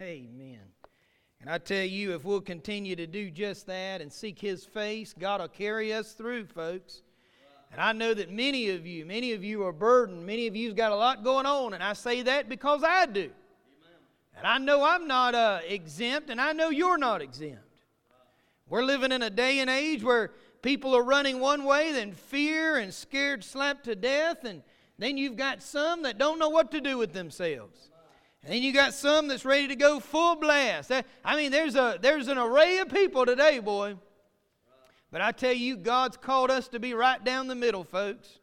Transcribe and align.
Amen. 0.00 0.60
And 1.40 1.50
I 1.50 1.58
tell 1.58 1.84
you, 1.84 2.14
if 2.14 2.24
we'll 2.24 2.40
continue 2.40 2.94
to 2.94 3.06
do 3.06 3.32
just 3.32 3.66
that 3.66 4.00
and 4.00 4.12
seek 4.12 4.38
His 4.38 4.64
face, 4.64 5.12
God 5.18 5.40
will 5.40 5.48
carry 5.48 5.92
us 5.92 6.12
through, 6.12 6.46
folks. 6.46 7.02
And 7.72 7.80
I 7.80 7.92
know 7.92 8.14
that 8.14 8.30
many 8.30 8.70
of 8.70 8.86
you, 8.86 9.04
many 9.04 9.32
of 9.32 9.42
you 9.42 9.64
are 9.64 9.72
burdened. 9.72 10.24
Many 10.24 10.46
of 10.46 10.54
you've 10.54 10.76
got 10.76 10.92
a 10.92 10.96
lot 10.96 11.24
going 11.24 11.46
on, 11.46 11.74
and 11.74 11.82
I 11.82 11.94
say 11.94 12.22
that 12.22 12.48
because 12.48 12.84
I 12.84 13.06
do. 13.06 13.30
And 14.36 14.46
I 14.46 14.58
know 14.58 14.84
I'm 14.84 15.08
not 15.08 15.34
uh, 15.34 15.60
exempt, 15.66 16.30
and 16.30 16.40
I 16.40 16.52
know 16.52 16.70
you're 16.70 16.96
not 16.96 17.20
exempt. 17.20 17.58
We're 18.68 18.84
living 18.84 19.10
in 19.10 19.22
a 19.22 19.30
day 19.30 19.58
and 19.58 19.68
age 19.68 20.04
where 20.04 20.30
people 20.62 20.94
are 20.94 21.02
running 21.02 21.40
one 21.40 21.64
way, 21.64 21.90
then 21.90 22.12
fear 22.12 22.76
and 22.76 22.94
scared 22.94 23.42
slap 23.42 23.82
to 23.82 23.96
death, 23.96 24.44
and 24.44 24.62
then 24.96 25.16
you've 25.16 25.36
got 25.36 25.60
some 25.60 26.02
that 26.04 26.18
don't 26.18 26.38
know 26.38 26.50
what 26.50 26.70
to 26.70 26.80
do 26.80 26.98
with 26.98 27.12
themselves. 27.12 27.90
And 28.48 28.54
then 28.54 28.62
you 28.62 28.72
got 28.72 28.94
some 28.94 29.28
that's 29.28 29.44
ready 29.44 29.68
to 29.68 29.76
go 29.76 30.00
full 30.00 30.34
blast. 30.34 30.90
I 31.22 31.36
mean, 31.36 31.52
there's 31.52 31.74
a 31.74 31.98
there's 32.00 32.28
an 32.28 32.38
array 32.38 32.78
of 32.78 32.88
people 32.88 33.26
today, 33.26 33.58
boy. 33.58 33.96
But 35.12 35.20
I 35.20 35.32
tell 35.32 35.52
you, 35.52 35.76
God's 35.76 36.16
called 36.16 36.50
us 36.50 36.66
to 36.68 36.80
be 36.80 36.94
right 36.94 37.22
down 37.22 37.48
the 37.48 37.54
middle, 37.54 37.84
folks. 37.84 38.38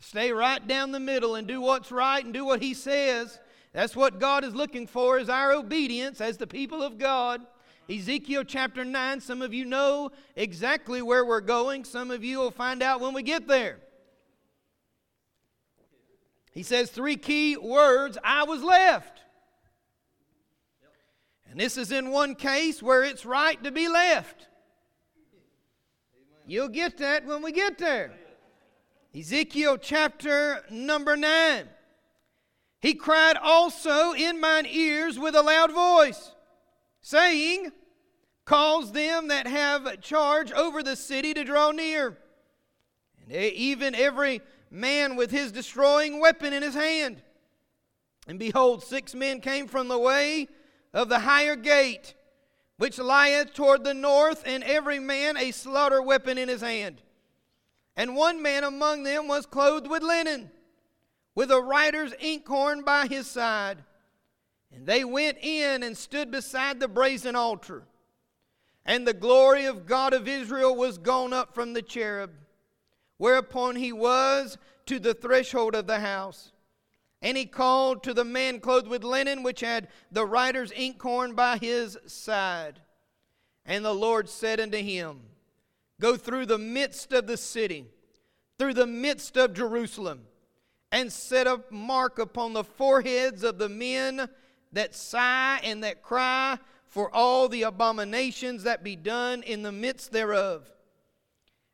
Stay 0.00 0.32
right 0.32 0.66
down 0.66 0.90
the 0.90 0.98
middle 0.98 1.36
and 1.36 1.46
do 1.46 1.60
what's 1.60 1.92
right 1.92 2.24
and 2.24 2.34
do 2.34 2.44
what 2.44 2.60
He 2.60 2.74
says. 2.74 3.38
That's 3.72 3.94
what 3.94 4.18
God 4.18 4.42
is 4.42 4.52
looking 4.52 4.88
for 4.88 5.16
is 5.16 5.28
our 5.28 5.52
obedience 5.52 6.20
as 6.20 6.38
the 6.38 6.48
people 6.48 6.82
of 6.82 6.98
God. 6.98 7.40
Ezekiel 7.88 8.42
chapter 8.42 8.84
9, 8.84 9.20
some 9.20 9.42
of 9.42 9.54
you 9.54 9.64
know 9.64 10.10
exactly 10.34 11.02
where 11.02 11.24
we're 11.24 11.40
going. 11.40 11.84
Some 11.84 12.10
of 12.10 12.24
you 12.24 12.40
will 12.40 12.50
find 12.50 12.82
out 12.82 13.00
when 13.00 13.14
we 13.14 13.22
get 13.22 13.46
there. 13.46 13.78
He 16.50 16.64
says 16.64 16.90
three 16.90 17.16
key 17.16 17.56
words 17.56 18.18
I 18.24 18.42
was 18.42 18.64
left. 18.64 19.22
And 21.56 21.64
this 21.64 21.78
is 21.78 21.90
in 21.90 22.10
one 22.10 22.34
case 22.34 22.82
where 22.82 23.02
it's 23.02 23.24
right 23.24 23.64
to 23.64 23.70
be 23.70 23.88
left. 23.88 24.46
You'll 26.46 26.68
get 26.68 26.98
that 26.98 27.24
when 27.24 27.40
we 27.40 27.50
get 27.50 27.78
there. 27.78 28.12
Ezekiel 29.18 29.78
chapter 29.78 30.62
number 30.70 31.16
9. 31.16 31.66
He 32.82 32.92
cried 32.92 33.38
also 33.42 34.12
in 34.12 34.38
mine 34.38 34.66
ears 34.70 35.18
with 35.18 35.34
a 35.34 35.40
loud 35.40 35.72
voice, 35.72 36.32
saying, 37.00 37.72
Cause 38.44 38.92
them 38.92 39.28
that 39.28 39.46
have 39.46 40.02
charge 40.02 40.52
over 40.52 40.82
the 40.82 40.94
city 40.94 41.32
to 41.32 41.42
draw 41.42 41.70
near, 41.70 42.18
and 43.22 43.32
even 43.32 43.94
every 43.94 44.42
man 44.70 45.16
with 45.16 45.30
his 45.30 45.52
destroying 45.52 46.20
weapon 46.20 46.52
in 46.52 46.62
his 46.62 46.74
hand. 46.74 47.22
And 48.28 48.38
behold, 48.38 48.84
six 48.84 49.14
men 49.14 49.40
came 49.40 49.66
from 49.68 49.88
the 49.88 49.98
way 49.98 50.48
of 50.96 51.10
the 51.10 51.20
higher 51.20 51.54
gate, 51.54 52.14
which 52.78 52.98
lieth 52.98 53.52
toward 53.52 53.84
the 53.84 53.94
north, 53.94 54.42
and 54.46 54.64
every 54.64 54.98
man 54.98 55.36
a 55.36 55.50
slaughter 55.50 56.00
weapon 56.00 56.38
in 56.38 56.48
his 56.48 56.62
hand. 56.62 57.02
And 57.96 58.16
one 58.16 58.42
man 58.42 58.64
among 58.64 59.02
them 59.02 59.28
was 59.28 59.44
clothed 59.44 59.88
with 59.88 60.02
linen, 60.02 60.50
with 61.34 61.50
a 61.50 61.60
writer's 61.60 62.14
inkhorn 62.18 62.82
by 62.82 63.06
his 63.06 63.26
side. 63.26 63.84
And 64.74 64.86
they 64.86 65.04
went 65.04 65.36
in 65.42 65.82
and 65.82 65.96
stood 65.96 66.30
beside 66.30 66.80
the 66.80 66.88
brazen 66.88 67.36
altar. 67.36 67.84
And 68.86 69.06
the 69.06 69.14
glory 69.14 69.66
of 69.66 69.86
God 69.86 70.14
of 70.14 70.26
Israel 70.26 70.74
was 70.74 70.96
gone 70.96 71.34
up 71.34 71.54
from 71.54 71.74
the 71.74 71.82
cherub, 71.82 72.30
whereupon 73.18 73.76
he 73.76 73.92
was 73.92 74.56
to 74.86 74.98
the 74.98 75.14
threshold 75.14 75.74
of 75.74 75.86
the 75.86 76.00
house. 76.00 76.52
And 77.22 77.36
he 77.36 77.46
called 77.46 78.02
to 78.02 78.14
the 78.14 78.24
man 78.24 78.60
clothed 78.60 78.88
with 78.88 79.02
linen, 79.02 79.42
which 79.42 79.60
had 79.60 79.88
the 80.12 80.26
writer's 80.26 80.70
inkhorn 80.72 81.34
by 81.34 81.58
his 81.58 81.98
side. 82.06 82.80
And 83.64 83.84
the 83.84 83.94
Lord 83.94 84.28
said 84.28 84.60
unto 84.60 84.78
him, 84.78 85.20
Go 86.00 86.16
through 86.16 86.46
the 86.46 86.58
midst 86.58 87.12
of 87.12 87.26
the 87.26 87.36
city, 87.36 87.86
through 88.58 88.74
the 88.74 88.86
midst 88.86 89.36
of 89.36 89.54
Jerusalem, 89.54 90.22
and 90.92 91.12
set 91.12 91.46
a 91.46 91.62
mark 91.70 92.18
upon 92.18 92.52
the 92.52 92.64
foreheads 92.64 93.42
of 93.42 93.58
the 93.58 93.68
men 93.68 94.28
that 94.72 94.94
sigh 94.94 95.60
and 95.64 95.82
that 95.82 96.02
cry 96.02 96.58
for 96.86 97.14
all 97.14 97.48
the 97.48 97.62
abominations 97.62 98.62
that 98.62 98.84
be 98.84 98.94
done 98.94 99.42
in 99.42 99.62
the 99.62 99.72
midst 99.72 100.12
thereof. 100.12 100.70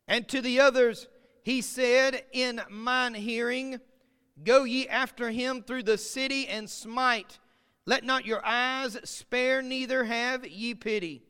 And 0.09 0.27
to 0.29 0.41
the 0.41 0.61
others 0.61 1.09
he 1.43 1.61
said 1.61 2.25
in 2.33 2.61
mine 2.71 3.15
hearing, 3.15 3.81
Go 4.45 4.65
ye 4.65 4.89
after 4.89 5.31
him 5.31 5.63
through 5.63 5.85
the 5.85 5.99
city 5.99 6.49
and 6.49 6.69
smite. 6.69 7.39
Let 7.87 8.05
not 8.05 8.27
your 8.27 8.45
eyes 8.45 8.99
spare, 9.05 9.63
neither 9.63 10.05
have 10.05 10.47
ye 10.47 10.75
pity. 10.75 11.23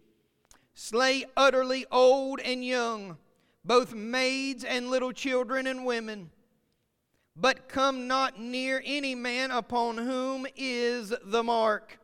Slay 0.75 1.25
utterly 1.37 1.87
old 1.91 2.41
and 2.41 2.65
young, 2.65 3.19
both 3.65 3.95
maids 3.95 4.65
and 4.65 4.91
little 4.91 5.13
children 5.13 5.67
and 5.67 5.85
women. 5.85 6.31
But 7.35 7.69
come 7.69 8.07
not 8.07 8.39
near 8.39 8.83
any 8.85 9.15
man 9.15 9.51
upon 9.51 9.97
whom 9.99 10.47
is 10.57 11.15
the 11.25 11.43
mark, 11.43 11.99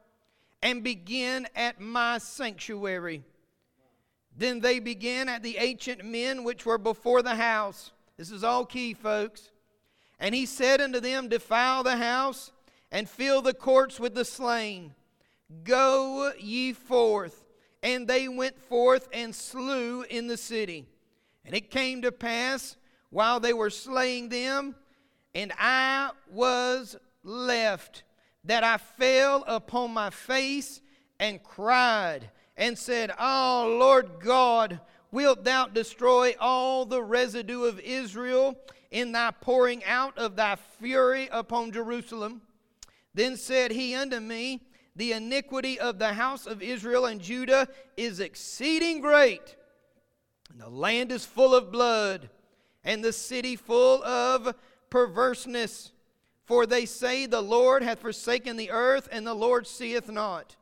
and 0.62 0.82
begin 0.82 1.46
at 1.54 1.80
my 1.80 2.18
sanctuary. 2.18 3.24
Then 4.36 4.60
they 4.60 4.78
began 4.78 5.28
at 5.28 5.42
the 5.42 5.58
ancient 5.58 6.04
men 6.04 6.44
which 6.44 6.64
were 6.64 6.78
before 6.78 7.22
the 7.22 7.34
house. 7.34 7.92
This 8.16 8.30
is 8.30 8.44
all 8.44 8.64
key, 8.64 8.94
folks. 8.94 9.50
And 10.18 10.34
he 10.34 10.46
said 10.46 10.80
unto 10.80 11.00
them, 11.00 11.28
Defile 11.28 11.82
the 11.82 11.96
house 11.96 12.50
and 12.90 13.08
fill 13.08 13.42
the 13.42 13.54
courts 13.54 14.00
with 14.00 14.14
the 14.14 14.24
slain. 14.24 14.94
Go 15.64 16.32
ye 16.38 16.72
forth. 16.72 17.44
And 17.82 18.08
they 18.08 18.28
went 18.28 18.58
forth 18.58 19.08
and 19.12 19.34
slew 19.34 20.02
in 20.02 20.26
the 20.26 20.36
city. 20.36 20.86
And 21.44 21.54
it 21.54 21.70
came 21.70 22.02
to 22.02 22.12
pass 22.12 22.76
while 23.10 23.40
they 23.40 23.52
were 23.52 23.70
slaying 23.70 24.28
them, 24.28 24.74
and 25.34 25.52
I 25.58 26.10
was 26.30 26.96
left, 27.22 28.02
that 28.44 28.64
I 28.64 28.76
fell 28.76 29.44
upon 29.46 29.92
my 29.92 30.10
face 30.10 30.80
and 31.18 31.42
cried 31.42 32.30
and 32.56 32.76
said, 32.76 33.12
Oh 33.18 33.76
Lord 33.78 34.20
God, 34.20 34.80
wilt 35.10 35.44
thou 35.44 35.66
destroy 35.66 36.34
all 36.38 36.84
the 36.84 37.02
residue 37.02 37.64
of 37.64 37.80
Israel 37.80 38.56
in 38.90 39.12
thy 39.12 39.30
pouring 39.30 39.84
out 39.84 40.16
of 40.16 40.36
thy 40.36 40.56
fury 40.56 41.28
upon 41.30 41.72
Jerusalem. 41.72 42.42
Then 43.14 43.36
said 43.36 43.72
he 43.72 43.94
unto 43.94 44.20
me, 44.20 44.62
The 44.96 45.12
iniquity 45.12 45.78
of 45.78 45.98
the 45.98 46.14
house 46.14 46.46
of 46.46 46.62
Israel 46.62 47.06
and 47.06 47.20
Judah 47.20 47.68
is 47.96 48.20
exceeding 48.20 49.00
great, 49.00 49.56
and 50.50 50.60
the 50.60 50.68
land 50.68 51.12
is 51.12 51.24
full 51.24 51.54
of 51.54 51.72
blood, 51.72 52.30
and 52.84 53.04
the 53.04 53.12
city 53.12 53.56
full 53.56 54.02
of 54.04 54.54
perverseness. 54.90 55.92
For 56.46 56.64
they 56.64 56.86
say, 56.86 57.26
The 57.26 57.42
Lord 57.42 57.82
hath 57.82 58.00
forsaken 58.00 58.56
the 58.56 58.70
earth, 58.70 59.08
and 59.12 59.26
the 59.26 59.34
Lord 59.34 59.66
seeth 59.66 60.08
not. 60.08 60.56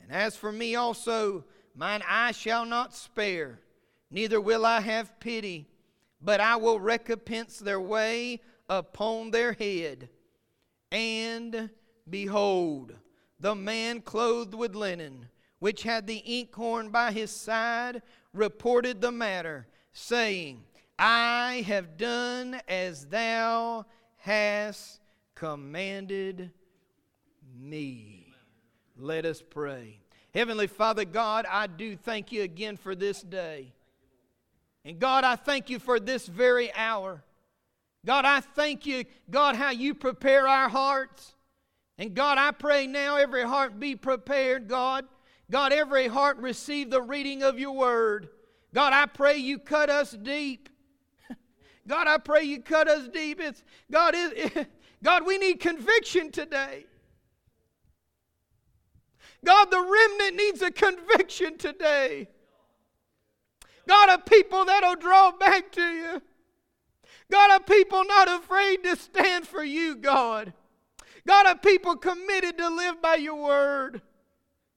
And 0.00 0.10
as 0.10 0.34
for 0.34 0.50
me 0.50 0.74
also, 0.74 1.44
mine 1.76 2.02
eye 2.08 2.32
shall 2.32 2.66
not 2.66 2.92
spare, 2.92 3.60
neither 4.10 4.40
will 4.40 4.66
I 4.66 4.80
have 4.80 5.20
pity 5.20 5.68
but 6.22 6.40
I 6.40 6.56
will 6.56 6.78
recompense 6.78 7.58
their 7.58 7.80
way 7.80 8.40
upon 8.68 9.30
their 9.30 9.52
head. 9.52 10.08
And 10.90 11.70
behold, 12.08 12.94
the 13.40 13.54
man 13.54 14.00
clothed 14.00 14.54
with 14.54 14.74
linen, 14.74 15.28
which 15.58 15.82
had 15.82 16.06
the 16.06 16.18
inkhorn 16.18 16.90
by 16.90 17.12
his 17.12 17.30
side, 17.30 18.02
reported 18.32 19.00
the 19.00 19.12
matter, 19.12 19.66
saying, 19.92 20.62
I 20.98 21.64
have 21.66 21.96
done 21.96 22.60
as 22.68 23.06
thou 23.06 23.86
hast 24.16 25.00
commanded 25.34 26.52
me. 27.58 28.34
Let 28.96 29.24
us 29.24 29.42
pray. 29.42 29.98
Heavenly 30.32 30.66
Father 30.66 31.04
God, 31.04 31.44
I 31.50 31.66
do 31.66 31.96
thank 31.96 32.30
you 32.30 32.42
again 32.42 32.76
for 32.76 32.94
this 32.94 33.22
day. 33.22 33.72
And 34.84 34.98
God, 34.98 35.24
I 35.24 35.36
thank 35.36 35.70
you 35.70 35.78
for 35.78 36.00
this 36.00 36.26
very 36.26 36.72
hour. 36.74 37.22
God, 38.04 38.24
I 38.24 38.40
thank 38.40 38.84
you, 38.84 39.04
God, 39.30 39.54
how 39.54 39.70
you 39.70 39.94
prepare 39.94 40.48
our 40.48 40.68
hearts. 40.68 41.36
And 41.98 42.14
God, 42.14 42.36
I 42.38 42.50
pray 42.50 42.86
now 42.86 43.16
every 43.16 43.44
heart 43.44 43.78
be 43.78 43.94
prepared, 43.94 44.68
God. 44.68 45.04
God, 45.50 45.72
every 45.72 46.08
heart 46.08 46.38
receive 46.38 46.90
the 46.90 47.02
reading 47.02 47.42
of 47.42 47.58
your 47.58 47.72
word. 47.72 48.28
God, 48.74 48.92
I 48.92 49.06
pray 49.06 49.36
you 49.36 49.58
cut 49.58 49.90
us 49.90 50.12
deep. 50.12 50.68
God, 51.86 52.08
I 52.08 52.18
pray 52.18 52.42
you 52.42 52.60
cut 52.60 52.88
us 52.88 53.06
deep. 53.08 53.40
It's 53.40 53.62
God 53.90 54.14
is 54.16 54.50
God, 55.02 55.26
we 55.26 55.38
need 55.38 55.60
conviction 55.60 56.30
today. 56.30 56.86
God, 59.44 59.70
the 59.70 59.80
remnant 59.80 60.36
needs 60.36 60.62
a 60.62 60.70
conviction 60.70 61.58
today. 61.58 62.28
God, 63.88 64.08
a 64.10 64.18
people 64.18 64.64
that'll 64.64 64.96
draw 64.96 65.32
back 65.32 65.72
to 65.72 65.82
you. 65.82 66.22
God, 67.30 67.60
a 67.60 67.64
people 67.64 68.04
not 68.04 68.28
afraid 68.28 68.84
to 68.84 68.96
stand 68.96 69.46
for 69.46 69.64
you, 69.64 69.96
God. 69.96 70.52
God, 71.26 71.46
a 71.46 71.56
people 71.56 71.96
committed 71.96 72.58
to 72.58 72.68
live 72.68 73.00
by 73.00 73.16
your 73.16 73.36
word. 73.36 74.02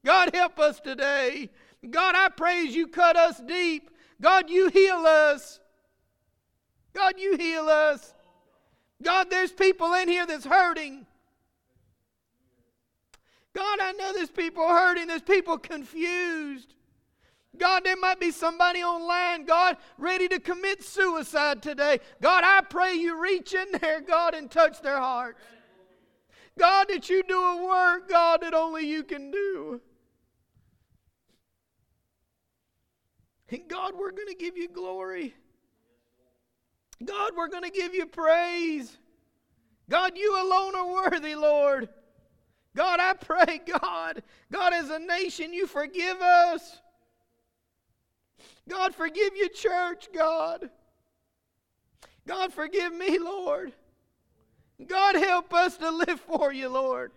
God, 0.04 0.34
help 0.34 0.58
us 0.58 0.80
today. 0.80 1.50
God, 1.88 2.14
I 2.14 2.28
praise 2.28 2.74
you 2.74 2.88
cut 2.88 3.16
us 3.16 3.40
deep. 3.40 3.90
God, 4.20 4.48
you 4.48 4.68
heal 4.68 5.04
us. 5.06 5.60
God, 6.94 7.14
you 7.18 7.36
heal 7.36 7.68
us. 7.68 8.14
God, 9.02 9.28
there's 9.30 9.52
people 9.52 9.92
in 9.94 10.08
here 10.08 10.26
that's 10.26 10.46
hurting. 10.46 11.06
God, 13.54 13.78
I 13.80 13.92
know 13.92 14.12
there's 14.12 14.30
people 14.30 14.66
hurting, 14.66 15.06
there's 15.06 15.22
people 15.22 15.58
confused. 15.58 16.75
God, 17.58 17.84
there 17.84 17.96
might 17.96 18.20
be 18.20 18.30
somebody 18.30 18.82
online, 18.82 19.44
God, 19.44 19.76
ready 19.98 20.28
to 20.28 20.38
commit 20.38 20.82
suicide 20.82 21.62
today. 21.62 22.00
God, 22.20 22.44
I 22.44 22.60
pray 22.62 22.94
you 22.94 23.20
reach 23.20 23.54
in 23.54 23.66
there, 23.80 24.00
God, 24.00 24.34
and 24.34 24.50
touch 24.50 24.80
their 24.82 24.98
hearts. 24.98 25.40
God, 26.58 26.86
that 26.88 27.10
you 27.10 27.22
do 27.22 27.38
a 27.38 27.66
work, 27.66 28.08
God, 28.08 28.40
that 28.42 28.54
only 28.54 28.86
you 28.86 29.04
can 29.04 29.30
do. 29.30 29.80
And 33.50 33.68
God, 33.68 33.94
we're 33.96 34.12
going 34.12 34.28
to 34.28 34.34
give 34.34 34.56
you 34.56 34.68
glory. 34.68 35.34
God, 37.04 37.32
we're 37.36 37.48
going 37.48 37.62
to 37.62 37.70
give 37.70 37.94
you 37.94 38.06
praise. 38.06 38.96
God, 39.88 40.12
you 40.16 40.34
alone 40.34 40.74
are 40.74 41.10
worthy, 41.10 41.34
Lord. 41.34 41.88
God, 42.74 43.00
I 43.00 43.14
pray, 43.14 43.60
God, 43.66 44.22
God, 44.50 44.72
as 44.72 44.90
a 44.90 44.98
nation, 44.98 45.52
you 45.52 45.66
forgive 45.66 46.20
us. 46.20 46.80
God, 48.68 48.94
forgive 48.94 49.36
your 49.36 49.48
church, 49.48 50.08
God. 50.12 50.70
God, 52.26 52.52
forgive 52.52 52.92
me, 52.92 53.18
Lord. 53.18 53.72
God, 54.84 55.14
help 55.14 55.54
us 55.54 55.76
to 55.78 55.90
live 55.90 56.20
for 56.20 56.52
you, 56.52 56.68
Lord. 56.68 57.12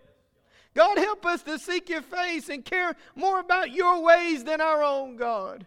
God, 0.75 0.97
help 0.97 1.25
us 1.25 1.41
to 1.43 1.57
seek 1.57 1.89
your 1.89 2.03
face 2.03 2.49
and 2.49 2.63
care 2.63 2.95
more 3.15 3.39
about 3.39 3.71
your 3.71 4.01
ways 4.03 4.43
than 4.43 4.61
our 4.61 4.83
own, 4.83 5.17
God. 5.17 5.65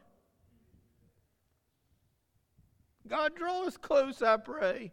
God, 3.08 3.34
draw 3.34 3.66
us 3.66 3.76
close, 3.76 4.22
I 4.22 4.36
pray. 4.36 4.92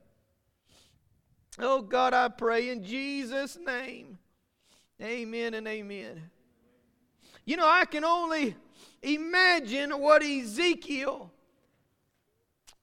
Oh, 1.59 1.81
God, 1.81 2.13
I 2.13 2.27
pray 2.30 2.69
in 2.69 2.83
Jesus' 2.83 3.57
name. 3.63 4.18
Amen 5.01 5.53
and 5.53 5.68
amen. 5.68 6.30
You 7.45 7.57
know, 7.57 7.68
I 7.68 7.86
can 7.86 8.03
only 8.03 8.56
imagine 9.01 9.92
what 9.92 10.24
Ezekiel 10.24 11.31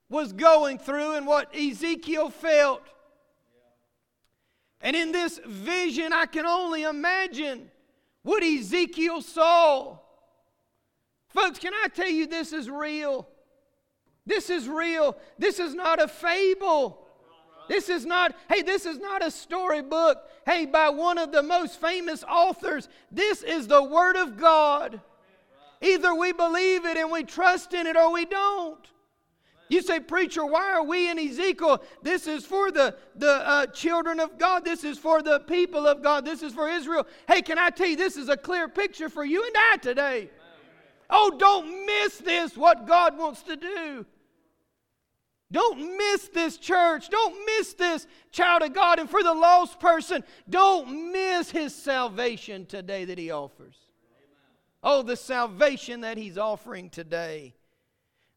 was 0.09 0.33
going 0.33 0.77
through 0.79 1.13
and 1.13 1.27
what 1.27 1.55
Ezekiel 1.55 2.29
felt. 2.29 2.81
And 4.81 4.95
in 4.95 5.11
this 5.11 5.39
vision, 5.45 6.13
I 6.13 6.25
can 6.25 6.45
only 6.45 6.83
imagine 6.83 7.69
what 8.23 8.43
Ezekiel 8.43 9.21
saw. 9.21 9.97
Folks, 11.29 11.59
can 11.59 11.73
I 11.73 11.87
tell 11.93 12.09
you 12.09 12.27
this 12.27 12.53
is 12.53 12.69
real? 12.69 13.27
This 14.25 14.49
is 14.49 14.67
real. 14.67 15.17
This 15.37 15.59
is 15.59 15.73
not 15.73 16.01
a 16.01 16.07
fable. 16.07 17.07
This 17.67 17.89
is 17.89 18.05
not, 18.05 18.35
hey, 18.49 18.61
this 18.61 18.85
is 18.85 18.97
not 18.97 19.25
a 19.25 19.31
storybook, 19.31 20.17
hey, 20.45 20.65
by 20.65 20.89
one 20.89 21.17
of 21.17 21.31
the 21.31 21.43
most 21.43 21.81
famous 21.81 22.23
authors. 22.23 22.87
This 23.11 23.43
is 23.43 23.67
the 23.67 23.83
Word 23.83 24.15
of 24.15 24.37
God. 24.37 25.01
Either 25.81 26.13
we 26.15 26.31
believe 26.31 26.85
it 26.85 26.97
and 26.97 27.11
we 27.11 27.23
trust 27.23 27.73
in 27.73 27.87
it 27.87 27.95
or 27.95 28.11
we 28.11 28.25
don't. 28.25 28.87
You 29.69 29.81
say, 29.81 29.99
Preacher, 29.99 30.45
why 30.45 30.71
are 30.71 30.83
we 30.83 31.09
in 31.09 31.19
Ezekiel? 31.19 31.83
This 32.01 32.25
is 32.25 32.45
for 32.45 32.71
the, 32.71 32.95
the 33.15 33.47
uh, 33.47 33.65
children 33.67 34.19
of 34.19 34.37
God. 34.37 34.63
This 34.63 34.83
is 34.83 34.97
for 34.97 35.21
the 35.21 35.41
people 35.41 35.85
of 35.87 36.01
God. 36.01 36.23
This 36.23 36.41
is 36.41 36.53
for 36.53 36.69
Israel. 36.69 37.05
Hey, 37.27 37.41
can 37.41 37.57
I 37.57 37.69
tell 37.69 37.87
you, 37.87 37.97
this 37.97 38.15
is 38.15 38.29
a 38.29 38.37
clear 38.37 38.69
picture 38.69 39.09
for 39.09 39.25
you 39.25 39.45
and 39.45 39.55
I 39.73 39.77
today. 39.77 40.29
Oh, 41.09 41.35
don't 41.37 41.85
miss 41.85 42.17
this, 42.17 42.57
what 42.57 42.87
God 42.87 43.17
wants 43.17 43.43
to 43.43 43.55
do. 43.55 44.05
Don't 45.51 45.97
miss 45.97 46.27
this 46.29 46.57
church. 46.57 47.09
Don't 47.09 47.45
miss 47.45 47.73
this 47.73 48.05
child 48.31 48.63
of 48.63 48.73
God. 48.73 48.99
And 48.99 49.09
for 49.09 49.23
the 49.23 49.33
lost 49.33 49.79
person, 49.79 50.23
don't 50.49 51.11
miss 51.13 51.49
his 51.49 51.73
salvation 51.73 52.65
today 52.65 53.05
that 53.05 53.17
he 53.17 53.31
offers. 53.31 53.86
Oh, 54.89 55.01
the 55.01 55.17
salvation 55.17 55.99
that 55.99 56.17
he's 56.17 56.37
offering 56.37 56.89
today. 56.89 57.53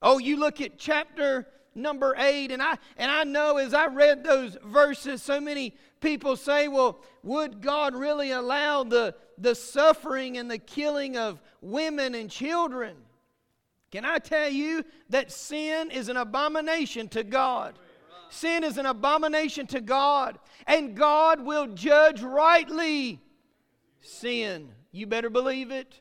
Oh, 0.02 0.19
you 0.19 0.37
look 0.37 0.61
at 0.61 0.81
chapter 0.81 1.47
number 1.76 2.17
8 2.19 2.50
and 2.50 2.61
I 2.61 2.76
and 2.97 3.08
I 3.08 3.23
know 3.23 3.58
as 3.58 3.73
I 3.73 3.87
read 3.87 4.25
those 4.25 4.58
verses 4.64 5.23
so 5.23 5.41
many 5.41 5.76
people 6.00 6.35
say, 6.35 6.67
"Well, 6.67 7.05
would 7.23 7.61
God 7.61 7.94
really 7.94 8.32
allow 8.32 8.82
the 8.82 9.14
the 9.38 9.55
suffering 9.55 10.38
and 10.38 10.50
the 10.50 10.58
killing 10.58 11.17
of 11.17 11.41
women 11.61 12.17
and 12.17 12.29
children?" 12.29 12.96
Can 13.93 14.05
I 14.05 14.19
tell 14.19 14.49
you 14.49 14.85
that 15.11 15.31
sin 15.31 15.93
is 15.93 16.08
an 16.08 16.17
abomination 16.17 17.08
to 17.11 17.23
God? 17.23 17.79
Sin 18.29 18.64
is 18.64 18.76
an 18.76 18.87
abomination 18.87 19.69
to 19.69 19.81
God, 19.81 20.41
and 20.67 20.96
God 20.96 21.43
will 21.43 21.69
judge 21.69 22.23
rightly 22.23 23.20
sin. 24.00 24.75
You 24.91 25.06
better 25.06 25.31
believe 25.31 25.70
it. 25.70 26.00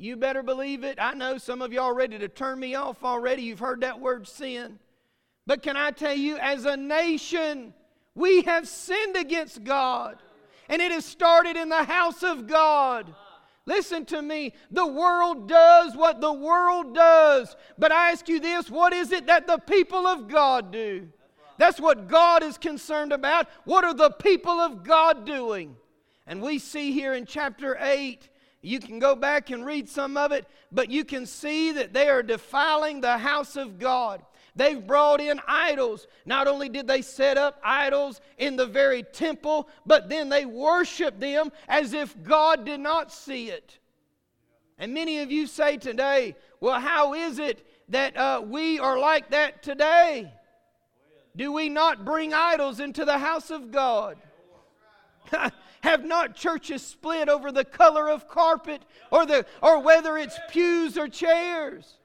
You 0.00 0.16
better 0.16 0.42
believe 0.42 0.82
it. 0.82 0.96
I 0.98 1.12
know 1.12 1.36
some 1.36 1.60
of 1.60 1.74
y'all 1.74 1.92
ready 1.92 2.18
to 2.18 2.26
turn 2.26 2.58
me 2.58 2.74
off 2.74 3.04
already. 3.04 3.42
You've 3.42 3.58
heard 3.58 3.82
that 3.82 4.00
word 4.00 4.26
sin. 4.26 4.78
But 5.46 5.62
can 5.62 5.76
I 5.76 5.90
tell 5.90 6.14
you, 6.14 6.38
as 6.38 6.64
a 6.64 6.74
nation, 6.74 7.74
we 8.14 8.40
have 8.42 8.66
sinned 8.66 9.16
against 9.16 9.62
God. 9.62 10.16
And 10.70 10.80
it 10.80 10.90
has 10.90 11.04
started 11.04 11.58
in 11.58 11.68
the 11.68 11.84
house 11.84 12.22
of 12.22 12.46
God. 12.46 13.14
Listen 13.66 14.06
to 14.06 14.22
me. 14.22 14.54
The 14.70 14.86
world 14.86 15.46
does 15.46 15.94
what 15.94 16.22
the 16.22 16.32
world 16.32 16.94
does. 16.94 17.54
But 17.76 17.92
I 17.92 18.10
ask 18.10 18.26
you 18.26 18.40
this 18.40 18.70
what 18.70 18.94
is 18.94 19.12
it 19.12 19.26
that 19.26 19.46
the 19.46 19.58
people 19.58 20.06
of 20.06 20.28
God 20.28 20.72
do? 20.72 21.08
That's 21.58 21.78
what 21.78 22.08
God 22.08 22.42
is 22.42 22.56
concerned 22.56 23.12
about. 23.12 23.48
What 23.64 23.84
are 23.84 23.92
the 23.92 24.12
people 24.12 24.60
of 24.60 24.82
God 24.82 25.26
doing? 25.26 25.76
And 26.26 26.40
we 26.40 26.58
see 26.58 26.92
here 26.92 27.12
in 27.12 27.26
chapter 27.26 27.76
8, 27.78 28.30
you 28.62 28.78
can 28.78 28.98
go 28.98 29.14
back 29.14 29.50
and 29.50 29.64
read 29.64 29.88
some 29.88 30.16
of 30.16 30.32
it, 30.32 30.46
but 30.70 30.90
you 30.90 31.04
can 31.04 31.24
see 31.24 31.72
that 31.72 31.92
they 31.92 32.08
are 32.08 32.22
defiling 32.22 33.00
the 33.00 33.18
house 33.18 33.56
of 33.56 33.78
God. 33.78 34.22
They've 34.54 34.84
brought 34.84 35.20
in 35.20 35.40
idols. 35.46 36.06
Not 36.26 36.46
only 36.46 36.68
did 36.68 36.86
they 36.86 37.02
set 37.02 37.38
up 37.38 37.58
idols 37.64 38.20
in 38.36 38.56
the 38.56 38.66
very 38.66 39.02
temple, 39.02 39.68
but 39.86 40.08
then 40.08 40.28
they 40.28 40.44
worship 40.44 41.18
them 41.18 41.50
as 41.68 41.94
if 41.94 42.20
God 42.22 42.66
did 42.66 42.80
not 42.80 43.12
see 43.12 43.48
it. 43.48 43.78
And 44.78 44.92
many 44.92 45.20
of 45.20 45.30
you 45.30 45.46
say 45.46 45.76
today, 45.76 46.36
well, 46.60 46.80
how 46.80 47.14
is 47.14 47.38
it 47.38 47.66
that 47.88 48.16
uh, 48.16 48.42
we 48.44 48.78
are 48.78 48.98
like 48.98 49.30
that 49.30 49.62
today? 49.62 50.32
Do 51.36 51.52
we 51.52 51.68
not 51.68 52.04
bring 52.04 52.34
idols 52.34 52.80
into 52.80 53.04
the 53.04 53.18
house 53.18 53.50
of 53.50 53.70
God? 53.70 54.18
Have 55.82 56.04
not 56.04 56.34
churches 56.36 56.82
split 56.82 57.28
over 57.28 57.50
the 57.50 57.64
color 57.64 58.08
of 58.08 58.28
carpet 58.28 58.82
or, 59.10 59.24
the, 59.24 59.46
or 59.62 59.80
whether 59.80 60.18
it's 60.18 60.38
pews 60.50 60.98
or 60.98 61.08
chairs? 61.08 61.96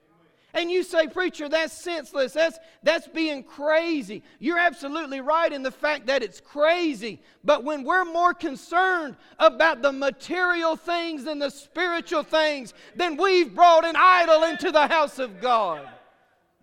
And 0.55 0.71
you 0.71 0.83
say, 0.83 1.07
Preacher, 1.07 1.49
that's 1.49 1.73
senseless. 1.73 2.31
That's, 2.31 2.57
that's 2.81 3.09
being 3.09 3.43
crazy. 3.43 4.23
You're 4.39 4.57
absolutely 4.57 5.19
right 5.19 5.51
in 5.51 5.63
the 5.63 5.71
fact 5.71 6.07
that 6.07 6.23
it's 6.23 6.39
crazy. 6.39 7.21
But 7.43 7.65
when 7.65 7.83
we're 7.83 8.05
more 8.05 8.33
concerned 8.33 9.17
about 9.37 9.81
the 9.81 9.91
material 9.91 10.77
things 10.77 11.25
than 11.25 11.39
the 11.39 11.49
spiritual 11.49 12.23
things, 12.23 12.73
then 12.95 13.17
we've 13.17 13.53
brought 13.53 13.83
an 13.83 13.97
idol 13.97 14.43
into 14.43 14.71
the 14.71 14.87
house 14.87 15.19
of 15.19 15.41
God. 15.41 15.85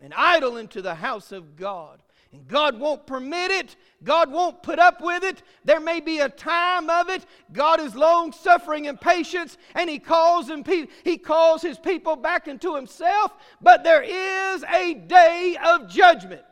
An 0.00 0.14
idol 0.16 0.56
into 0.56 0.80
the 0.80 0.94
house 0.94 1.30
of 1.30 1.54
God. 1.56 2.00
And 2.32 2.48
God 2.48 2.80
won't 2.80 3.06
permit 3.06 3.50
it. 3.50 3.76
God 4.04 4.32
won't 4.32 4.62
put 4.62 4.78
up 4.78 5.00
with 5.00 5.22
it. 5.22 5.42
There 5.64 5.80
may 5.80 6.00
be 6.00 6.18
a 6.18 6.28
time 6.28 6.90
of 6.90 7.08
it. 7.08 7.24
God 7.52 7.80
is 7.80 7.94
long 7.94 8.32
suffering 8.32 8.88
and 8.88 9.00
patience, 9.00 9.58
and 9.74 9.88
He 9.88 9.98
calls 9.98 10.48
him, 10.48 10.64
He 11.04 11.18
calls 11.18 11.62
His 11.62 11.78
people 11.78 12.16
back 12.16 12.48
into 12.48 12.74
Himself. 12.74 13.32
But 13.60 13.84
there 13.84 14.02
is 14.02 14.64
a 14.64 14.94
day 14.94 15.56
of 15.64 15.88
judgment. 15.88 16.42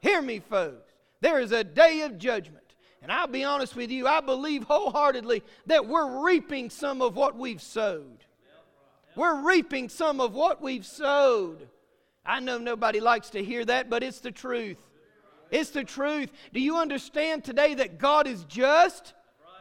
Hear 0.00 0.22
me, 0.22 0.40
folks. 0.40 0.92
There 1.20 1.40
is 1.40 1.52
a 1.52 1.64
day 1.64 2.02
of 2.02 2.18
judgment. 2.18 2.64
And 3.02 3.12
I'll 3.12 3.26
be 3.26 3.44
honest 3.44 3.76
with 3.76 3.90
you, 3.90 4.06
I 4.06 4.20
believe 4.20 4.64
wholeheartedly 4.64 5.42
that 5.66 5.86
we're 5.86 6.24
reaping 6.24 6.68
some 6.68 7.00
of 7.00 7.16
what 7.16 7.36
we've 7.36 7.62
sowed. 7.62 8.24
We're 9.16 9.46
reaping 9.46 9.88
some 9.88 10.20
of 10.20 10.34
what 10.34 10.60
we've 10.60 10.86
sowed. 10.86 11.68
I 12.24 12.40
know 12.40 12.58
nobody 12.58 13.00
likes 13.00 13.30
to 13.30 13.42
hear 13.42 13.64
that, 13.64 13.88
but 13.88 14.02
it's 14.02 14.20
the 14.20 14.30
truth. 14.30 14.78
It's 15.50 15.70
the 15.70 15.84
truth. 15.84 16.30
Do 16.52 16.60
you 16.60 16.76
understand 16.76 17.44
today 17.44 17.74
that 17.74 17.98
God 17.98 18.26
is 18.26 18.44
just? 18.44 19.14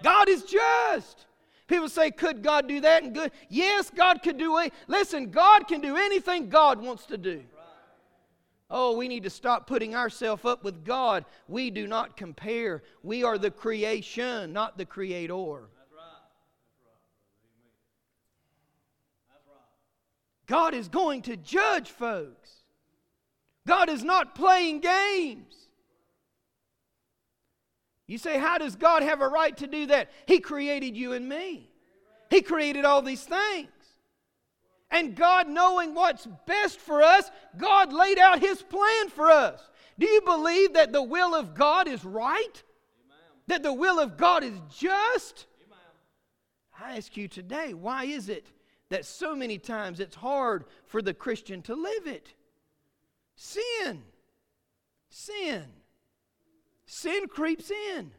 God 0.03 0.29
is 0.29 0.43
just. 0.43 1.25
People 1.67 1.89
say, 1.89 2.11
could 2.11 2.43
God 2.43 2.67
do 2.67 2.79
that 2.81 3.03
and 3.03 3.13
good? 3.13 3.31
Yes, 3.49 3.89
God 3.89 4.23
could 4.23 4.37
do 4.37 4.57
it. 4.59 4.73
Listen, 4.87 5.31
God 5.31 5.67
can 5.67 5.81
do 5.81 5.97
anything 5.97 6.49
God 6.49 6.81
wants 6.81 7.05
to 7.07 7.17
do. 7.17 7.43
Oh, 8.69 8.97
we 8.97 9.07
need 9.07 9.23
to 9.23 9.29
stop 9.29 9.65
putting 9.65 9.95
ourselves 9.95 10.43
up 10.43 10.63
with 10.63 10.83
God. 10.83 11.25
We 11.47 11.69
do 11.69 11.87
not 11.87 12.17
compare. 12.17 12.83
We 13.01 13.23
are 13.23 13.37
the 13.37 13.51
creation, 13.51 14.51
not 14.51 14.77
the 14.77 14.85
creator. 14.85 15.69
God 20.47 20.73
is 20.73 20.87
going 20.87 21.23
to 21.23 21.35
judge 21.35 21.91
folks. 21.91 22.51
God 23.65 23.89
is 23.89 24.03
not 24.03 24.35
playing 24.35 24.79
games. 24.79 25.66
You 28.07 28.17
say, 28.17 28.39
How 28.39 28.57
does 28.57 28.75
God 28.75 29.03
have 29.03 29.21
a 29.21 29.27
right 29.27 29.55
to 29.57 29.67
do 29.67 29.87
that? 29.87 30.09
He 30.25 30.39
created 30.39 30.95
you 30.95 31.13
and 31.13 31.27
me, 31.27 31.69
He 32.29 32.41
created 32.41 32.85
all 32.85 33.01
these 33.01 33.23
things. 33.23 33.69
And 34.89 35.15
God, 35.15 35.49
knowing 35.49 35.93
what's 35.93 36.25
best 36.45 36.79
for 36.79 37.03
us, 37.03 37.29
God 37.57 37.91
laid 37.91 38.17
out 38.17 38.39
His 38.39 38.61
plan 38.61 39.09
for 39.09 39.29
us. 39.29 39.59
Do 39.99 40.07
you 40.07 40.21
believe 40.21 40.73
that 40.73 40.93
the 40.93 41.03
will 41.03 41.35
of 41.35 41.53
God 41.53 41.89
is 41.89 42.05
right? 42.05 42.63
That 43.47 43.63
the 43.63 43.73
will 43.73 43.99
of 43.99 44.15
God 44.15 44.43
is 44.43 44.57
just? 44.69 45.45
I 46.79 46.95
ask 46.97 47.17
you 47.17 47.27
today, 47.27 47.73
why 47.73 48.05
is 48.05 48.29
it 48.29 48.51
that 48.89 49.05
so 49.05 49.35
many 49.35 49.57
times 49.57 49.99
it's 49.99 50.15
hard 50.15 50.65
for 50.85 51.01
the 51.01 51.13
Christian 51.13 51.61
to 51.63 51.75
live 51.75 52.07
it? 52.07 52.33
Sin. 53.35 54.03
Sin. 55.09 55.65
Sin 56.87 57.27
creeps 57.27 57.69
in. 57.69 58.11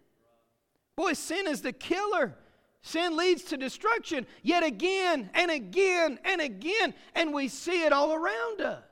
Boy, 0.94 1.14
sin 1.14 1.48
is 1.48 1.62
the 1.62 1.72
killer. 1.72 2.36
Sin 2.82 3.16
leads 3.16 3.42
to 3.44 3.56
destruction 3.56 4.26
yet 4.42 4.62
again 4.62 5.30
and 5.34 5.50
again 5.50 6.18
and 6.24 6.40
again, 6.40 6.94
and 7.14 7.34
we 7.34 7.48
see 7.48 7.84
it 7.84 7.92
all 7.92 8.12
around 8.12 8.60
us. 8.60 8.84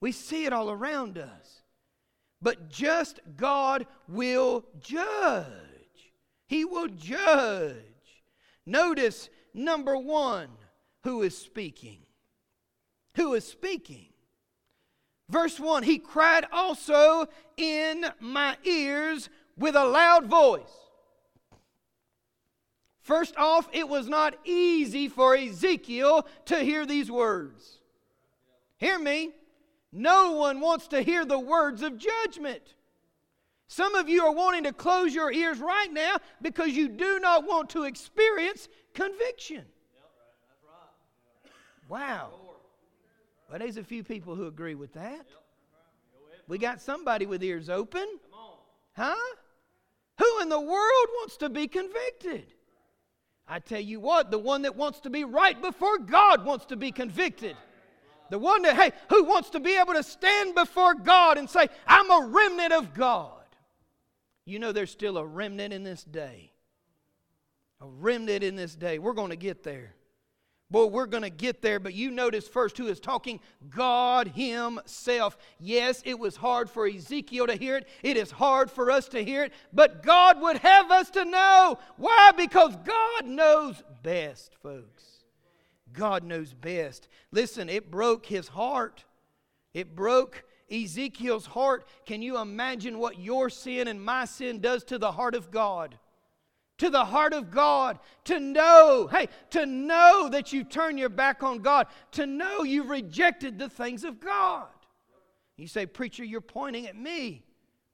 We 0.00 0.12
see 0.12 0.44
it 0.44 0.52
all 0.52 0.70
around 0.70 1.18
us. 1.18 1.62
But 2.40 2.68
just 2.68 3.20
God 3.36 3.86
will 4.08 4.64
judge. 4.80 5.46
He 6.46 6.64
will 6.64 6.88
judge. 6.88 7.76
Notice 8.66 9.30
number 9.54 9.96
one 9.96 10.48
who 11.04 11.22
is 11.22 11.36
speaking. 11.36 12.00
Who 13.14 13.34
is 13.34 13.46
speaking? 13.46 14.11
Verse 15.32 15.58
1 15.58 15.82
He 15.82 15.98
cried 15.98 16.44
also 16.52 17.26
in 17.56 18.04
my 18.20 18.56
ears 18.64 19.30
with 19.56 19.74
a 19.74 19.84
loud 19.84 20.26
voice. 20.26 20.60
First 23.00 23.36
off, 23.36 23.66
it 23.72 23.88
was 23.88 24.08
not 24.08 24.36
easy 24.44 25.08
for 25.08 25.34
Ezekiel 25.34 26.26
to 26.44 26.58
hear 26.60 26.84
these 26.84 27.10
words. 27.10 27.78
Hear 28.76 28.98
me. 28.98 29.30
No 29.90 30.32
one 30.32 30.60
wants 30.60 30.88
to 30.88 31.02
hear 31.02 31.24
the 31.24 31.38
words 31.38 31.82
of 31.82 31.98
judgment. 31.98 32.74
Some 33.68 33.94
of 33.94 34.08
you 34.08 34.24
are 34.24 34.32
wanting 34.32 34.64
to 34.64 34.72
close 34.72 35.14
your 35.14 35.32
ears 35.32 35.58
right 35.60 35.90
now 35.90 36.16
because 36.42 36.68
you 36.68 36.88
do 36.88 37.18
not 37.20 37.46
want 37.46 37.70
to 37.70 37.84
experience 37.84 38.68
conviction. 38.94 39.64
Wow. 41.88 42.51
Well, 43.52 43.58
there's 43.58 43.76
a 43.76 43.84
few 43.84 44.02
people 44.02 44.34
who 44.34 44.46
agree 44.46 44.74
with 44.74 44.94
that. 44.94 45.26
We 46.48 46.56
got 46.56 46.80
somebody 46.80 47.26
with 47.26 47.44
ears 47.44 47.68
open. 47.68 48.06
Huh? 48.96 49.14
Who 50.18 50.40
in 50.40 50.48
the 50.48 50.58
world 50.58 51.06
wants 51.16 51.36
to 51.36 51.50
be 51.50 51.68
convicted? 51.68 52.46
I 53.46 53.58
tell 53.58 53.78
you 53.78 54.00
what, 54.00 54.30
the 54.30 54.38
one 54.38 54.62
that 54.62 54.74
wants 54.74 55.00
to 55.00 55.10
be 55.10 55.24
right 55.24 55.60
before 55.60 55.98
God 55.98 56.46
wants 56.46 56.64
to 56.66 56.76
be 56.76 56.92
convicted. 56.92 57.54
The 58.30 58.38
one 58.38 58.62
that, 58.62 58.74
hey, 58.74 58.92
who 59.10 59.24
wants 59.24 59.50
to 59.50 59.60
be 59.60 59.76
able 59.78 59.92
to 59.92 60.02
stand 60.02 60.54
before 60.54 60.94
God 60.94 61.36
and 61.36 61.50
say, 61.50 61.68
I'm 61.86 62.10
a 62.10 62.28
remnant 62.28 62.72
of 62.72 62.94
God. 62.94 63.44
You 64.46 64.60
know, 64.60 64.72
there's 64.72 64.90
still 64.90 65.18
a 65.18 65.26
remnant 65.26 65.74
in 65.74 65.82
this 65.82 66.04
day. 66.04 66.52
A 67.82 67.86
remnant 67.86 68.44
in 68.44 68.56
this 68.56 68.74
day. 68.74 68.98
We're 68.98 69.12
going 69.12 69.28
to 69.28 69.36
get 69.36 69.62
there. 69.62 69.94
Boy, 70.72 70.86
we're 70.86 71.04
going 71.04 71.22
to 71.22 71.30
get 71.30 71.60
there, 71.60 71.78
but 71.78 71.92
you 71.92 72.10
notice 72.10 72.48
first 72.48 72.78
who 72.78 72.86
is 72.86 72.98
talking 72.98 73.40
God 73.68 74.28
Himself. 74.28 75.36
Yes, 75.60 76.00
it 76.06 76.18
was 76.18 76.34
hard 76.34 76.70
for 76.70 76.86
Ezekiel 76.86 77.46
to 77.46 77.56
hear 77.56 77.76
it. 77.76 77.86
It 78.02 78.16
is 78.16 78.30
hard 78.30 78.70
for 78.70 78.90
us 78.90 79.06
to 79.08 79.22
hear 79.22 79.44
it, 79.44 79.52
but 79.74 80.02
God 80.02 80.40
would 80.40 80.56
have 80.56 80.90
us 80.90 81.10
to 81.10 81.26
know. 81.26 81.78
Why? 81.98 82.32
Because 82.34 82.74
God 82.76 83.26
knows 83.26 83.82
best, 84.02 84.54
folks. 84.62 85.04
God 85.92 86.24
knows 86.24 86.54
best. 86.54 87.06
Listen, 87.32 87.68
it 87.68 87.90
broke 87.90 88.24
his 88.24 88.48
heart. 88.48 89.04
It 89.74 89.94
broke 89.94 90.42
Ezekiel's 90.70 91.44
heart. 91.44 91.86
Can 92.06 92.22
you 92.22 92.38
imagine 92.38 92.98
what 92.98 93.18
your 93.18 93.50
sin 93.50 93.88
and 93.88 94.02
my 94.02 94.24
sin 94.24 94.60
does 94.60 94.84
to 94.84 94.96
the 94.96 95.12
heart 95.12 95.34
of 95.34 95.50
God? 95.50 95.98
To 96.82 96.90
the 96.90 97.04
heart 97.04 97.32
of 97.32 97.52
God, 97.52 98.00
to 98.24 98.40
know, 98.40 99.08
hey, 99.08 99.28
to 99.50 99.66
know 99.66 100.28
that 100.32 100.52
you 100.52 100.64
turn 100.64 100.98
your 100.98 101.10
back 101.10 101.44
on 101.44 101.58
God, 101.58 101.86
to 102.10 102.26
know 102.26 102.64
you've 102.64 102.88
rejected 102.88 103.56
the 103.56 103.68
things 103.68 104.02
of 104.02 104.18
God. 104.18 104.66
You 105.56 105.68
say, 105.68 105.86
Preacher, 105.86 106.24
you're 106.24 106.40
pointing 106.40 106.88
at 106.88 106.96
me. 106.96 107.44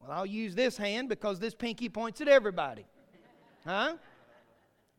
Well, 0.01 0.11
I'll 0.11 0.25
use 0.25 0.55
this 0.55 0.79
hand 0.79 1.11
because 1.11 1.39
this 1.39 1.55
pinky 1.55 1.91
points 1.91 2.23
at 2.23 2.29
everybody. 2.29 2.87
Huh? 3.67 3.97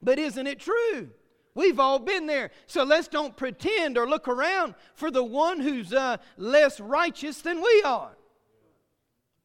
But 0.03 0.19
isn't 0.19 0.46
it 0.46 0.60
true? 0.60 1.10
We've 1.55 1.79
all 1.79 1.98
been 1.98 2.27
there. 2.27 2.51
So 2.67 2.84
let's 2.84 3.08
don't 3.08 3.36
pretend 3.36 3.98
or 3.98 4.08
look 4.08 4.27
around 4.27 4.75
for 4.93 5.10
the 5.10 5.24
one 5.24 5.60
who's 5.60 5.93
uh, 5.93 6.17
less 6.38 6.79
righteous 6.79 7.41
than 7.41 7.60
we 7.60 7.81
are. 7.84 8.15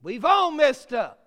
We've 0.02 0.26
all 0.26 0.50
messed 0.50 0.92
up. 0.92 1.23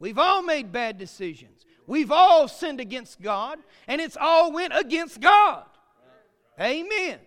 We've 0.00 0.18
all 0.18 0.42
made 0.42 0.72
bad 0.72 0.98
decisions. 0.98 1.64
We've 1.86 2.12
all 2.12 2.48
sinned 2.48 2.80
against 2.80 3.20
God, 3.20 3.58
and 3.86 4.00
it's 4.00 4.16
all 4.18 4.52
went 4.52 4.72
against 4.76 5.20
God. 5.20 5.64
Amen. 6.60 7.18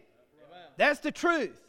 That's 0.77 0.99
the 0.99 1.11
truth. 1.11 1.61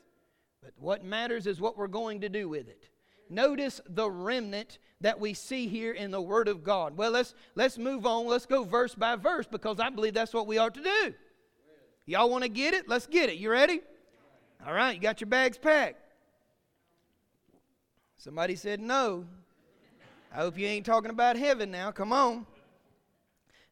But 0.62 0.72
what 0.78 1.04
matters 1.04 1.46
is 1.46 1.60
what 1.60 1.76
we're 1.76 1.88
going 1.88 2.20
to 2.20 2.28
do 2.28 2.48
with 2.48 2.68
it. 2.68 2.88
Notice 3.28 3.80
the 3.88 4.10
remnant 4.10 4.78
that 5.00 5.18
we 5.18 5.34
see 5.34 5.66
here 5.66 5.92
in 5.92 6.10
the 6.10 6.20
Word 6.20 6.48
of 6.48 6.62
God. 6.62 6.96
Well, 6.96 7.10
let's, 7.10 7.34
let's 7.54 7.78
move 7.78 8.06
on. 8.06 8.26
Let's 8.26 8.46
go 8.46 8.62
verse 8.62 8.94
by 8.94 9.16
verse 9.16 9.46
because 9.50 9.80
I 9.80 9.90
believe 9.90 10.14
that's 10.14 10.34
what 10.34 10.46
we 10.46 10.58
ought 10.58 10.74
to 10.74 10.82
do. 10.82 11.14
Y'all 12.04 12.30
want 12.30 12.42
to 12.42 12.48
get 12.48 12.74
it? 12.74 12.88
Let's 12.88 13.06
get 13.06 13.30
it. 13.30 13.38
You 13.38 13.50
ready? 13.50 13.80
All 14.66 14.72
right, 14.72 14.94
you 14.94 15.00
got 15.00 15.20
your 15.20 15.28
bags 15.28 15.58
packed. 15.58 15.96
Somebody 18.18 18.54
said 18.54 18.80
no. 18.80 19.24
I 20.32 20.36
hope 20.36 20.58
you 20.58 20.66
ain't 20.66 20.86
talking 20.86 21.10
about 21.10 21.36
heaven 21.36 21.70
now. 21.70 21.90
Come 21.90 22.12
on. 22.12 22.46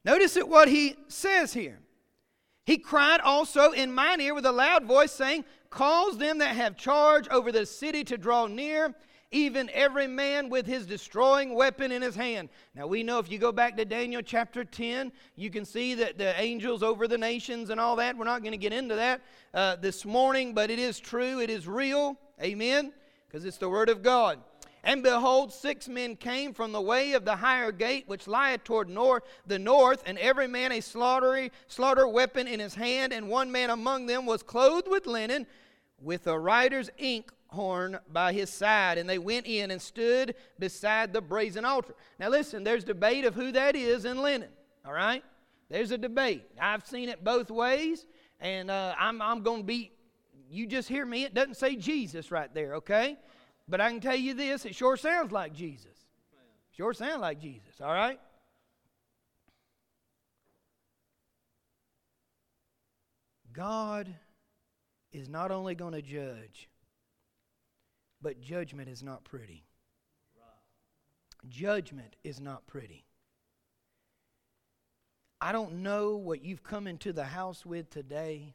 Notice 0.04 0.36
it 0.36 0.48
what 0.48 0.68
he 0.68 0.96
says 1.08 1.52
here. 1.52 1.78
He 2.66 2.78
cried 2.78 3.20
also 3.20 3.72
in 3.72 3.92
mine 3.92 4.20
ear 4.20 4.34
with 4.34 4.46
a 4.46 4.52
loud 4.52 4.84
voice, 4.84 5.12
saying, 5.12 5.44
Cause 5.70 6.18
them 6.18 6.38
that 6.38 6.56
have 6.56 6.76
charge 6.76 7.28
over 7.28 7.50
the 7.50 7.64
city 7.64 8.04
to 8.04 8.18
draw 8.18 8.46
near 8.46 8.94
even 9.32 9.70
every 9.72 10.08
man 10.08 10.48
with 10.48 10.66
his 10.66 10.86
destroying 10.86 11.54
weapon 11.54 11.92
in 11.92 12.02
his 12.02 12.16
hand. 12.16 12.48
Now, 12.74 12.88
we 12.88 13.02
know 13.02 13.18
if 13.20 13.30
you 13.30 13.38
go 13.38 13.52
back 13.52 13.76
to 13.76 13.84
Daniel 13.84 14.22
chapter 14.22 14.64
10, 14.64 15.12
you 15.36 15.50
can 15.50 15.64
see 15.64 15.94
that 15.94 16.18
the 16.18 16.38
angels 16.40 16.82
over 16.82 17.06
the 17.06 17.18
nations 17.18 17.70
and 17.70 17.80
all 17.80 17.94
that. 17.96 18.16
We're 18.16 18.24
not 18.24 18.42
going 18.42 18.52
to 18.52 18.58
get 18.58 18.72
into 18.72 18.96
that 18.96 19.20
uh, 19.54 19.76
this 19.76 20.04
morning, 20.04 20.52
but 20.52 20.68
it 20.68 20.80
is 20.80 20.98
true, 20.98 21.40
it 21.40 21.48
is 21.48 21.68
real. 21.68 22.16
Amen? 22.42 22.92
Because 23.28 23.44
it's 23.44 23.58
the 23.58 23.68
Word 23.68 23.88
of 23.88 24.02
God. 24.02 24.40
And 24.82 25.02
behold, 25.02 25.52
six 25.52 25.88
men 25.88 26.16
came 26.16 26.54
from 26.54 26.72
the 26.72 26.80
way 26.80 27.12
of 27.12 27.24
the 27.24 27.36
higher 27.36 27.70
gate, 27.70 28.04
which 28.06 28.26
lieth 28.26 28.64
toward 28.64 28.88
north, 28.88 29.24
the 29.46 29.58
north, 29.58 30.02
and 30.06 30.18
every 30.18 30.48
man 30.48 30.72
a 30.72 30.80
slaughter, 30.80 31.50
slaughter 31.66 32.08
weapon 32.08 32.48
in 32.48 32.60
his 32.60 32.74
hand, 32.74 33.12
and 33.12 33.28
one 33.28 33.52
man 33.52 33.70
among 33.70 34.06
them 34.06 34.24
was 34.24 34.42
clothed 34.42 34.88
with 34.88 35.06
linen, 35.06 35.46
with 36.00 36.26
a 36.26 36.38
writer's 36.38 36.88
ink 36.96 37.30
horn 37.48 37.98
by 38.12 38.32
his 38.32 38.48
side, 38.48 38.96
and 38.96 39.08
they 39.08 39.18
went 39.18 39.46
in 39.46 39.70
and 39.70 39.82
stood 39.82 40.34
beside 40.58 41.12
the 41.12 41.20
brazen 41.20 41.64
altar. 41.64 41.94
Now, 42.18 42.28
listen, 42.28 42.64
there's 42.64 42.84
debate 42.84 43.24
of 43.24 43.34
who 43.34 43.52
that 43.52 43.76
is 43.76 44.04
in 44.04 44.22
linen, 44.22 44.48
all 44.86 44.92
right? 44.92 45.22
There's 45.68 45.90
a 45.90 45.98
debate. 45.98 46.44
I've 46.60 46.86
seen 46.86 47.08
it 47.08 47.22
both 47.22 47.50
ways, 47.50 48.06
and 48.40 48.70
uh, 48.70 48.94
I'm, 48.98 49.20
I'm 49.20 49.42
going 49.42 49.60
to 49.60 49.66
be, 49.66 49.92
you 50.48 50.66
just 50.66 50.88
hear 50.88 51.04
me, 51.04 51.24
it 51.24 51.34
doesn't 51.34 51.56
say 51.56 51.76
Jesus 51.76 52.30
right 52.30 52.52
there, 52.54 52.76
okay? 52.76 53.18
But 53.70 53.80
I 53.80 53.88
can 53.90 54.00
tell 54.00 54.16
you 54.16 54.34
this, 54.34 54.66
it 54.66 54.74
sure 54.74 54.96
sounds 54.96 55.30
like 55.30 55.54
Jesus. 55.54 55.86
Sure 56.72 56.92
sounds 56.92 57.20
like 57.20 57.40
Jesus, 57.40 57.80
all 57.80 57.92
right? 57.92 58.18
God 63.52 64.12
is 65.12 65.28
not 65.28 65.52
only 65.52 65.76
going 65.76 65.92
to 65.92 66.02
judge, 66.02 66.68
but 68.20 68.40
judgment 68.40 68.88
is 68.88 69.04
not 69.04 69.22
pretty. 69.22 69.64
Judgment 71.48 72.16
is 72.24 72.40
not 72.40 72.66
pretty. 72.66 73.04
I 75.40 75.52
don't 75.52 75.82
know 75.82 76.16
what 76.16 76.44
you've 76.44 76.62
come 76.62 76.86
into 76.86 77.12
the 77.12 77.24
house 77.24 77.64
with 77.64 77.88
today. 77.88 78.54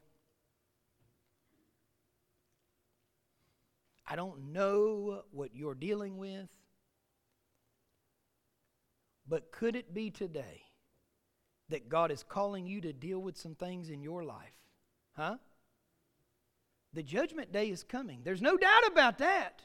I 4.06 4.16
don't 4.16 4.52
know 4.52 5.22
what 5.32 5.50
you're 5.54 5.74
dealing 5.74 6.16
with. 6.16 6.48
But 9.28 9.50
could 9.50 9.74
it 9.74 9.92
be 9.92 10.10
today 10.10 10.62
that 11.68 11.88
God 11.88 12.12
is 12.12 12.22
calling 12.22 12.66
you 12.66 12.80
to 12.82 12.92
deal 12.92 13.18
with 13.18 13.36
some 13.36 13.54
things 13.54 13.90
in 13.90 14.02
your 14.02 14.24
life? 14.24 14.54
Huh? 15.16 15.36
The 16.92 17.02
judgment 17.02 17.52
day 17.52 17.68
is 17.70 17.82
coming. 17.82 18.20
There's 18.22 18.42
no 18.42 18.56
doubt 18.56 18.86
about 18.86 19.18
that. 19.18 19.62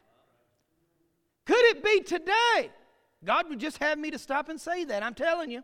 Could 1.46 1.64
it 1.66 1.84
be 1.84 2.02
today? 2.02 2.72
God 3.24 3.50
would 3.50 3.60
just 3.60 3.78
have 3.78 4.00
me 4.00 4.10
to 4.12 4.18
stop 4.18 4.50
and 4.50 4.60
say 4.60 4.84
that. 4.86 5.04
I'm 5.04 5.14
telling 5.14 5.52
you. 5.52 5.64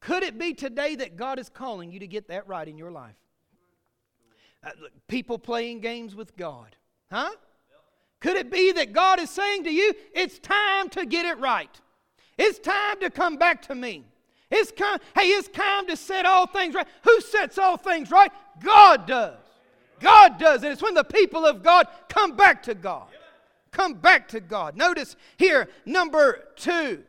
Could 0.00 0.24
it 0.24 0.36
be 0.36 0.52
today 0.52 0.96
that 0.96 1.16
God 1.16 1.38
is 1.38 1.48
calling 1.48 1.92
you 1.92 2.00
to 2.00 2.08
get 2.08 2.26
that 2.28 2.48
right 2.48 2.66
in 2.66 2.76
your 2.76 2.90
life? 2.90 3.14
Uh, 4.64 4.70
people 5.06 5.38
playing 5.38 5.80
games 5.80 6.16
with 6.16 6.36
God. 6.36 6.74
Huh? 7.10 7.30
Could 8.22 8.36
it 8.36 8.50
be 8.52 8.70
that 8.72 8.92
God 8.92 9.20
is 9.20 9.30
saying 9.30 9.64
to 9.64 9.70
you, 9.70 9.92
it's 10.14 10.38
time 10.38 10.88
to 10.90 11.04
get 11.04 11.26
it 11.26 11.38
right? 11.40 11.68
It's 12.38 12.60
time 12.60 13.00
to 13.00 13.10
come 13.10 13.36
back 13.36 13.62
to 13.62 13.74
me. 13.74 14.04
It's 14.48 14.70
time, 14.70 15.00
hey, 15.16 15.28
it's 15.28 15.48
time 15.48 15.88
to 15.88 15.96
set 15.96 16.24
all 16.24 16.46
things 16.46 16.74
right. 16.74 16.86
Who 17.02 17.20
sets 17.20 17.58
all 17.58 17.76
things 17.76 18.10
right? 18.12 18.30
God 18.62 19.06
does. 19.06 19.38
God 19.98 20.38
does. 20.38 20.62
And 20.62 20.72
it's 20.72 20.82
when 20.82 20.94
the 20.94 21.02
people 21.02 21.44
of 21.44 21.64
God 21.64 21.88
come 22.08 22.36
back 22.36 22.62
to 22.64 22.74
God. 22.74 23.08
Come 23.72 23.94
back 23.94 24.28
to 24.28 24.40
God. 24.40 24.76
Notice 24.76 25.16
here, 25.36 25.68
number 25.84 26.44
two, 26.54 27.02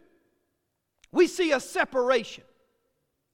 we 1.12 1.28
see 1.28 1.52
a 1.52 1.60
separation. 1.60 2.44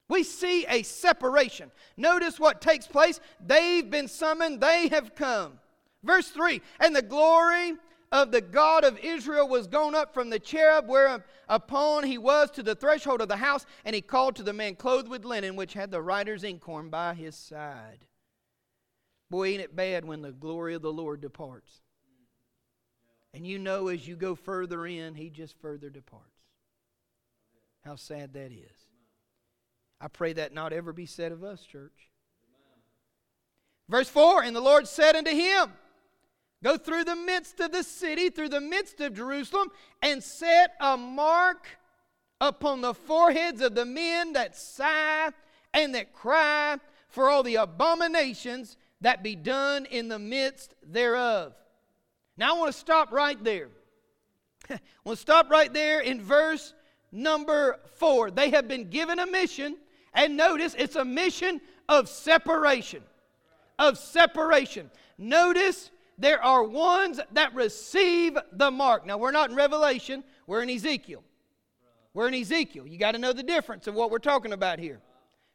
We 0.10 0.24
see 0.24 0.66
a 0.68 0.84
separation. 0.84 1.72
Notice 1.96 2.40
what 2.40 2.60
takes 2.60 2.88
place. 2.88 3.22
They've 3.40 3.90
been 3.90 4.10
summoned, 4.10 4.60
they 4.60 4.90
have 4.90 5.16
come. 5.16 5.60
Verse 6.03 6.29
3 6.29 6.62
And 6.79 6.96
the 6.96 7.01
glory 7.01 7.74
of 8.12 8.32
the 8.32 8.41
God 8.41 8.84
of 8.84 8.98
Israel 9.00 9.48
was 9.48 9.68
gone 9.68 9.94
up 9.94 10.13
from 10.13 10.29
the 10.29 10.39
cherub 10.39 10.88
whereupon 10.88 12.03
he 12.03 12.18
was 12.18 12.50
to 12.51 12.63
the 12.63 12.75
threshold 12.75 13.22
of 13.22 13.27
the 13.27 13.38
house, 13.38 13.65
and 13.86 13.96
he 13.96 14.01
called 14.01 14.36
to 14.38 14.44
the 14.44 14.53
man 14.53 14.75
clothed 14.75 15.08
with 15.08 15.25
linen, 15.25 15.56
which 15.56 15.74
had 15.74 15.91
the 15.91 16.01
writer's 16.01 16.44
inkhorn 16.44 16.89
by 16.89 17.13
his 17.13 17.36
side. 17.36 18.06
Boy, 19.29 19.50
ain't 19.50 19.62
it 19.62 19.75
bad 19.75 20.06
when 20.06 20.22
the 20.22 20.32
glory 20.32 20.74
of 20.74 20.82
the 20.82 20.91
Lord 20.91 21.22
departs. 21.22 21.82
And 23.34 23.46
you 23.46 23.60
know 23.60 23.89
as 23.89 24.08
you 24.08 24.15
go 24.15 24.34
further 24.34 24.88
in, 24.88 25.13
he 25.13 25.29
just 25.29 25.56
further 25.62 25.91
departs. 25.91 26.25
How 27.86 27.96
sad 27.96 28.34
that 28.34 28.51
is. 28.51 28.88
I 30.01 30.08
pray 30.08 30.34
that 30.34 30.53
not 30.53 30.74
ever 30.74 30.94
be 30.94 31.06
said 31.06 31.32
of 31.32 31.44
us, 31.44 31.62
church. 31.62 32.10
Verse 33.88 34.10
4 34.10 34.44
And 34.44 34.56
the 34.56 34.62
Lord 34.62 34.88
said 34.88 35.15
unto 35.15 35.32
him, 35.32 35.72
Go 36.63 36.78
through 36.78 37.06
the 37.06 37.16
midst 37.16 37.60
of 37.60 37.72
the 37.72 37.84
city, 37.84 38.30
through 38.30 38.50
the 38.50 38.62
midst 38.62 39.00
of 39.00 39.13
Jerusalem, 39.13 39.70
and 40.01 40.22
set 40.22 40.74
a 40.82 40.98
mark 40.98 41.68
upon 42.42 42.82
the 42.82 42.94
foreheads 42.94 43.62
of 43.62 43.75
the 43.75 43.86
men 43.86 44.34
that 44.34 44.58
sigh 44.58 45.32
and 45.74 45.96
that 45.96 46.13
cry 46.13 46.78
for 47.08 47.30
all 47.30 47.44
the 47.44 47.56
abominations 47.56 48.78
that 49.01 49.24
be 49.24 49.36
done 49.36 49.86
in 49.86 50.10
the 50.10 50.20
midst 50.20 50.75
thereof. 50.86 51.54
Now 52.38 52.56
I 52.56 52.60
want 52.60 52.74
to 52.74 52.80
stop 52.80 53.12
right 53.12 53.42
there. 53.44 53.70
I 54.70 54.80
want 55.04 55.18
to 55.18 55.22
stop 55.22 55.50
right 55.50 55.74
there 55.74 56.01
in 56.01 56.22
verse 56.22 56.74
number 57.12 57.80
four. 57.96 58.32
They 58.32 58.50
have 58.50 58.68
been 58.68 58.89
given 58.89 59.20
a 59.20 59.25
mission, 59.25 59.78
and 60.13 60.36
notice 60.36 60.75
it's 60.78 60.96
a 60.96 61.06
mission 61.06 61.62
of 61.88 62.10
separation. 62.10 63.04
Of 63.78 63.98
separation. 63.98 64.92
Notice 65.18 65.92
there 66.20 66.44
are 66.44 66.64
ones 66.64 67.20
that 67.32 67.54
receive 67.56 68.38
the 68.52 68.70
mark. 68.70 69.06
Now, 69.06 69.18
we're 69.18 69.32
not 69.32 69.50
in 69.50 69.56
Revelation, 69.56 70.24
we're 70.48 70.62
in 70.62 70.70
Ezekiel. 70.70 71.24
We're 72.14 72.28
in 72.28 72.34
Ezekiel. 72.34 72.86
You 72.88 72.98
got 72.98 73.14
to 73.14 73.20
know 73.20 73.34
the 73.34 73.44
difference 73.44 73.88
of 73.88 73.96
what 73.96 74.12
we're 74.12 74.20
talking 74.20 74.52
about 74.52 74.80
here. 74.80 75.00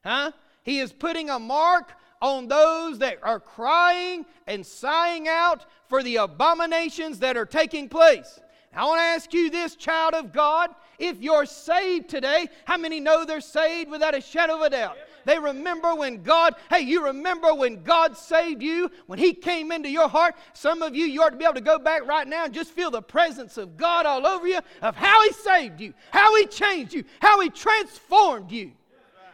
Huh? 0.04 0.32
He 0.62 0.80
is 0.80 0.92
putting 0.92 1.28
a 1.30 1.38
mark 1.38 1.92
on 2.22 2.48
those 2.48 2.98
that 3.00 3.18
are 3.22 3.38
crying 3.38 4.24
and 4.46 4.64
sighing 4.64 5.28
out 5.28 5.66
for 5.88 6.02
the 6.02 6.16
abominations 6.16 7.18
that 7.18 7.36
are 7.36 7.44
taking 7.44 7.88
place. 7.88 8.40
I 8.74 8.84
want 8.86 8.98
to 8.98 9.04
ask 9.04 9.32
you 9.32 9.50
this, 9.50 9.76
child 9.76 10.14
of 10.14 10.32
God. 10.32 10.70
If 10.98 11.20
you're 11.20 11.46
saved 11.46 12.08
today, 12.08 12.48
how 12.64 12.76
many 12.76 12.98
know 12.98 13.24
they're 13.24 13.40
saved 13.40 13.90
without 13.90 14.14
a 14.14 14.20
shadow 14.20 14.56
of 14.56 14.62
a 14.62 14.70
doubt? 14.70 14.96
They 15.24 15.38
remember 15.38 15.94
when 15.94 16.22
God, 16.22 16.54
hey, 16.70 16.80
you 16.80 17.04
remember 17.04 17.54
when 17.54 17.82
God 17.82 18.16
saved 18.16 18.62
you, 18.62 18.90
when 19.06 19.18
He 19.18 19.32
came 19.32 19.72
into 19.72 19.88
your 19.88 20.08
heart. 20.08 20.34
Some 20.52 20.82
of 20.82 20.94
you, 20.94 21.06
you 21.06 21.22
ought 21.22 21.30
to 21.30 21.36
be 21.36 21.44
able 21.44 21.54
to 21.54 21.60
go 21.60 21.78
back 21.78 22.06
right 22.06 22.26
now 22.26 22.44
and 22.44 22.54
just 22.54 22.72
feel 22.72 22.90
the 22.90 23.02
presence 23.02 23.56
of 23.56 23.76
God 23.76 24.06
all 24.06 24.26
over 24.26 24.46
you 24.46 24.60
of 24.82 24.96
how 24.96 25.22
He 25.22 25.32
saved 25.32 25.80
you, 25.80 25.94
how 26.10 26.34
He 26.36 26.46
changed 26.46 26.92
you, 26.92 27.04
how 27.20 27.40
He 27.40 27.50
transformed 27.50 28.50
you. 28.50 28.72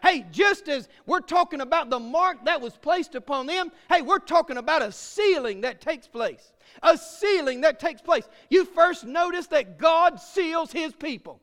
Hey, 0.03 0.25
just 0.31 0.69
as 0.69 0.89
we're 1.07 1.21
talking 1.21 1.61
about 1.61 1.91
the 1.91 1.99
mark 1.99 2.45
that 2.47 2.61
was 2.61 2.75
placed 2.77 3.15
upon 3.15 3.47
them, 3.47 3.71
hey, 3.91 4.01
we're 4.01 4.19
talking 4.19 4.57
about 4.57 4.83
a 4.83 4.93
sealing 4.93 5.61
that 5.63 5.81
takes 5.81 6.07
place. 6.07 6.53
A 6.83 6.97
sealing 6.97 7.61
that 7.63 7.79
takes 7.79 8.01
place. 8.01 8.29
You 8.49 8.65
first 8.65 9.05
notice 9.05 9.47
that 9.49 9.79
God 9.79 10.21
seals 10.21 10.73
His 10.73 10.95
people. 10.95 11.41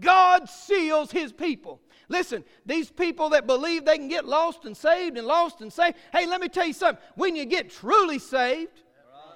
God 0.00 0.48
seals 0.48 1.12
His 1.12 1.32
people. 1.32 1.80
Listen, 2.08 2.44
these 2.66 2.90
people 2.90 3.30
that 3.30 3.46
believe 3.46 3.84
they 3.84 3.96
can 3.96 4.08
get 4.08 4.24
lost 4.24 4.64
and 4.64 4.76
saved 4.76 5.16
and 5.16 5.26
lost 5.26 5.60
and 5.60 5.72
saved, 5.72 5.96
hey, 6.12 6.26
let 6.26 6.40
me 6.40 6.48
tell 6.48 6.66
you 6.66 6.72
something. 6.72 7.02
When 7.14 7.34
you 7.34 7.44
get 7.44 7.70
truly 7.70 8.18
saved, 8.18 8.82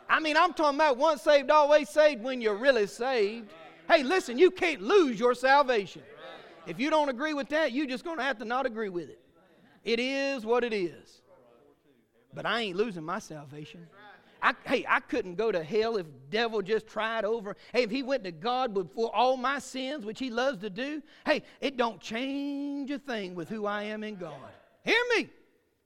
I 0.08 0.20
mean, 0.20 0.36
I'm 0.36 0.52
talking 0.52 0.78
about 0.78 0.96
once 0.96 1.22
saved, 1.22 1.50
always 1.50 1.88
saved 1.88 2.22
when 2.22 2.40
you're 2.40 2.56
really 2.56 2.86
saved. 2.86 3.50
Hey, 3.88 4.02
listen, 4.02 4.38
you 4.38 4.50
can't 4.50 4.82
lose 4.82 5.18
your 5.18 5.34
salvation. 5.34 6.02
If 6.66 6.78
you 6.78 6.90
don't 6.90 7.08
agree 7.08 7.34
with 7.34 7.48
that, 7.48 7.72
you're 7.72 7.86
just 7.86 8.04
going 8.04 8.18
to 8.18 8.22
have 8.22 8.38
to 8.38 8.44
not 8.44 8.66
agree 8.66 8.90
with 8.90 9.08
it. 9.08 9.20
It 9.84 9.98
is 9.98 10.44
what 10.44 10.64
it 10.64 10.74
is. 10.74 11.22
But 12.34 12.44
I 12.44 12.60
ain't 12.60 12.76
losing 12.76 13.04
my 13.04 13.18
salvation. 13.18 13.86
I, 14.42 14.54
hey, 14.64 14.84
I 14.88 15.00
couldn't 15.00 15.34
go 15.34 15.50
to 15.50 15.62
hell 15.62 15.96
if 15.96 16.06
devil 16.30 16.62
just 16.62 16.86
tried 16.86 17.24
over. 17.24 17.56
Hey, 17.72 17.82
if 17.82 17.90
he 17.90 18.02
went 18.02 18.24
to 18.24 18.32
God 18.32 18.88
for 18.94 19.14
all 19.14 19.36
my 19.36 19.58
sins, 19.58 20.04
which 20.04 20.18
he 20.18 20.30
loves 20.30 20.58
to 20.58 20.70
do, 20.70 21.02
hey, 21.26 21.42
it 21.60 21.76
don't 21.76 22.00
change 22.00 22.90
a 22.90 22.98
thing 22.98 23.34
with 23.34 23.48
who 23.48 23.66
I 23.66 23.84
am 23.84 24.04
in 24.04 24.16
God. 24.16 24.34
Hear 24.84 25.02
me. 25.16 25.28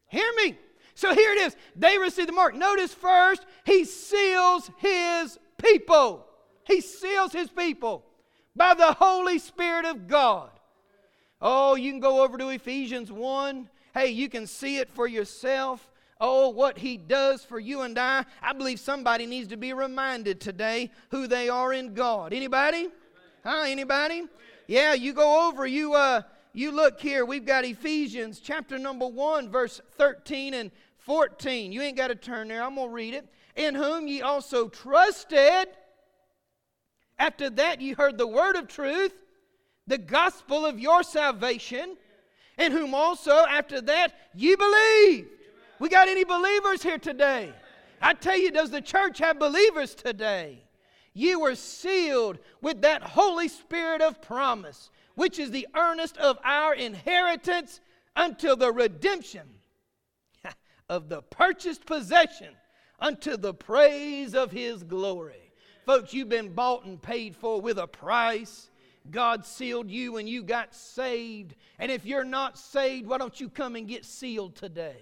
Hear 0.08 0.30
me. 0.36 0.58
So 0.94 1.14
here 1.14 1.32
it 1.32 1.38
is. 1.38 1.56
They 1.74 1.96
receive 1.98 2.26
the 2.26 2.32
mark. 2.32 2.54
Notice 2.54 2.92
first, 2.92 3.46
he 3.64 3.84
seals 3.84 4.70
his 4.78 5.38
people. 5.56 6.26
He 6.64 6.80
seals 6.80 7.32
his 7.32 7.48
people 7.48 8.04
by 8.54 8.74
the 8.74 8.92
Holy 8.92 9.38
Spirit 9.38 9.86
of 9.86 10.06
God. 10.06 10.50
Oh, 11.40 11.74
you 11.74 11.90
can 11.90 12.00
go 12.00 12.22
over 12.22 12.38
to 12.38 12.50
Ephesians 12.50 13.10
1. 13.10 13.68
Hey, 13.94 14.10
you 14.10 14.28
can 14.28 14.46
see 14.46 14.78
it 14.78 14.90
for 14.90 15.06
yourself. 15.06 15.91
Oh, 16.24 16.50
what 16.50 16.78
he 16.78 16.96
does 16.96 17.44
for 17.44 17.58
you 17.58 17.80
and 17.80 17.98
I. 17.98 18.24
I 18.40 18.52
believe 18.52 18.78
somebody 18.78 19.26
needs 19.26 19.48
to 19.48 19.56
be 19.56 19.72
reminded 19.72 20.40
today 20.40 20.92
who 21.10 21.26
they 21.26 21.48
are 21.48 21.72
in 21.72 21.94
God. 21.94 22.32
Anybody? 22.32 22.90
Huh? 23.42 23.64
Anybody? 23.66 24.22
Yeah, 24.68 24.94
you 24.94 25.14
go 25.14 25.48
over, 25.48 25.66
you 25.66 25.94
uh 25.94 26.22
you 26.52 26.70
look 26.70 27.00
here, 27.00 27.24
we've 27.24 27.44
got 27.44 27.64
Ephesians 27.64 28.38
chapter 28.38 28.78
number 28.78 29.08
1, 29.08 29.50
verse 29.50 29.80
13 29.96 30.54
and 30.54 30.70
14. 30.98 31.72
You 31.72 31.82
ain't 31.82 31.96
got 31.96 32.08
to 32.08 32.14
turn 32.14 32.48
there. 32.48 32.62
I'm 32.62 32.74
going 32.74 32.88
to 32.88 32.94
read 32.94 33.14
it. 33.14 33.26
In 33.56 33.74
whom 33.74 34.06
ye 34.06 34.20
also 34.20 34.68
trusted. 34.68 35.68
After 37.18 37.50
that, 37.50 37.80
ye 37.80 37.94
heard 37.94 38.18
the 38.18 38.26
word 38.26 38.56
of 38.56 38.68
truth, 38.68 39.14
the 39.86 39.98
gospel 39.98 40.66
of 40.66 40.78
your 40.78 41.02
salvation, 41.02 41.96
in 42.58 42.70
whom 42.70 42.94
also 42.94 43.32
after 43.32 43.80
that 43.80 44.14
ye 44.34 44.54
believed. 44.54 45.28
We 45.82 45.88
got 45.88 46.06
any 46.06 46.22
believers 46.22 46.80
here 46.80 46.98
today? 46.98 47.52
I 48.00 48.14
tell 48.14 48.38
you, 48.38 48.52
does 48.52 48.70
the 48.70 48.80
church 48.80 49.18
have 49.18 49.40
believers 49.40 49.96
today? 49.96 50.62
You 51.12 51.40
were 51.40 51.56
sealed 51.56 52.38
with 52.60 52.82
that 52.82 53.02
Holy 53.02 53.48
Spirit 53.48 54.00
of 54.00 54.22
promise, 54.22 54.90
which 55.16 55.40
is 55.40 55.50
the 55.50 55.66
earnest 55.74 56.16
of 56.18 56.38
our 56.44 56.72
inheritance 56.72 57.80
until 58.14 58.54
the 58.54 58.70
redemption 58.70 59.42
of 60.88 61.08
the 61.08 61.20
purchased 61.20 61.84
possession 61.84 62.54
unto 63.00 63.36
the 63.36 63.52
praise 63.52 64.36
of 64.36 64.52
his 64.52 64.84
glory. 64.84 65.50
Folks, 65.84 66.14
you've 66.14 66.28
been 66.28 66.52
bought 66.52 66.84
and 66.84 67.02
paid 67.02 67.34
for 67.34 67.60
with 67.60 67.78
a 67.78 67.88
price. 67.88 68.70
God 69.10 69.44
sealed 69.44 69.90
you 69.90 70.12
when 70.12 70.28
you 70.28 70.44
got 70.44 70.76
saved. 70.76 71.56
And 71.80 71.90
if 71.90 72.06
you're 72.06 72.22
not 72.22 72.56
saved, 72.56 73.08
why 73.08 73.18
don't 73.18 73.40
you 73.40 73.48
come 73.48 73.74
and 73.74 73.88
get 73.88 74.04
sealed 74.04 74.54
today? 74.54 74.98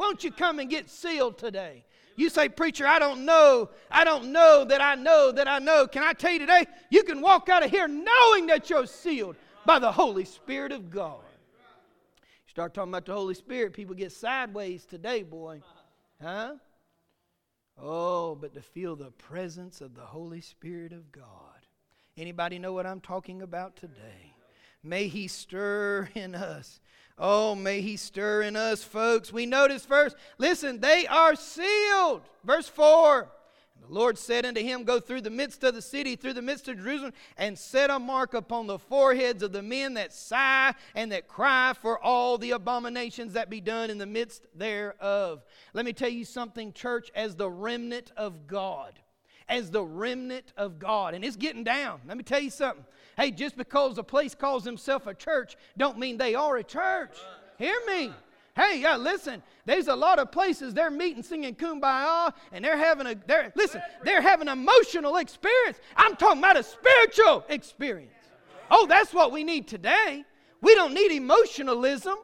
Won't 0.00 0.24
you 0.24 0.32
come 0.32 0.60
and 0.60 0.70
get 0.70 0.88
sealed 0.88 1.36
today? 1.36 1.84
You 2.16 2.30
say, 2.30 2.48
Preacher, 2.48 2.86
I 2.86 2.98
don't 2.98 3.26
know. 3.26 3.68
I 3.90 4.02
don't 4.02 4.32
know 4.32 4.64
that 4.64 4.80
I 4.80 4.94
know 4.94 5.30
that 5.30 5.46
I 5.46 5.58
know. 5.58 5.86
Can 5.86 6.02
I 6.02 6.14
tell 6.14 6.32
you 6.32 6.38
today? 6.38 6.64
You 6.88 7.02
can 7.02 7.20
walk 7.20 7.50
out 7.50 7.62
of 7.62 7.70
here 7.70 7.86
knowing 7.86 8.46
that 8.46 8.70
you're 8.70 8.86
sealed 8.86 9.36
by 9.66 9.78
the 9.78 9.92
Holy 9.92 10.24
Spirit 10.24 10.72
of 10.72 10.88
God. 10.88 11.20
You 12.22 12.50
start 12.50 12.72
talking 12.72 12.90
about 12.90 13.04
the 13.04 13.12
Holy 13.12 13.34
Spirit, 13.34 13.74
people 13.74 13.94
get 13.94 14.10
sideways 14.10 14.86
today, 14.86 15.22
boy. 15.22 15.60
Huh? 16.22 16.54
Oh, 17.78 18.36
but 18.36 18.54
to 18.54 18.62
feel 18.62 18.96
the 18.96 19.10
presence 19.10 19.82
of 19.82 19.94
the 19.94 20.00
Holy 20.00 20.40
Spirit 20.40 20.92
of 20.92 21.12
God. 21.12 21.26
Anybody 22.16 22.58
know 22.58 22.72
what 22.72 22.86
I'm 22.86 23.00
talking 23.02 23.42
about 23.42 23.76
today? 23.76 24.32
May 24.82 25.08
He 25.08 25.28
stir 25.28 26.08
in 26.14 26.34
us. 26.34 26.80
Oh, 27.18 27.54
may 27.54 27.80
He 27.82 27.96
stir 27.96 28.42
in 28.42 28.56
us, 28.56 28.82
folks. 28.82 29.32
We 29.32 29.46
notice 29.46 29.84
first, 29.84 30.16
listen, 30.38 30.80
they 30.80 31.06
are 31.06 31.34
sealed. 31.34 32.22
Verse 32.44 32.68
4. 32.68 33.28
The 33.80 33.94
Lord 33.94 34.18
said 34.18 34.44
unto 34.44 34.60
him, 34.60 34.84
Go 34.84 35.00
through 35.00 35.22
the 35.22 35.30
midst 35.30 35.64
of 35.64 35.74
the 35.74 35.82
city, 35.82 36.14
through 36.14 36.34
the 36.34 36.42
midst 36.42 36.68
of 36.68 36.76
Jerusalem, 36.76 37.12
and 37.36 37.58
set 37.58 37.90
a 37.90 37.98
mark 37.98 38.34
upon 38.34 38.66
the 38.66 38.78
foreheads 38.78 39.42
of 39.42 39.52
the 39.52 39.62
men 39.62 39.94
that 39.94 40.12
sigh 40.12 40.74
and 40.94 41.10
that 41.12 41.28
cry 41.28 41.72
for 41.80 41.98
all 41.98 42.38
the 42.38 42.52
abominations 42.52 43.32
that 43.32 43.50
be 43.50 43.60
done 43.60 43.90
in 43.90 43.98
the 43.98 44.06
midst 44.06 44.46
thereof. 44.54 45.42
Let 45.72 45.84
me 45.84 45.92
tell 45.92 46.10
you 46.10 46.24
something, 46.24 46.72
church, 46.72 47.10
as 47.14 47.34
the 47.34 47.50
remnant 47.50 48.12
of 48.16 48.46
God. 48.46 48.98
As 49.48 49.70
the 49.70 49.84
remnant 49.84 50.52
of 50.56 50.78
God. 50.78 51.14
And 51.14 51.24
it's 51.24 51.36
getting 51.36 51.64
down. 51.64 52.00
Let 52.06 52.16
me 52.16 52.22
tell 52.22 52.40
you 52.40 52.50
something. 52.50 52.84
Hey, 53.20 53.30
just 53.30 53.54
because 53.58 53.98
a 53.98 54.02
place 54.02 54.34
calls 54.34 54.64
himself 54.64 55.06
a 55.06 55.12
church, 55.12 55.54
don't 55.76 55.98
mean 55.98 56.16
they 56.16 56.34
are 56.34 56.56
a 56.56 56.64
church. 56.64 57.18
Hear 57.58 57.76
me. 57.86 58.14
Hey, 58.56 58.80
yeah, 58.80 58.96
listen. 58.96 59.42
There's 59.66 59.88
a 59.88 59.94
lot 59.94 60.18
of 60.18 60.32
places 60.32 60.72
they're 60.72 60.90
meeting 60.90 61.22
singing 61.22 61.54
kumbaya 61.54 62.32
and 62.50 62.64
they're 62.64 62.78
having 62.78 63.06
a 63.06 63.14
they're 63.26 63.52
listen, 63.54 63.82
they're 64.02 64.22
having 64.22 64.48
emotional 64.48 65.16
experience. 65.16 65.80
I'm 65.96 66.16
talking 66.16 66.38
about 66.38 66.56
a 66.56 66.62
spiritual 66.62 67.44
experience. 67.50 68.14
Oh, 68.70 68.86
that's 68.86 69.12
what 69.12 69.32
we 69.32 69.44
need 69.44 69.68
today. 69.68 70.24
We 70.62 70.74
don't 70.74 70.94
need 70.94 71.12
emotionalism, 71.12 72.16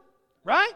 right? 0.44 0.72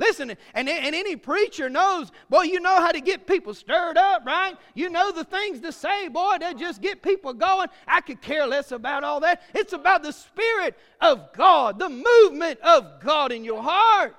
Listen, 0.00 0.30
and, 0.54 0.66
and 0.66 0.94
any 0.94 1.14
preacher 1.14 1.68
knows, 1.68 2.10
boy, 2.30 2.42
you 2.44 2.58
know 2.58 2.80
how 2.80 2.90
to 2.90 3.02
get 3.02 3.26
people 3.26 3.52
stirred 3.52 3.98
up, 3.98 4.24
right? 4.24 4.56
You 4.74 4.88
know 4.88 5.12
the 5.12 5.24
things 5.24 5.60
to 5.60 5.72
say, 5.72 6.08
boy, 6.08 6.36
that 6.40 6.56
just 6.56 6.80
get 6.80 7.02
people 7.02 7.34
going. 7.34 7.68
I 7.86 8.00
could 8.00 8.22
care 8.22 8.46
less 8.46 8.72
about 8.72 9.04
all 9.04 9.20
that. 9.20 9.42
It's 9.54 9.74
about 9.74 10.02
the 10.02 10.12
Spirit 10.12 10.74
of 11.02 11.34
God, 11.34 11.78
the 11.78 11.90
movement 11.90 12.60
of 12.60 13.02
God 13.02 13.30
in 13.30 13.44
your 13.44 13.62
heart. 13.62 14.16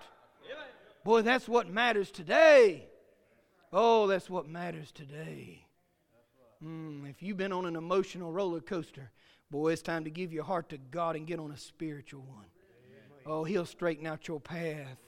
Boy, 1.03 1.23
that's 1.23 1.49
what 1.49 1.67
matters 1.67 2.11
today. 2.11 2.85
Oh, 3.73 4.05
that's 4.05 4.29
what 4.29 4.47
matters 4.47 4.91
today. 4.91 5.65
Mm, 6.63 7.09
if 7.09 7.23
you've 7.23 7.37
been 7.37 7.51
on 7.51 7.65
an 7.65 7.75
emotional 7.75 8.31
roller 8.31 8.61
coaster, 8.61 9.09
boy, 9.49 9.71
it's 9.71 9.81
time 9.81 10.03
to 10.03 10.11
give 10.11 10.31
your 10.31 10.43
heart 10.43 10.69
to 10.69 10.77
God 10.77 11.15
and 11.15 11.25
get 11.25 11.39
on 11.39 11.49
a 11.49 11.57
spiritual 11.57 12.21
one. 12.21 12.45
Oh, 13.25 13.43
He'll 13.43 13.65
straighten 13.65 14.05
out 14.05 14.27
your 14.27 14.39
path. 14.39 14.99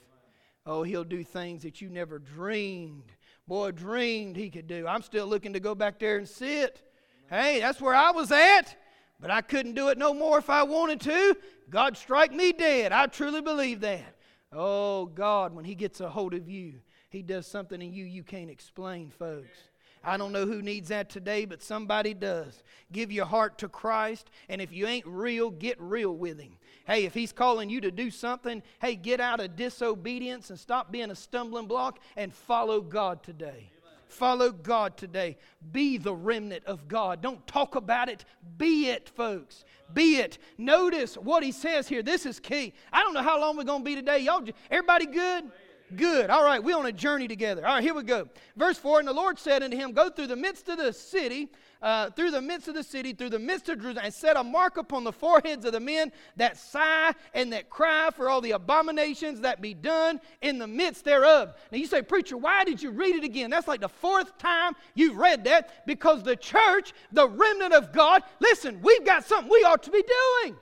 Oh, 0.66 0.82
He'll 0.82 1.04
do 1.04 1.22
things 1.22 1.62
that 1.62 1.80
you 1.80 1.88
never 1.88 2.18
dreamed. 2.18 3.12
Boy, 3.46 3.72
dreamed 3.72 4.36
He 4.36 4.50
could 4.50 4.66
do. 4.66 4.86
I'm 4.86 5.02
still 5.02 5.26
looking 5.26 5.52
to 5.52 5.60
go 5.60 5.74
back 5.74 5.98
there 5.98 6.16
and 6.16 6.28
sit. 6.28 6.82
Hey, 7.28 7.60
that's 7.60 7.80
where 7.80 7.94
I 7.94 8.10
was 8.10 8.30
at, 8.30 8.76
but 9.20 9.30
I 9.30 9.40
couldn't 9.40 9.74
do 9.74 9.88
it 9.88 9.98
no 9.98 10.12
more 10.14 10.38
if 10.38 10.50
I 10.50 10.62
wanted 10.62 11.00
to. 11.02 11.36
God 11.70 11.96
strike 11.96 12.32
me 12.32 12.52
dead. 12.52 12.92
I 12.92 13.06
truly 13.06 13.40
believe 13.40 13.80
that. 13.80 14.16
Oh, 14.52 15.06
God, 15.06 15.54
when 15.54 15.64
He 15.64 15.74
gets 15.74 16.00
a 16.00 16.08
hold 16.08 16.34
of 16.34 16.48
you, 16.48 16.74
He 17.08 17.22
does 17.22 17.46
something 17.46 17.80
in 17.80 17.92
you 17.92 18.04
you 18.04 18.22
can't 18.22 18.50
explain, 18.50 19.10
folks. 19.10 19.58
I 20.04 20.16
don't 20.16 20.32
know 20.32 20.46
who 20.46 20.62
needs 20.62 20.88
that 20.88 21.08
today, 21.08 21.44
but 21.44 21.62
somebody 21.62 22.14
does. 22.14 22.62
Give 22.92 23.10
your 23.10 23.26
heart 23.26 23.58
to 23.58 23.68
Christ, 23.68 24.30
and 24.48 24.60
if 24.60 24.72
you 24.72 24.86
ain't 24.86 25.06
real, 25.06 25.50
get 25.50 25.80
real 25.80 26.14
with 26.14 26.38
Him. 26.38 26.58
Hey, 26.86 27.04
if 27.04 27.14
He's 27.14 27.32
calling 27.32 27.70
you 27.70 27.80
to 27.80 27.90
do 27.90 28.10
something, 28.10 28.62
hey, 28.80 28.96
get 28.96 29.20
out 29.20 29.40
of 29.40 29.56
disobedience 29.56 30.50
and 30.50 30.58
stop 30.58 30.92
being 30.92 31.10
a 31.10 31.14
stumbling 31.14 31.66
block 31.66 31.98
and 32.16 32.32
follow 32.32 32.80
God 32.80 33.22
today. 33.22 33.70
Follow 34.08 34.52
God 34.52 34.96
today. 34.96 35.36
Be 35.72 35.98
the 35.98 36.14
remnant 36.14 36.64
of 36.66 36.86
God. 36.86 37.20
Don't 37.20 37.44
talk 37.46 37.74
about 37.74 38.08
it, 38.08 38.24
be 38.58 38.88
it, 38.88 39.08
folks. 39.08 39.64
Be 39.92 40.16
it. 40.16 40.38
Notice 40.56 41.16
what 41.16 41.42
he 41.42 41.50
says 41.50 41.88
here. 41.88 42.02
This 42.02 42.24
is 42.24 42.38
key. 42.38 42.72
I 42.92 43.02
don't 43.02 43.14
know 43.14 43.22
how 43.22 43.40
long 43.40 43.56
we're 43.56 43.64
going 43.64 43.80
to 43.80 43.84
be 43.84 43.96
today. 43.96 44.18
Y'all, 44.20 44.44
everybody 44.70 45.06
good? 45.06 45.50
Good. 45.96 46.30
All 46.30 46.44
right, 46.44 46.62
we're 46.62 46.76
on 46.76 46.86
a 46.86 46.92
journey 46.92 47.28
together. 47.28 47.66
All 47.66 47.74
right, 47.74 47.82
here 47.82 47.94
we 47.94 48.02
go. 48.02 48.28
Verse 48.56 48.78
4 48.78 49.00
And 49.00 49.08
the 49.08 49.12
Lord 49.12 49.38
said 49.38 49.62
unto 49.62 49.76
him, 49.76 49.92
Go 49.92 50.08
through 50.08 50.28
the 50.28 50.36
midst 50.36 50.68
of 50.68 50.78
the 50.78 50.92
city, 50.92 51.50
uh, 51.82 52.10
through 52.10 52.30
the 52.30 52.40
midst 52.42 52.68
of 52.68 52.74
the 52.74 52.82
city, 52.82 53.12
through 53.12 53.30
the 53.30 53.38
midst 53.38 53.68
of 53.68 53.80
Jerusalem, 53.80 54.04
and 54.04 54.14
set 54.14 54.36
a 54.36 54.42
mark 54.42 54.76
upon 54.76 55.04
the 55.04 55.12
foreheads 55.12 55.64
of 55.64 55.72
the 55.72 55.80
men 55.80 56.10
that 56.36 56.56
sigh 56.56 57.12
and 57.34 57.52
that 57.52 57.70
cry 57.70 58.10
for 58.14 58.28
all 58.28 58.40
the 58.40 58.52
abominations 58.52 59.40
that 59.40 59.60
be 59.60 59.74
done 59.74 60.20
in 60.42 60.58
the 60.58 60.66
midst 60.66 61.04
thereof. 61.04 61.54
Now 61.70 61.78
you 61.78 61.86
say, 61.86 62.02
Preacher, 62.02 62.36
why 62.36 62.64
did 62.64 62.82
you 62.82 62.90
read 62.90 63.14
it 63.14 63.24
again? 63.24 63.50
That's 63.50 63.68
like 63.68 63.80
the 63.80 63.88
fourth 63.88 64.36
time 64.38 64.74
you've 64.94 65.16
read 65.16 65.44
that 65.44 65.86
because 65.86 66.22
the 66.22 66.36
church, 66.36 66.92
the 67.12 67.28
remnant 67.28 67.74
of 67.74 67.92
God, 67.92 68.22
listen, 68.40 68.80
we've 68.82 69.04
got 69.04 69.24
something 69.24 69.50
we 69.50 69.64
ought 69.64 69.82
to 69.84 69.90
be 69.90 70.02
doing. 70.42 70.56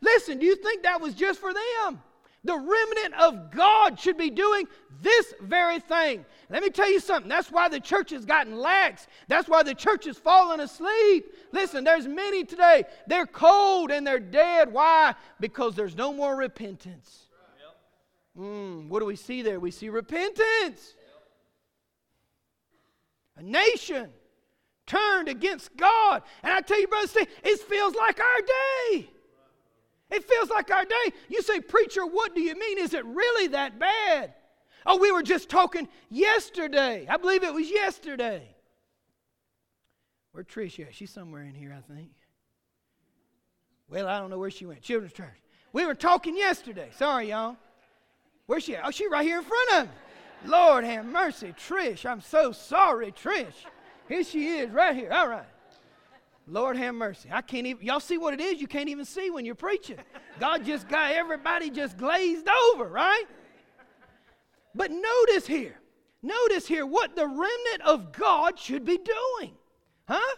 Listen, 0.00 0.38
do 0.38 0.46
you 0.46 0.56
think 0.56 0.82
that 0.82 1.00
was 1.00 1.14
just 1.14 1.40
for 1.40 1.52
them? 1.52 2.02
The 2.44 2.56
remnant 2.56 3.14
of 3.20 3.52
God 3.52 4.00
should 4.00 4.16
be 4.16 4.30
doing 4.30 4.66
this 5.00 5.32
very 5.40 5.78
thing. 5.78 6.24
Let 6.50 6.62
me 6.62 6.70
tell 6.70 6.90
you 6.90 6.98
something. 6.98 7.28
That's 7.28 7.50
why 7.50 7.68
the 7.68 7.78
church 7.78 8.10
has 8.10 8.24
gotten 8.24 8.56
lax. 8.56 9.06
That's 9.28 9.48
why 9.48 9.62
the 9.62 9.74
church 9.74 10.06
has 10.06 10.18
fallen 10.18 10.60
asleep. 10.60 11.32
Listen, 11.52 11.84
there's 11.84 12.06
many 12.06 12.44
today. 12.44 12.84
They're 13.06 13.26
cold 13.26 13.90
and 13.90 14.06
they're 14.06 14.18
dead. 14.18 14.72
Why? 14.72 15.14
Because 15.38 15.76
there's 15.76 15.96
no 15.96 16.12
more 16.12 16.34
repentance. 16.36 17.26
Mm, 18.36 18.88
what 18.88 19.00
do 19.00 19.06
we 19.06 19.16
see 19.16 19.42
there? 19.42 19.60
We 19.60 19.70
see 19.70 19.88
repentance. 19.88 20.94
A 23.36 23.42
nation 23.42 24.10
turned 24.86 25.28
against 25.28 25.76
God. 25.76 26.22
And 26.42 26.52
I 26.52 26.60
tell 26.60 26.80
you, 26.80 26.88
brothers, 26.88 27.16
it 27.16 27.58
feels 27.60 27.94
like 27.94 28.18
our 28.20 28.40
day. 28.40 29.10
It 30.12 30.28
feels 30.28 30.50
like 30.50 30.70
our 30.70 30.84
day. 30.84 31.12
You 31.28 31.42
say, 31.42 31.60
Preacher, 31.60 32.04
what 32.04 32.34
do 32.34 32.42
you 32.42 32.54
mean? 32.58 32.78
Is 32.78 32.92
it 32.92 33.04
really 33.06 33.48
that 33.48 33.78
bad? 33.78 34.34
Oh, 34.84 34.98
we 34.98 35.10
were 35.10 35.22
just 35.22 35.48
talking 35.48 35.88
yesterday. 36.10 37.06
I 37.08 37.16
believe 37.16 37.42
it 37.42 37.54
was 37.54 37.70
yesterday. 37.70 38.46
Where 40.32 40.44
Trish 40.44 40.78
at? 40.80 40.94
She's 40.94 41.10
somewhere 41.10 41.42
in 41.42 41.54
here, 41.54 41.76
I 41.76 41.92
think. 41.92 42.10
Well, 43.88 44.06
I 44.06 44.18
don't 44.18 44.30
know 44.30 44.38
where 44.38 44.50
she 44.50 44.66
went. 44.66 44.82
Children's 44.82 45.12
church. 45.14 45.40
We 45.72 45.86
were 45.86 45.94
talking 45.94 46.36
yesterday. 46.36 46.90
Sorry, 46.96 47.30
y'all. 47.30 47.56
Where's 48.46 48.64
she 48.64 48.76
at? 48.76 48.84
Oh, 48.84 48.90
she's 48.90 49.10
right 49.10 49.24
here 49.24 49.38
in 49.38 49.44
front 49.44 49.72
of 49.74 49.84
me. 49.86 49.92
Lord 50.44 50.84
have 50.84 51.04
mercy, 51.06 51.54
Trish. 51.68 52.04
I'm 52.04 52.20
so 52.20 52.52
sorry, 52.52 53.12
Trish. 53.12 53.54
Here 54.08 54.24
she 54.24 54.58
is, 54.58 54.70
right 54.70 54.96
here. 54.96 55.12
All 55.12 55.28
right. 55.28 55.46
Lord 56.46 56.76
have 56.76 56.94
mercy. 56.94 57.28
I 57.32 57.40
can't 57.40 57.66
even, 57.66 57.84
y'all 57.84 58.00
see 58.00 58.18
what 58.18 58.34
it 58.34 58.40
is? 58.40 58.60
You 58.60 58.66
can't 58.66 58.88
even 58.88 59.04
see 59.04 59.30
when 59.30 59.44
you're 59.44 59.54
preaching. 59.54 59.98
God 60.40 60.64
just 60.64 60.88
got 60.88 61.12
everybody 61.12 61.70
just 61.70 61.96
glazed 61.96 62.48
over, 62.48 62.84
right? 62.84 63.24
But 64.74 64.90
notice 64.90 65.46
here, 65.46 65.76
notice 66.22 66.66
here 66.66 66.86
what 66.86 67.14
the 67.14 67.26
remnant 67.26 67.82
of 67.84 68.12
God 68.12 68.58
should 68.58 68.84
be 68.84 68.98
doing. 68.98 69.52
Huh? 70.08 70.36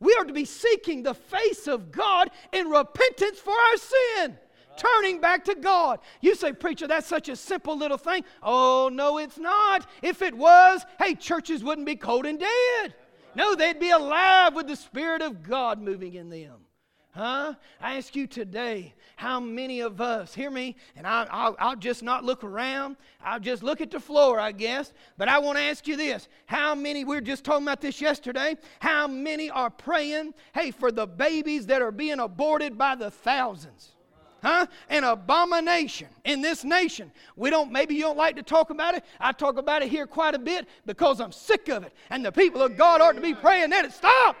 We 0.00 0.14
are 0.18 0.24
to 0.24 0.32
be 0.32 0.44
seeking 0.44 1.02
the 1.02 1.14
face 1.14 1.66
of 1.68 1.92
God 1.92 2.30
in 2.52 2.68
repentance 2.68 3.38
for 3.38 3.52
our 3.52 3.76
sin. 3.76 4.38
Turning 4.76 5.20
back 5.20 5.44
to 5.44 5.54
God. 5.54 6.00
You 6.22 6.34
say, 6.34 6.52
Preacher, 6.52 6.88
that's 6.88 7.06
such 7.06 7.28
a 7.28 7.36
simple 7.36 7.76
little 7.76 7.98
thing. 7.98 8.24
Oh, 8.42 8.90
no, 8.92 9.18
it's 9.18 9.38
not. 9.38 9.86
If 10.00 10.22
it 10.22 10.34
was, 10.34 10.84
hey, 10.98 11.14
churches 11.14 11.62
wouldn't 11.62 11.86
be 11.86 11.94
cold 11.96 12.24
and 12.24 12.40
dead. 12.40 12.94
No, 13.34 13.54
they'd 13.54 13.80
be 13.80 13.90
alive 13.90 14.54
with 14.54 14.66
the 14.66 14.76
Spirit 14.76 15.22
of 15.22 15.42
God 15.42 15.80
moving 15.80 16.14
in 16.14 16.28
them. 16.28 16.66
Huh? 17.14 17.54
I 17.78 17.98
ask 17.98 18.16
you 18.16 18.26
today, 18.26 18.94
how 19.16 19.38
many 19.38 19.80
of 19.80 20.00
us, 20.00 20.34
hear 20.34 20.50
me, 20.50 20.76
and 20.96 21.06
I, 21.06 21.50
will 21.60 21.76
just 21.76 22.02
not 22.02 22.24
look 22.24 22.42
around. 22.42 22.96
I'll 23.22 23.38
just 23.38 23.62
look 23.62 23.82
at 23.82 23.90
the 23.90 24.00
floor, 24.00 24.40
I 24.40 24.52
guess. 24.52 24.94
But 25.18 25.28
I 25.28 25.38
want 25.38 25.58
to 25.58 25.62
ask 25.62 25.86
you 25.86 25.96
this 25.96 26.28
how 26.46 26.74
many, 26.74 27.04
we 27.04 27.14
were 27.14 27.20
just 27.20 27.44
talking 27.44 27.64
about 27.64 27.82
this 27.82 28.00
yesterday, 28.00 28.56
how 28.80 29.06
many 29.06 29.50
are 29.50 29.68
praying, 29.68 30.32
hey, 30.54 30.70
for 30.70 30.90
the 30.90 31.06
babies 31.06 31.66
that 31.66 31.82
are 31.82 31.92
being 31.92 32.18
aborted 32.18 32.78
by 32.78 32.94
the 32.94 33.10
thousands? 33.10 33.94
Huh? 34.42 34.66
An 34.88 35.04
abomination 35.04 36.08
in 36.24 36.42
this 36.42 36.64
nation. 36.64 37.10
We 37.36 37.50
don't, 37.50 37.72
maybe 37.72 37.94
you 37.94 38.02
don't 38.02 38.18
like 38.18 38.36
to 38.36 38.42
talk 38.42 38.70
about 38.70 38.94
it. 38.94 39.04
I 39.20 39.32
talk 39.32 39.56
about 39.56 39.82
it 39.82 39.88
here 39.88 40.06
quite 40.06 40.34
a 40.34 40.38
bit 40.38 40.68
because 40.86 41.20
I'm 41.20 41.32
sick 41.32 41.68
of 41.68 41.84
it. 41.84 41.92
And 42.10 42.24
the 42.24 42.32
people 42.32 42.62
of 42.62 42.76
God 42.76 43.00
ought 43.00 43.14
to 43.14 43.20
be 43.20 43.34
praying 43.34 43.70
that 43.70 43.84
it 43.84 43.92
stop. 43.92 44.36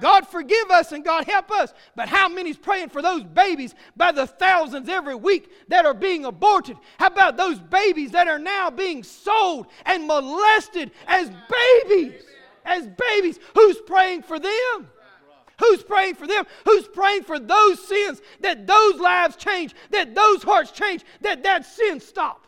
God 0.00 0.26
forgive 0.26 0.70
us 0.70 0.92
and 0.92 1.04
God 1.04 1.24
help 1.24 1.50
us. 1.50 1.74
But 1.94 2.08
how 2.08 2.28
many's 2.28 2.56
praying 2.56 2.88
for 2.88 3.02
those 3.02 3.24
babies 3.24 3.74
by 3.96 4.12
the 4.12 4.26
thousands 4.26 4.88
every 4.88 5.14
week 5.14 5.50
that 5.68 5.84
are 5.84 5.94
being 5.94 6.24
aborted? 6.24 6.76
How 6.98 7.08
about 7.08 7.36
those 7.36 7.58
babies 7.58 8.12
that 8.12 8.28
are 8.28 8.38
now 8.38 8.70
being 8.70 9.02
sold 9.02 9.66
and 9.84 10.06
molested 10.06 10.92
as 11.06 11.30
babies? 11.30 12.22
As 12.64 12.86
babies. 12.86 13.38
Who's 13.54 13.78
praying 13.80 14.22
for 14.22 14.38
them? 14.38 14.88
Who's 15.58 15.82
praying 15.82 16.16
for 16.16 16.26
them? 16.26 16.44
Who's 16.64 16.88
praying 16.88 17.24
for 17.24 17.38
those 17.38 17.86
sins, 17.86 18.20
that 18.40 18.66
those 18.66 18.98
lives 18.98 19.36
change, 19.36 19.74
that 19.90 20.14
those 20.14 20.42
hearts 20.42 20.70
change, 20.70 21.04
that 21.20 21.42
that 21.42 21.66
sin 21.66 22.00
stop? 22.00 22.46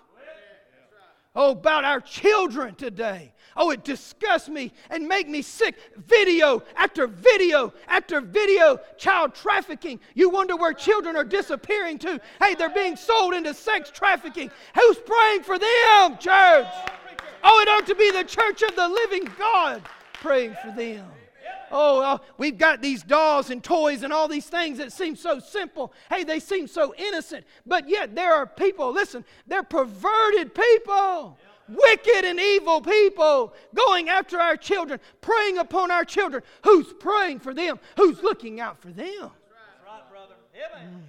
Oh, 1.36 1.50
about 1.50 1.84
our 1.84 2.00
children 2.00 2.76
today. 2.76 3.32
Oh, 3.56 3.70
it 3.70 3.84
disgusts 3.84 4.48
me 4.48 4.72
and 4.90 5.06
make 5.06 5.28
me 5.28 5.42
sick. 5.42 5.76
Video 5.96 6.62
after 6.76 7.06
video 7.06 7.72
after 7.88 8.20
video, 8.20 8.78
child 8.98 9.34
trafficking. 9.34 10.00
You 10.14 10.30
wonder 10.30 10.56
where 10.56 10.72
children 10.72 11.16
are 11.16 11.24
disappearing 11.24 11.98
to. 12.00 12.20
Hey, 12.40 12.54
they're 12.54 12.70
being 12.70 12.96
sold 12.96 13.34
into 13.34 13.54
sex 13.54 13.90
trafficking. 13.90 14.50
Who's 14.74 14.98
praying 14.98 15.42
for 15.42 15.58
them, 15.58 16.18
church? 16.18 16.66
Oh, 17.42 17.60
it 17.60 17.68
ought 17.68 17.86
to 17.86 17.94
be 17.94 18.10
the 18.10 18.24
church 18.24 18.62
of 18.62 18.74
the 18.74 18.88
living 18.88 19.28
God 19.38 19.82
praying 20.14 20.56
for 20.64 20.70
them. 20.72 21.06
Oh, 21.70 22.00
uh, 22.00 22.18
we've 22.38 22.58
got 22.58 22.82
these 22.82 23.02
dolls 23.02 23.50
and 23.50 23.62
toys 23.62 24.02
and 24.02 24.12
all 24.12 24.28
these 24.28 24.46
things 24.46 24.78
that 24.78 24.92
seem 24.92 25.16
so 25.16 25.38
simple. 25.38 25.92
Hey, 26.10 26.24
they 26.24 26.40
seem 26.40 26.66
so 26.66 26.94
innocent. 26.96 27.44
But 27.66 27.88
yet 27.88 28.14
there 28.14 28.34
are 28.34 28.46
people, 28.46 28.92
listen, 28.92 29.24
they're 29.46 29.62
perverted 29.62 30.54
people. 30.54 31.38
Wicked 31.66 32.24
and 32.26 32.38
evil 32.38 32.82
people 32.82 33.54
going 33.74 34.10
after 34.10 34.38
our 34.38 34.56
children, 34.56 35.00
preying 35.22 35.56
upon 35.58 35.90
our 35.90 36.04
children. 36.04 36.42
Who's 36.62 36.92
praying 36.92 37.40
for 37.40 37.54
them? 37.54 37.80
Who's 37.96 38.22
looking 38.22 38.60
out 38.60 38.80
for 38.82 38.90
them? 38.90 39.30
Mm. 40.84 41.00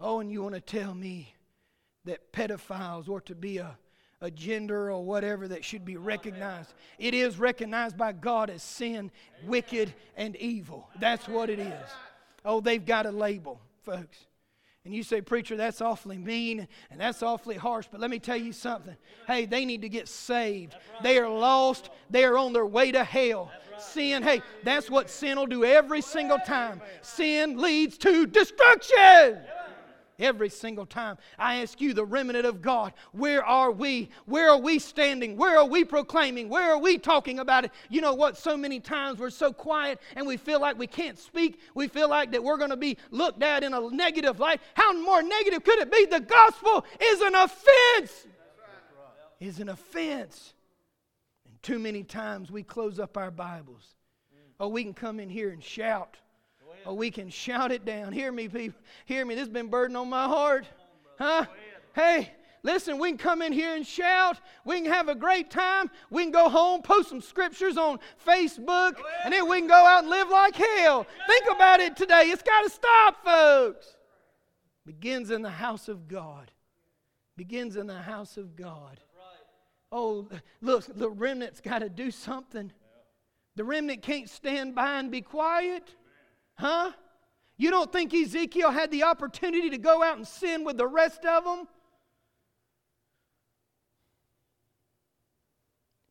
Oh, 0.00 0.18
and 0.18 0.30
you 0.30 0.42
want 0.42 0.56
to 0.56 0.60
tell 0.60 0.92
me 0.92 1.34
that 2.04 2.32
pedophiles 2.32 3.08
ought 3.08 3.26
to 3.26 3.34
be 3.34 3.58
a 3.58 3.78
a 4.24 4.30
gender 4.30 4.90
or 4.90 5.04
whatever 5.04 5.46
that 5.48 5.64
should 5.64 5.84
be 5.84 5.98
recognized. 5.98 6.72
It 6.98 7.12
is 7.12 7.38
recognized 7.38 7.98
by 7.98 8.12
God 8.12 8.48
as 8.48 8.62
sin, 8.62 9.10
wicked, 9.44 9.92
and 10.16 10.34
evil. 10.36 10.88
That's 10.98 11.28
what 11.28 11.50
it 11.50 11.58
is. 11.58 11.90
Oh, 12.42 12.60
they've 12.60 12.84
got 12.84 13.04
a 13.04 13.10
label, 13.10 13.60
folks. 13.82 14.16
And 14.86 14.94
you 14.94 15.02
say, 15.02 15.20
Preacher, 15.20 15.56
that's 15.56 15.80
awfully 15.80 16.18
mean 16.18 16.68
and 16.90 17.00
that's 17.00 17.22
awfully 17.22 17.56
harsh. 17.56 17.86
But 17.90 18.00
let 18.00 18.10
me 18.10 18.18
tell 18.18 18.36
you 18.36 18.52
something. 18.52 18.96
Hey, 19.26 19.44
they 19.44 19.64
need 19.66 19.82
to 19.82 19.88
get 19.90 20.08
saved. 20.08 20.74
They 21.02 21.18
are 21.18 21.28
lost, 21.28 21.90
they 22.08 22.24
are 22.24 22.38
on 22.38 22.54
their 22.54 22.66
way 22.66 22.92
to 22.92 23.04
hell. 23.04 23.50
Sin, 23.78 24.22
hey, 24.22 24.40
that's 24.62 24.90
what 24.90 25.10
sin 25.10 25.38
will 25.38 25.46
do 25.46 25.64
every 25.64 26.00
single 26.00 26.38
time. 26.38 26.80
Sin 27.02 27.58
leads 27.58 27.98
to 27.98 28.26
destruction. 28.26 29.40
Every 30.18 30.48
single 30.48 30.86
time 30.86 31.18
I 31.38 31.62
ask 31.62 31.80
you, 31.80 31.92
the 31.92 32.04
remnant 32.04 32.46
of 32.46 32.62
God, 32.62 32.92
where 33.12 33.44
are 33.44 33.72
we? 33.72 34.10
Where 34.26 34.50
are 34.50 34.58
we 34.58 34.78
standing? 34.78 35.36
Where 35.36 35.58
are 35.58 35.66
we 35.66 35.84
proclaiming? 35.84 36.48
Where 36.48 36.70
are 36.72 36.78
we 36.78 36.98
talking 36.98 37.40
about 37.40 37.64
it? 37.64 37.72
You 37.88 38.00
know 38.00 38.14
what? 38.14 38.36
So 38.36 38.56
many 38.56 38.78
times 38.78 39.18
we're 39.18 39.30
so 39.30 39.52
quiet 39.52 40.00
and 40.14 40.26
we 40.26 40.36
feel 40.36 40.60
like 40.60 40.78
we 40.78 40.86
can't 40.86 41.18
speak. 41.18 41.58
We 41.74 41.88
feel 41.88 42.08
like 42.08 42.30
that 42.30 42.44
we're 42.44 42.58
going 42.58 42.70
to 42.70 42.76
be 42.76 42.96
looked 43.10 43.42
at 43.42 43.64
in 43.64 43.74
a 43.74 43.90
negative 43.90 44.38
light. 44.38 44.60
How 44.74 44.92
more 44.92 45.22
negative 45.22 45.64
could 45.64 45.80
it 45.80 45.90
be? 45.90 46.04
The 46.04 46.20
gospel 46.20 46.84
is 47.00 47.20
an 47.20 47.34
offense. 47.34 48.26
Is 49.40 49.58
an 49.58 49.68
offense. 49.68 50.54
And 51.46 51.60
too 51.60 51.80
many 51.80 52.04
times 52.04 52.52
we 52.52 52.62
close 52.62 53.00
up 53.00 53.16
our 53.16 53.32
Bibles. 53.32 53.96
Oh, 54.60 54.68
we 54.68 54.84
can 54.84 54.94
come 54.94 55.18
in 55.18 55.28
here 55.28 55.50
and 55.50 55.62
shout 55.62 56.16
Oh, 56.86 56.94
we 56.94 57.10
can 57.10 57.30
shout 57.30 57.72
it 57.72 57.84
down. 57.84 58.12
Hear 58.12 58.30
me, 58.30 58.48
people. 58.48 58.80
Hear 59.06 59.24
me. 59.24 59.34
This 59.34 59.42
has 59.42 59.48
been 59.48 59.68
burden 59.68 59.96
on 59.96 60.08
my 60.08 60.24
heart. 60.26 60.66
Huh? 61.18 61.46
Hey, 61.94 62.30
listen, 62.62 62.98
we 62.98 63.10
can 63.10 63.18
come 63.18 63.40
in 63.40 63.52
here 63.52 63.74
and 63.74 63.86
shout. 63.86 64.38
We 64.64 64.80
can 64.80 64.92
have 64.92 65.08
a 65.08 65.14
great 65.14 65.50
time. 65.50 65.90
We 66.10 66.22
can 66.24 66.32
go 66.32 66.48
home, 66.48 66.82
post 66.82 67.08
some 67.08 67.20
scriptures 67.20 67.76
on 67.76 67.98
Facebook, 68.26 68.96
and 69.24 69.32
then 69.32 69.48
we 69.48 69.58
can 69.58 69.68
go 69.68 69.74
out 69.74 70.00
and 70.00 70.10
live 70.10 70.28
like 70.28 70.56
hell. 70.56 71.06
Think 71.26 71.44
about 71.54 71.80
it 71.80 71.96
today. 71.96 72.24
It's 72.24 72.42
got 72.42 72.62
to 72.62 72.70
stop, 72.70 73.24
folks. 73.24 73.96
Begins 74.84 75.30
in 75.30 75.40
the 75.40 75.50
house 75.50 75.88
of 75.88 76.08
God. 76.08 76.50
Begins 77.36 77.76
in 77.76 77.86
the 77.86 78.02
house 78.02 78.36
of 78.36 78.54
God. 78.56 79.00
Oh, 79.90 80.28
look, 80.60 80.84
the 80.96 81.08
remnant's 81.08 81.60
got 81.60 81.78
to 81.78 81.88
do 81.88 82.10
something. 82.10 82.72
The 83.56 83.64
remnant 83.64 84.02
can't 84.02 84.28
stand 84.28 84.74
by 84.74 84.98
and 84.98 85.10
be 85.10 85.22
quiet. 85.22 85.94
Huh? 86.54 86.92
You 87.56 87.70
don't 87.70 87.92
think 87.92 88.12
Ezekiel 88.12 88.70
had 88.70 88.90
the 88.90 89.04
opportunity 89.04 89.70
to 89.70 89.78
go 89.78 90.02
out 90.02 90.16
and 90.16 90.26
sin 90.26 90.64
with 90.64 90.76
the 90.76 90.86
rest 90.86 91.24
of 91.24 91.44
them? 91.44 91.68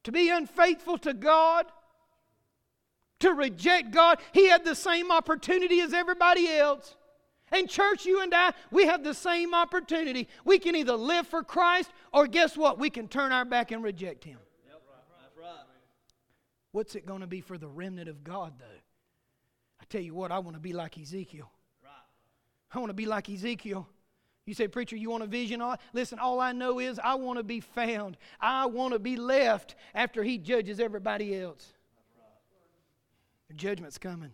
To 0.03 0.11
be 0.11 0.29
unfaithful 0.29 0.97
to 0.99 1.13
God? 1.13 1.65
To 3.19 3.33
reject 3.33 3.91
God? 3.91 4.19
He 4.33 4.49
had 4.49 4.65
the 4.65 4.75
same 4.75 5.11
opportunity 5.11 5.79
as 5.81 5.93
everybody 5.93 6.49
else. 6.49 6.95
And, 7.51 7.69
church, 7.69 8.05
you 8.05 8.21
and 8.21 8.33
I, 8.33 8.51
we 8.71 8.85
have 8.85 9.03
the 9.03 9.13
same 9.13 9.53
opportunity. 9.53 10.27
We 10.43 10.59
can 10.59 10.75
either 10.75 10.95
live 10.95 11.27
for 11.27 11.43
Christ 11.43 11.91
or 12.11 12.25
guess 12.25 12.57
what? 12.57 12.79
We 12.79 12.89
can 12.89 13.07
turn 13.07 13.31
our 13.31 13.45
back 13.45 13.71
and 13.71 13.83
reject 13.83 14.23
Him. 14.23 14.39
Yep, 14.65 14.81
right. 15.37 15.65
What's 16.71 16.95
it 16.95 17.05
going 17.05 17.21
to 17.21 17.27
be 17.27 17.41
for 17.41 17.57
the 17.57 17.67
remnant 17.67 18.09
of 18.09 18.23
God, 18.23 18.53
though? 18.59 18.82
I 19.83 19.85
tell 19.89 20.01
you 20.01 20.13
what, 20.13 20.31
I 20.31 20.39
want 20.39 20.55
to 20.55 20.61
be 20.61 20.71
like 20.71 20.97
Ezekiel. 20.97 21.51
Right. 21.83 21.91
I 22.71 22.79
want 22.79 22.89
to 22.89 22.93
be 22.93 23.05
like 23.05 23.29
Ezekiel. 23.29 23.85
You 24.45 24.53
say, 24.53 24.69
Preacher, 24.69 24.95
you 24.95 25.09
want 25.09 25.23
a 25.23 25.27
vision? 25.27 25.61
Listen, 25.91 26.19
all 26.19 26.39
I 26.39 26.53
know 26.53 26.79
is 26.79 26.99
I 27.03 27.15
want 27.15 27.37
to 27.37 27.43
be 27.43 27.59
found. 27.59 28.15
I 28.39 28.65
want 28.65 28.93
to 28.93 28.99
be 28.99 29.17
left 29.17 29.75
after 29.93 30.23
he 30.23 30.37
judges 30.37 30.79
everybody 30.79 31.37
else. 31.37 31.73
The 33.49 33.55
judgment's 33.55 33.97
coming. 33.97 34.31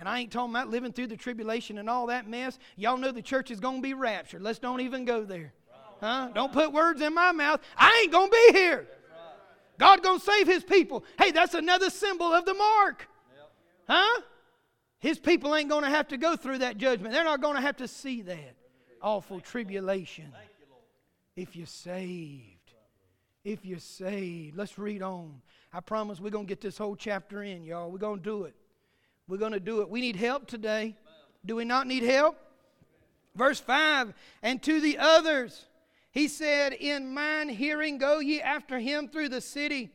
And 0.00 0.08
I 0.08 0.18
ain't 0.18 0.32
talking 0.32 0.52
about 0.52 0.68
living 0.68 0.92
through 0.92 1.08
the 1.08 1.16
tribulation 1.16 1.78
and 1.78 1.88
all 1.88 2.08
that 2.08 2.28
mess. 2.28 2.58
Y'all 2.74 2.96
know 2.96 3.12
the 3.12 3.22
church 3.22 3.52
is 3.52 3.60
going 3.60 3.76
to 3.76 3.82
be 3.82 3.94
raptured. 3.94 4.42
Let's 4.42 4.58
don't 4.58 4.80
even 4.80 5.04
go 5.04 5.24
there. 5.24 5.52
Huh? 6.00 6.30
Don't 6.34 6.52
put 6.52 6.72
words 6.72 7.00
in 7.00 7.14
my 7.14 7.30
mouth. 7.30 7.60
I 7.76 8.00
ain't 8.02 8.10
going 8.10 8.30
to 8.30 8.36
be 8.48 8.58
here. 8.58 8.88
God 9.78 10.02
going 10.02 10.18
to 10.18 10.24
save 10.24 10.48
his 10.48 10.64
people. 10.64 11.04
Hey, 11.18 11.30
that's 11.30 11.54
another 11.54 11.88
symbol 11.88 12.32
of 12.32 12.44
the 12.44 12.54
mark. 12.54 13.08
Huh? 13.88 14.20
His 15.00 15.18
people 15.18 15.56
ain't 15.56 15.70
going 15.70 15.84
to 15.84 15.90
have 15.90 16.08
to 16.08 16.18
go 16.18 16.36
through 16.36 16.58
that 16.58 16.76
judgment. 16.76 17.12
They're 17.12 17.24
not 17.24 17.40
going 17.40 17.56
to 17.56 17.62
have 17.62 17.78
to 17.78 17.88
see 17.88 18.22
that 18.22 18.54
awful 19.02 19.40
tribulation. 19.40 20.32
If 21.34 21.56
you're 21.56 21.66
saved, 21.66 22.72
if 23.42 23.64
you're 23.64 23.78
saved, 23.78 24.56
let's 24.56 24.78
read 24.78 25.02
on. 25.02 25.40
I 25.72 25.80
promise 25.80 26.20
we're 26.20 26.30
going 26.30 26.46
to 26.46 26.48
get 26.48 26.60
this 26.60 26.76
whole 26.76 26.96
chapter 26.96 27.42
in, 27.42 27.64
y'all. 27.64 27.90
We're 27.90 27.98
going 27.98 28.18
to 28.18 28.24
do 28.24 28.44
it. 28.44 28.54
We're 29.26 29.38
going 29.38 29.52
to 29.52 29.60
do 29.60 29.80
it. 29.80 29.88
We 29.88 30.02
need 30.02 30.16
help 30.16 30.46
today. 30.46 30.96
Do 31.46 31.56
we 31.56 31.64
not 31.64 31.86
need 31.86 32.02
help? 32.02 32.36
Verse 33.34 33.58
5 33.58 34.12
And 34.42 34.62
to 34.64 34.80
the 34.80 34.98
others, 34.98 35.64
he 36.10 36.28
said, 36.28 36.74
In 36.74 37.14
mine 37.14 37.48
hearing, 37.48 37.96
go 37.96 38.20
ye 38.20 38.42
after 38.42 38.78
him 38.78 39.08
through 39.08 39.30
the 39.30 39.40
city 39.40 39.90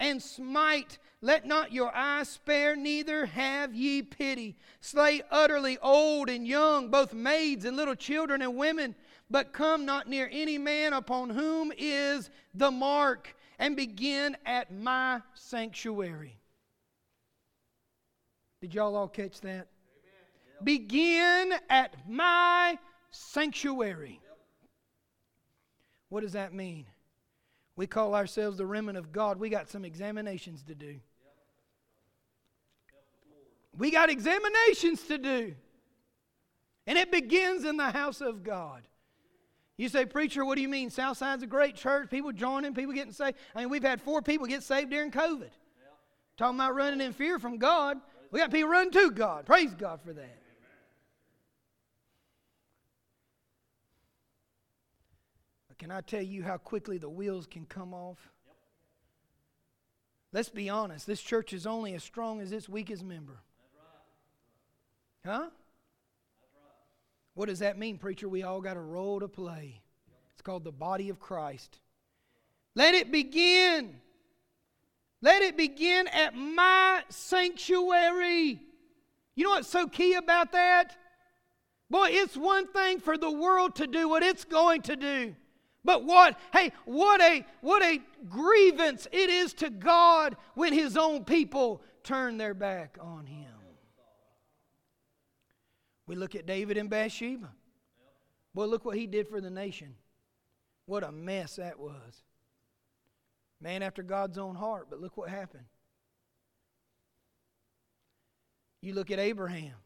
and 0.00 0.22
smite 0.22 0.98
let 1.24 1.46
not 1.46 1.72
your 1.72 1.90
eye 1.94 2.24
spare, 2.24 2.76
neither 2.76 3.24
have 3.24 3.74
ye 3.74 4.02
pity. 4.02 4.56
Slay 4.82 5.22
utterly 5.30 5.78
old 5.78 6.28
and 6.28 6.46
young, 6.46 6.90
both 6.90 7.14
maids 7.14 7.64
and 7.64 7.78
little 7.78 7.94
children 7.94 8.42
and 8.42 8.56
women, 8.56 8.94
but 9.30 9.54
come 9.54 9.86
not 9.86 10.06
near 10.06 10.28
any 10.30 10.58
man 10.58 10.92
upon 10.92 11.30
whom 11.30 11.72
is 11.78 12.28
the 12.52 12.70
mark, 12.70 13.34
and 13.58 13.74
begin 13.74 14.36
at 14.44 14.70
my 14.70 15.22
sanctuary. 15.32 16.38
Did 18.60 18.74
y'all 18.74 18.94
all 18.94 19.08
catch 19.08 19.40
that? 19.40 19.68
Begin 20.62 21.54
at 21.70 21.96
my 22.06 22.78
sanctuary. 23.10 24.20
What 26.10 26.20
does 26.20 26.32
that 26.34 26.52
mean? 26.52 26.84
We 27.76 27.86
call 27.86 28.14
ourselves 28.14 28.58
the 28.58 28.66
remnant 28.66 28.98
of 28.98 29.12
God. 29.12 29.38
We 29.38 29.48
got 29.48 29.68
some 29.68 29.84
examinations 29.84 30.62
to 30.64 30.74
do. 30.74 31.00
We 33.76 33.90
got 33.90 34.10
examinations 34.10 35.02
to 35.08 35.18
do. 35.18 35.54
And 36.86 36.98
it 36.98 37.10
begins 37.10 37.64
in 37.64 37.76
the 37.76 37.90
house 37.90 38.20
of 38.20 38.44
God. 38.44 38.82
You 39.76 39.88
say, 39.88 40.06
Preacher, 40.06 40.44
what 40.44 40.54
do 40.54 40.62
you 40.62 40.68
mean? 40.68 40.90
Southside's 40.90 41.42
a 41.42 41.48
great 41.48 41.74
church, 41.74 42.08
people 42.08 42.30
joining, 42.30 42.74
people 42.74 42.94
getting 42.94 43.12
saved. 43.12 43.36
I 43.54 43.60
mean, 43.60 43.70
we've 43.70 43.82
had 43.82 44.00
four 44.00 44.22
people 44.22 44.46
get 44.46 44.62
saved 44.62 44.90
during 44.90 45.10
COVID. 45.10 45.50
Talking 46.36 46.56
about 46.56 46.74
running 46.76 47.00
in 47.00 47.12
fear 47.12 47.38
from 47.38 47.58
God. 47.58 47.98
We 48.30 48.38
got 48.38 48.52
people 48.52 48.70
running 48.70 48.92
to 48.92 49.10
God. 49.10 49.46
Praise 49.46 49.74
God 49.74 50.00
for 50.04 50.12
that. 50.12 50.38
But 55.74 55.80
can 55.80 55.90
I 55.90 56.02
tell 56.02 56.22
you 56.22 56.44
how 56.44 56.56
quickly 56.56 56.98
the 56.98 57.08
wheels 57.08 57.48
can 57.48 57.66
come 57.66 57.92
off? 57.92 58.30
Yep. 58.46 58.56
Let's 60.32 60.48
be 60.48 60.70
honest. 60.70 61.04
This 61.04 61.20
church 61.20 61.52
is 61.52 61.66
only 61.66 61.94
as 61.94 62.04
strong 62.04 62.40
as 62.40 62.52
its 62.52 62.68
weakest 62.68 63.02
member. 63.02 63.40
Huh? 65.26 65.48
What 67.34 67.48
does 67.48 67.58
that 67.58 67.76
mean, 67.76 67.98
preacher? 67.98 68.28
We 68.28 68.44
all 68.44 68.60
got 68.60 68.76
a 68.76 68.80
role 68.80 69.18
to 69.18 69.26
play. 69.26 69.80
It's 70.34 70.42
called 70.42 70.62
the 70.62 70.70
body 70.70 71.08
of 71.08 71.18
Christ. 71.18 71.80
Let 72.76 72.94
it 72.94 73.10
begin. 73.10 73.96
Let 75.22 75.42
it 75.42 75.56
begin 75.56 76.06
at 76.06 76.36
my 76.36 77.02
sanctuary. 77.08 78.60
You 79.34 79.44
know 79.44 79.50
what's 79.50 79.70
so 79.70 79.88
key 79.88 80.14
about 80.14 80.52
that? 80.52 80.96
Boy, 81.90 82.10
it's 82.12 82.36
one 82.36 82.68
thing 82.68 83.00
for 83.00 83.18
the 83.18 83.30
world 83.32 83.74
to 83.76 83.88
do 83.88 84.08
what 84.08 84.22
it's 84.22 84.44
going 84.44 84.82
to 84.82 84.94
do. 84.94 85.34
But 85.84 86.04
what, 86.04 86.38
hey, 86.52 86.72
what 86.86 87.20
a 87.20 87.44
what 87.60 87.82
a 87.82 88.00
grievance 88.28 89.06
it 89.12 89.28
is 89.28 89.52
to 89.54 89.68
God 89.68 90.36
when 90.54 90.72
his 90.72 90.96
own 90.96 91.24
people 91.24 91.82
turn 92.02 92.38
their 92.38 92.54
back 92.54 92.96
on 93.00 93.26
him. 93.26 93.50
We 96.06 96.16
look 96.16 96.34
at 96.34 96.46
David 96.46 96.76
and 96.76 96.90
Bathsheba. 96.90 97.50
Boy, 98.54 98.66
look 98.66 98.84
what 98.84 98.96
he 98.96 99.06
did 99.06 99.28
for 99.28 99.40
the 99.40 99.50
nation. 99.50 99.94
What 100.86 101.02
a 101.02 101.10
mess 101.10 101.56
that 101.56 101.78
was. 101.78 102.22
Man 103.60 103.82
after 103.82 104.02
God's 104.02 104.38
own 104.38 104.54
heart, 104.54 104.88
but 104.90 105.00
look 105.00 105.16
what 105.16 105.30
happened. 105.30 105.64
You 108.80 108.92
look 108.92 109.10
at 109.10 109.18
Abraham 109.18 109.76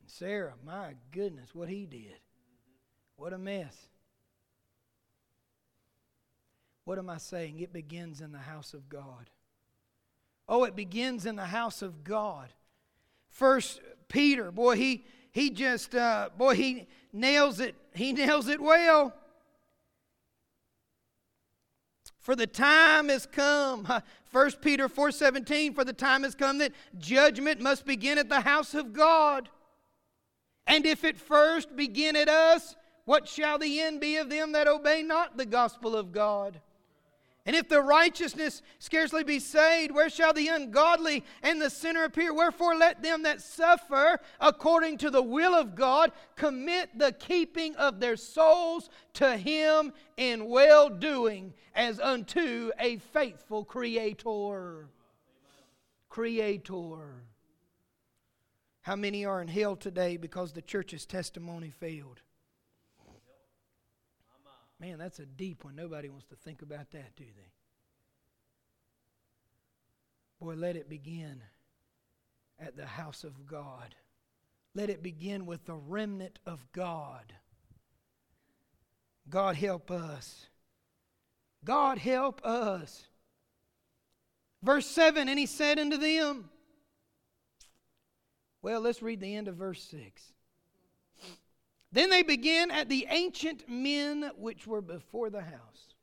and 0.00 0.10
Sarah, 0.10 0.54
my 0.64 0.94
goodness, 1.12 1.54
what 1.54 1.68
he 1.68 1.86
did. 1.86 2.18
What 3.16 3.32
a 3.32 3.38
mess. 3.38 3.76
What 6.84 6.98
am 6.98 7.08
I 7.08 7.18
saying? 7.18 7.60
It 7.60 7.72
begins 7.72 8.20
in 8.20 8.32
the 8.32 8.38
house 8.38 8.74
of 8.74 8.88
God. 8.88 9.30
Oh, 10.48 10.64
it 10.64 10.74
begins 10.74 11.26
in 11.26 11.36
the 11.36 11.46
house 11.46 11.82
of 11.82 12.04
God. 12.04 12.52
First 13.28 13.80
Peter, 14.08 14.50
boy, 14.50 14.76
he 14.76 15.04
he 15.30 15.50
just 15.50 15.94
uh, 15.94 16.30
boy 16.36 16.54
he 16.54 16.86
nails 17.12 17.60
it. 17.60 17.74
He 17.94 18.12
nails 18.12 18.48
it 18.48 18.60
well. 18.60 19.14
For 22.18 22.36
the 22.36 22.46
time 22.46 23.08
has 23.08 23.26
come. 23.26 23.86
1 24.32 24.50
Peter 24.62 24.88
4:17 24.88 25.74
for 25.74 25.84
the 25.84 25.92
time 25.92 26.22
has 26.22 26.34
come 26.34 26.58
that 26.58 26.72
judgment 26.98 27.60
must 27.60 27.84
begin 27.84 28.18
at 28.18 28.28
the 28.28 28.40
house 28.40 28.74
of 28.74 28.92
God. 28.92 29.48
And 30.66 30.86
if 30.86 31.04
it 31.04 31.18
first 31.18 31.76
begin 31.76 32.16
at 32.16 32.28
us, 32.28 32.74
what 33.04 33.28
shall 33.28 33.58
the 33.58 33.80
end 33.80 34.00
be 34.00 34.16
of 34.16 34.30
them 34.30 34.52
that 34.52 34.68
obey 34.68 35.02
not 35.02 35.36
the 35.36 35.44
gospel 35.44 35.94
of 35.94 36.12
God? 36.12 36.60
And 37.44 37.56
if 37.56 37.68
the 37.68 37.82
righteousness 37.82 38.62
scarcely 38.78 39.24
be 39.24 39.40
saved, 39.40 39.92
where 39.92 40.08
shall 40.08 40.32
the 40.32 40.46
ungodly 40.46 41.24
and 41.42 41.60
the 41.60 41.70
sinner 41.70 42.04
appear? 42.04 42.32
Wherefore, 42.32 42.76
let 42.76 43.02
them 43.02 43.24
that 43.24 43.40
suffer 43.40 44.20
according 44.40 44.98
to 44.98 45.10
the 45.10 45.22
will 45.22 45.52
of 45.52 45.74
God 45.74 46.12
commit 46.36 46.96
the 46.96 47.10
keeping 47.10 47.74
of 47.74 47.98
their 47.98 48.16
souls 48.16 48.90
to 49.14 49.36
Him 49.36 49.92
in 50.16 50.48
well 50.48 50.88
doing 50.88 51.52
as 51.74 51.98
unto 51.98 52.70
a 52.78 52.98
faithful 52.98 53.64
Creator. 53.64 54.88
Creator. 56.08 57.24
How 58.82 58.96
many 58.96 59.24
are 59.24 59.42
in 59.42 59.48
hell 59.48 59.74
today 59.74 60.16
because 60.16 60.52
the 60.52 60.62
church's 60.62 61.06
testimony 61.06 61.70
failed? 61.70 62.20
Man, 64.82 64.98
that's 64.98 65.20
a 65.20 65.26
deep 65.26 65.64
one. 65.64 65.76
Nobody 65.76 66.08
wants 66.08 66.26
to 66.26 66.34
think 66.34 66.60
about 66.60 66.90
that, 66.90 67.14
do 67.14 67.22
they? 67.24 67.52
Boy, 70.44 70.54
let 70.54 70.74
it 70.74 70.88
begin 70.88 71.40
at 72.58 72.76
the 72.76 72.84
house 72.84 73.22
of 73.22 73.46
God. 73.46 73.94
Let 74.74 74.90
it 74.90 75.00
begin 75.00 75.46
with 75.46 75.66
the 75.66 75.76
remnant 75.76 76.40
of 76.46 76.66
God. 76.72 77.32
God 79.30 79.54
help 79.54 79.92
us. 79.92 80.46
God 81.64 81.98
help 81.98 82.44
us. 82.44 83.06
Verse 84.64 84.86
7 84.88 85.28
And 85.28 85.38
he 85.38 85.46
said 85.46 85.78
unto 85.78 85.96
them, 85.96 86.50
Well, 88.62 88.80
let's 88.80 89.00
read 89.00 89.20
the 89.20 89.36
end 89.36 89.46
of 89.46 89.54
verse 89.54 89.84
6. 89.84 90.31
Then 91.92 92.08
they 92.08 92.22
began 92.22 92.70
at 92.70 92.88
the 92.88 93.06
ancient 93.10 93.68
men 93.68 94.30
which 94.38 94.66
were 94.66 94.80
before 94.80 95.28
the 95.28 95.42
house. 95.42 95.94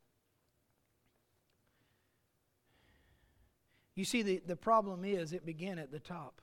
You 3.95 4.05
see, 4.05 4.21
the, 4.21 4.41
the 4.45 4.55
problem 4.55 5.03
is 5.03 5.33
it 5.33 5.45
began 5.45 5.79
at 5.79 5.91
the 5.91 5.99
top. 5.99 6.41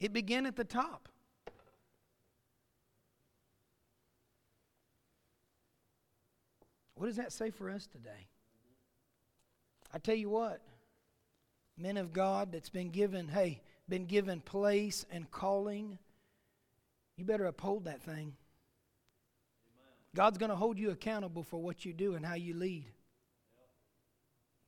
It 0.00 0.12
began 0.12 0.44
at 0.46 0.56
the 0.56 0.64
top. 0.64 1.08
What 6.94 7.06
does 7.06 7.16
that 7.16 7.32
say 7.32 7.50
for 7.50 7.70
us 7.70 7.86
today? 7.86 8.28
I 9.94 9.98
tell 9.98 10.14
you 10.14 10.28
what, 10.28 10.60
men 11.78 11.96
of 11.96 12.12
God 12.12 12.52
that's 12.52 12.68
been 12.68 12.90
given, 12.90 13.28
hey, 13.28 13.62
been 13.90 14.06
given 14.06 14.40
place 14.40 15.04
and 15.10 15.30
calling, 15.30 15.98
you 17.16 17.24
better 17.24 17.44
uphold 17.44 17.84
that 17.84 18.02
thing. 18.02 18.34
God's 20.14 20.38
going 20.38 20.50
to 20.50 20.56
hold 20.56 20.78
you 20.78 20.90
accountable 20.90 21.42
for 21.42 21.60
what 21.60 21.84
you 21.84 21.92
do 21.92 22.14
and 22.14 22.24
how 22.24 22.34
you 22.34 22.54
lead. 22.54 22.86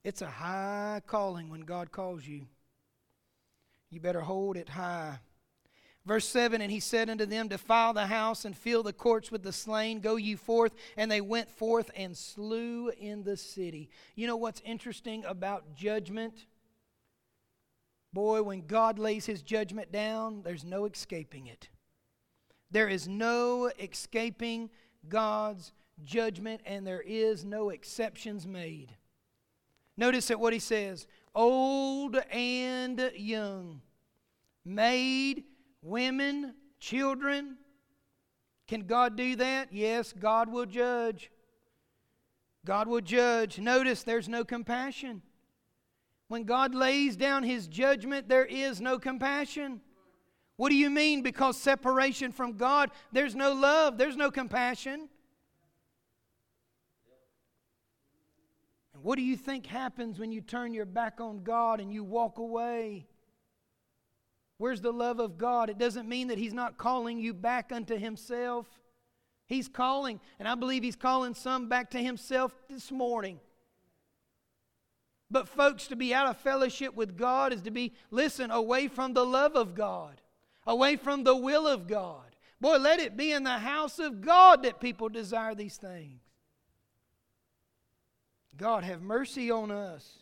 It's 0.05 0.23
a 0.23 0.31
high 0.31 1.01
calling 1.07 1.49
when 1.49 1.63
God 1.63 1.91
calls 1.91 2.27
you. 2.27 2.47
You 3.91 4.01
better 4.01 4.21
hold 4.21 4.57
it 4.57 4.69
high. 4.69 5.19
Verse 6.05 6.27
7 6.29 6.61
And 6.61 6.71
he 6.71 6.81
said 6.81 7.09
unto 7.09 7.27
them, 7.27 7.49
Defile 7.49 7.93
the 7.93 8.07
house 8.07 8.45
and 8.45 8.57
fill 8.57 8.83
the 8.83 8.93
courts 8.93 9.31
with 9.31 9.43
the 9.43 9.53
slain. 9.53 10.01
Go 10.01 10.17
ye 10.17 10.35
forth. 10.35 10.75
And 10.97 11.11
they 11.11 11.21
went 11.21 11.49
forth 11.51 11.91
and 11.95 12.17
slew 12.17 12.91
in 12.91 13.23
the 13.23 13.37
city. 13.37 13.89
You 14.17 14.27
know 14.27 14.37
what's 14.37 14.63
interesting 14.65 15.25
about 15.25 15.77
judgment? 15.77 16.47
Boy, 18.13 18.43
when 18.43 18.67
God 18.67 18.99
lays 18.99 19.27
his 19.27 19.43
judgment 19.43 19.91
down, 19.91 20.43
there's 20.43 20.65
no 20.65 20.85
escaping 20.85 21.47
it. 21.47 21.69
There 22.71 22.89
is 22.89 23.09
no 23.09 23.71
escaping 23.79 24.71
God's 25.09 25.73
judgment, 26.05 26.61
and 26.65 26.87
there 26.87 27.03
is 27.03 27.45
no 27.45 27.71
exceptions 27.71 28.47
made. 28.47 28.97
Notice 29.97 30.29
that 30.29 30.41
what 30.41 30.53
he 30.53 30.59
says 30.59 31.07
old 31.35 32.17
and 32.31 33.11
young, 33.15 33.81
maid, 34.65 35.45
women, 35.83 36.55
children. 36.81 37.57
Can 38.69 38.83
God 38.87 39.17
do 39.17 39.37
that? 39.37 39.73
Yes, 39.73 40.13
God 40.13 40.51
will 40.51 40.67
judge. 40.67 41.31
God 42.65 42.89
will 42.89 43.01
judge. 43.01 43.59
Notice 43.59 44.03
there's 44.03 44.29
no 44.29 44.45
compassion. 44.45 45.23
When 46.33 46.45
God 46.45 46.75
lays 46.75 47.15
down 47.15 47.43
his 47.43 47.69
judgment, 47.69 48.27
there 48.27 48.47
is 48.47 48.81
no 48.81 48.99
compassion. 48.99 49.83
What 50.57 50.71
do 50.71 50.77
you 50.77 50.89
mean? 50.89 51.21
Because 51.21 51.59
separation 51.59 52.33
from 52.33 52.57
God, 52.57 52.91
there's 53.13 53.35
no 53.35 53.53
love, 53.53 53.99
there's 53.99 54.17
no 54.17 54.31
compassion. 54.31 55.11
And 58.95 59.03
what 59.03 59.17
do 59.17 59.23
you 59.23 59.37
think 59.37 59.67
happens 59.67 60.19
when 60.19 60.33
you 60.33 60.41
turn 60.41 60.73
your 60.73 60.87
back 60.87 61.21
on 61.21 61.43
God 61.43 61.81
and 61.81 61.93
you 61.93 62.03
walk 62.03 62.39
away? 62.39 63.07
Where's 64.57 64.81
the 64.81 64.91
love 64.91 65.21
of 65.21 65.37
God? 65.37 65.69
It 65.69 65.77
doesn't 65.77 66.09
mean 66.09 66.29
that 66.29 66.39
He's 66.39 66.55
not 66.55 66.79
calling 66.79 67.21
you 67.21 67.35
back 67.35 67.73
unto 67.73 67.99
Himself. 67.99 68.67
He's 69.49 69.69
calling, 69.69 70.19
and 70.39 70.49
I 70.49 70.55
believe 70.55 70.83
He's 70.83 70.97
calling 70.97 71.35
some 71.35 71.69
back 71.69 71.91
to 71.91 71.99
Himself 71.99 72.55
this 72.71 72.91
morning. 72.91 73.39
But, 75.33 75.49
folks, 75.49 75.87
to 75.87 75.97
be 75.97 76.13
out 76.13 76.27
of 76.29 76.37
fellowship 76.37 76.95
with 76.95 77.17
God 77.17 77.55
is 77.55 77.63
to 77.63 77.71
be, 77.71 77.95
listen, 78.11 78.51
away 78.51 78.87
from 78.87 79.15
the 79.15 79.25
love 79.25 79.57
of 79.57 79.75
God, 79.75 80.21
away 80.67 80.97
from 80.97 81.25
the 81.25 81.35
will 81.35 81.67
of 81.67 81.89
God. 81.89 82.37
Boy, 82.61 82.77
let 82.77 83.01
it 83.01 83.17
be 83.17 83.33
in 83.33 83.43
the 83.43 83.59
house 83.59 83.99
of 83.99 84.21
God 84.21 84.63
that 84.63 84.79
people 84.79 85.09
desire 85.09 85.55
these 85.55 85.79
things. 85.79 86.21
God, 88.59 88.85
have 88.85 89.01
mercy 89.01 89.51
on 89.51 89.71
us. 89.71 90.19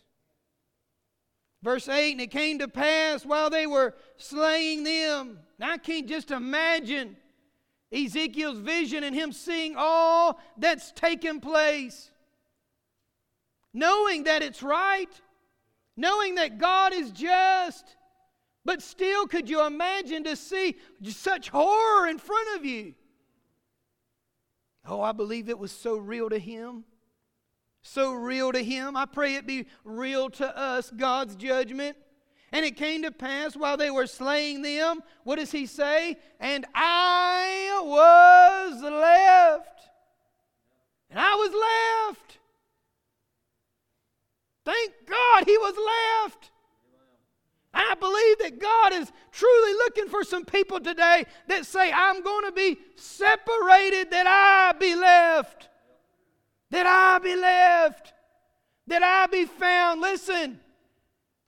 Verse 1.61 1.89
8, 1.89 2.13
and 2.13 2.21
it 2.21 2.31
came 2.31 2.59
to 2.59 2.69
pass 2.69 3.25
while 3.25 3.49
they 3.49 3.67
were 3.67 3.93
slaying 4.15 4.85
them. 4.85 5.39
Now, 5.59 5.71
I 5.71 5.77
can't 5.77 6.07
just 6.07 6.31
imagine 6.31 7.17
Ezekiel's 7.91 8.59
vision 8.59 9.03
and 9.03 9.13
him 9.13 9.33
seeing 9.33 9.75
all 9.77 10.39
that's 10.57 10.93
taken 10.93 11.41
place 11.41 12.10
knowing 13.73 14.23
that 14.25 14.41
it's 14.41 14.61
right, 14.61 15.09
knowing 15.95 16.35
that 16.35 16.57
God 16.57 16.93
is 16.93 17.11
just. 17.11 17.95
But 18.63 18.81
still, 18.81 19.27
could 19.27 19.49
you 19.49 19.65
imagine 19.65 20.23
to 20.25 20.35
see 20.35 20.75
such 21.03 21.49
horror 21.49 22.07
in 22.07 22.19
front 22.19 22.57
of 22.57 22.65
you? 22.65 22.93
Oh, 24.85 25.01
I 25.01 25.11
believe 25.11 25.49
it 25.49 25.59
was 25.59 25.71
so 25.71 25.97
real 25.97 26.29
to 26.29 26.39
him. 26.39 26.83
So 27.83 28.13
real 28.13 28.51
to 28.51 28.63
him. 28.63 28.95
I 28.95 29.05
pray 29.05 29.35
it 29.35 29.47
be 29.47 29.65
real 29.83 30.29
to 30.31 30.57
us, 30.57 30.91
God's 30.91 31.35
judgment. 31.35 31.97
And 32.51 32.65
it 32.65 32.75
came 32.75 33.03
to 33.03 33.11
pass 33.11 33.55
while 33.55 33.77
they 33.77 33.89
were 33.89 34.07
slaying 34.07 34.61
them, 34.61 35.01
what 35.23 35.37
does 35.37 35.51
he 35.51 35.65
say? 35.65 36.17
And 36.39 36.65
I 36.75 37.81
was 37.83 38.81
left. 38.81 39.89
And 41.09 41.19
I 41.19 41.35
was 41.35 42.09
left. 42.17 42.39
Thank 44.63 44.91
God 45.07 45.43
he 45.45 45.57
was 45.57 45.75
left. 45.75 46.51
I 47.73 47.95
believe 47.95 48.39
that 48.39 48.59
God 48.59 48.93
is 48.93 49.11
truly 49.31 49.73
looking 49.73 50.07
for 50.07 50.23
some 50.23 50.43
people 50.43 50.79
today 50.79 51.25
that 51.47 51.65
say, 51.65 51.91
I'm 51.91 52.21
going 52.21 52.45
to 52.45 52.51
be 52.51 52.77
separated 52.95 54.11
that 54.11 54.27
I 54.27 54.77
be 54.77 54.93
left. 54.95 55.69
That 56.69 56.85
I 56.85 57.19
be 57.19 57.35
left. 57.35 58.13
That 58.87 59.03
I 59.03 59.27
be 59.27 59.45
found. 59.45 60.01
Listen, 60.01 60.59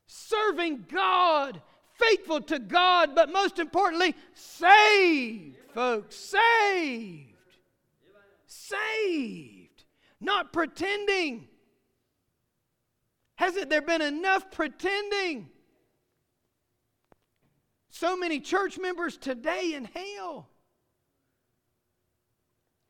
serving 0.07 0.85
God, 0.91 1.61
faithful 1.93 2.41
to 2.41 2.59
God, 2.59 3.15
but 3.15 3.31
most 3.31 3.59
importantly, 3.59 4.15
saved, 4.33 5.57
folks. 5.73 6.15
Saved. 6.15 7.33
Saved. 8.45 9.83
Not 10.21 10.53
pretending. 10.53 11.49
Hasn't 13.43 13.69
there 13.69 13.81
been 13.81 14.01
enough 14.01 14.51
pretending? 14.51 15.49
So 17.89 18.15
many 18.15 18.39
church 18.39 18.79
members 18.79 19.17
today 19.17 19.73
in 19.73 19.83
hell 19.83 20.47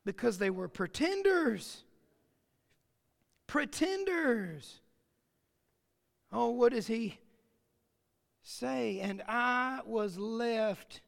because 0.04 0.38
they 0.38 0.50
were 0.50 0.68
pretenders. 0.68 1.82
Pretenders. 3.48 4.78
Oh, 6.30 6.50
what 6.50 6.72
does 6.72 6.86
he 6.86 7.18
say? 8.44 9.00
And 9.00 9.24
I 9.26 9.80
was 9.84 10.16
left. 10.16 11.00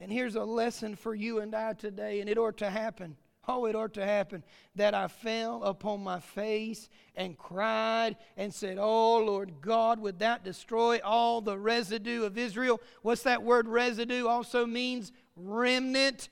And 0.00 0.10
here's 0.10 0.34
a 0.34 0.42
lesson 0.42 0.96
for 0.96 1.14
you 1.14 1.38
and 1.38 1.54
I 1.54 1.74
today, 1.74 2.18
and 2.18 2.28
it 2.28 2.36
ought 2.36 2.56
to 2.56 2.68
happen. 2.68 3.16
Oh, 3.46 3.66
it 3.66 3.74
ought 3.74 3.94
to 3.94 4.04
happen 4.04 4.42
that 4.76 4.94
I 4.94 5.08
fell 5.08 5.62
upon 5.64 6.02
my 6.02 6.20
face 6.20 6.88
and 7.14 7.36
cried 7.36 8.16
and 8.36 8.52
said, 8.52 8.78
Oh, 8.80 9.18
Lord 9.18 9.60
God, 9.60 10.00
would 10.00 10.18
that 10.20 10.44
destroy 10.44 11.00
all 11.04 11.40
the 11.40 11.58
residue 11.58 12.24
of 12.24 12.38
Israel? 12.38 12.80
What's 13.02 13.22
that 13.24 13.42
word 13.42 13.68
residue? 13.68 14.26
Also 14.26 14.66
means 14.66 15.12
remnant 15.36 16.28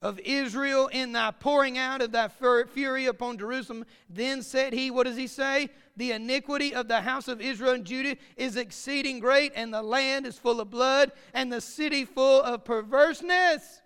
of 0.00 0.20
Israel 0.20 0.86
in 0.88 1.12
thy 1.12 1.30
pouring 1.32 1.76
out 1.76 2.00
of 2.00 2.12
thy 2.12 2.28
fury 2.28 3.06
upon 3.06 3.38
Jerusalem. 3.38 3.84
Then 4.08 4.42
said 4.42 4.72
he, 4.72 4.90
What 4.90 5.04
does 5.04 5.16
he 5.16 5.26
say? 5.26 5.70
The 5.96 6.12
iniquity 6.12 6.74
of 6.74 6.86
the 6.86 7.00
house 7.00 7.26
of 7.26 7.40
Israel 7.40 7.72
and 7.72 7.84
Judah 7.84 8.16
is 8.36 8.56
exceeding 8.56 9.18
great, 9.18 9.52
and 9.56 9.74
the 9.74 9.82
land 9.82 10.26
is 10.26 10.38
full 10.38 10.60
of 10.60 10.70
blood, 10.70 11.12
and 11.34 11.52
the 11.52 11.60
city 11.60 12.04
full 12.04 12.42
of 12.42 12.64
perverseness. 12.64 13.80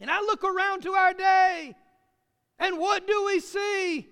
And 0.00 0.10
I 0.10 0.20
look 0.20 0.44
around 0.44 0.82
to 0.82 0.92
our 0.92 1.12
day, 1.12 1.74
and 2.58 2.78
what 2.78 3.06
do 3.06 3.24
we 3.26 3.40
see? 3.40 4.08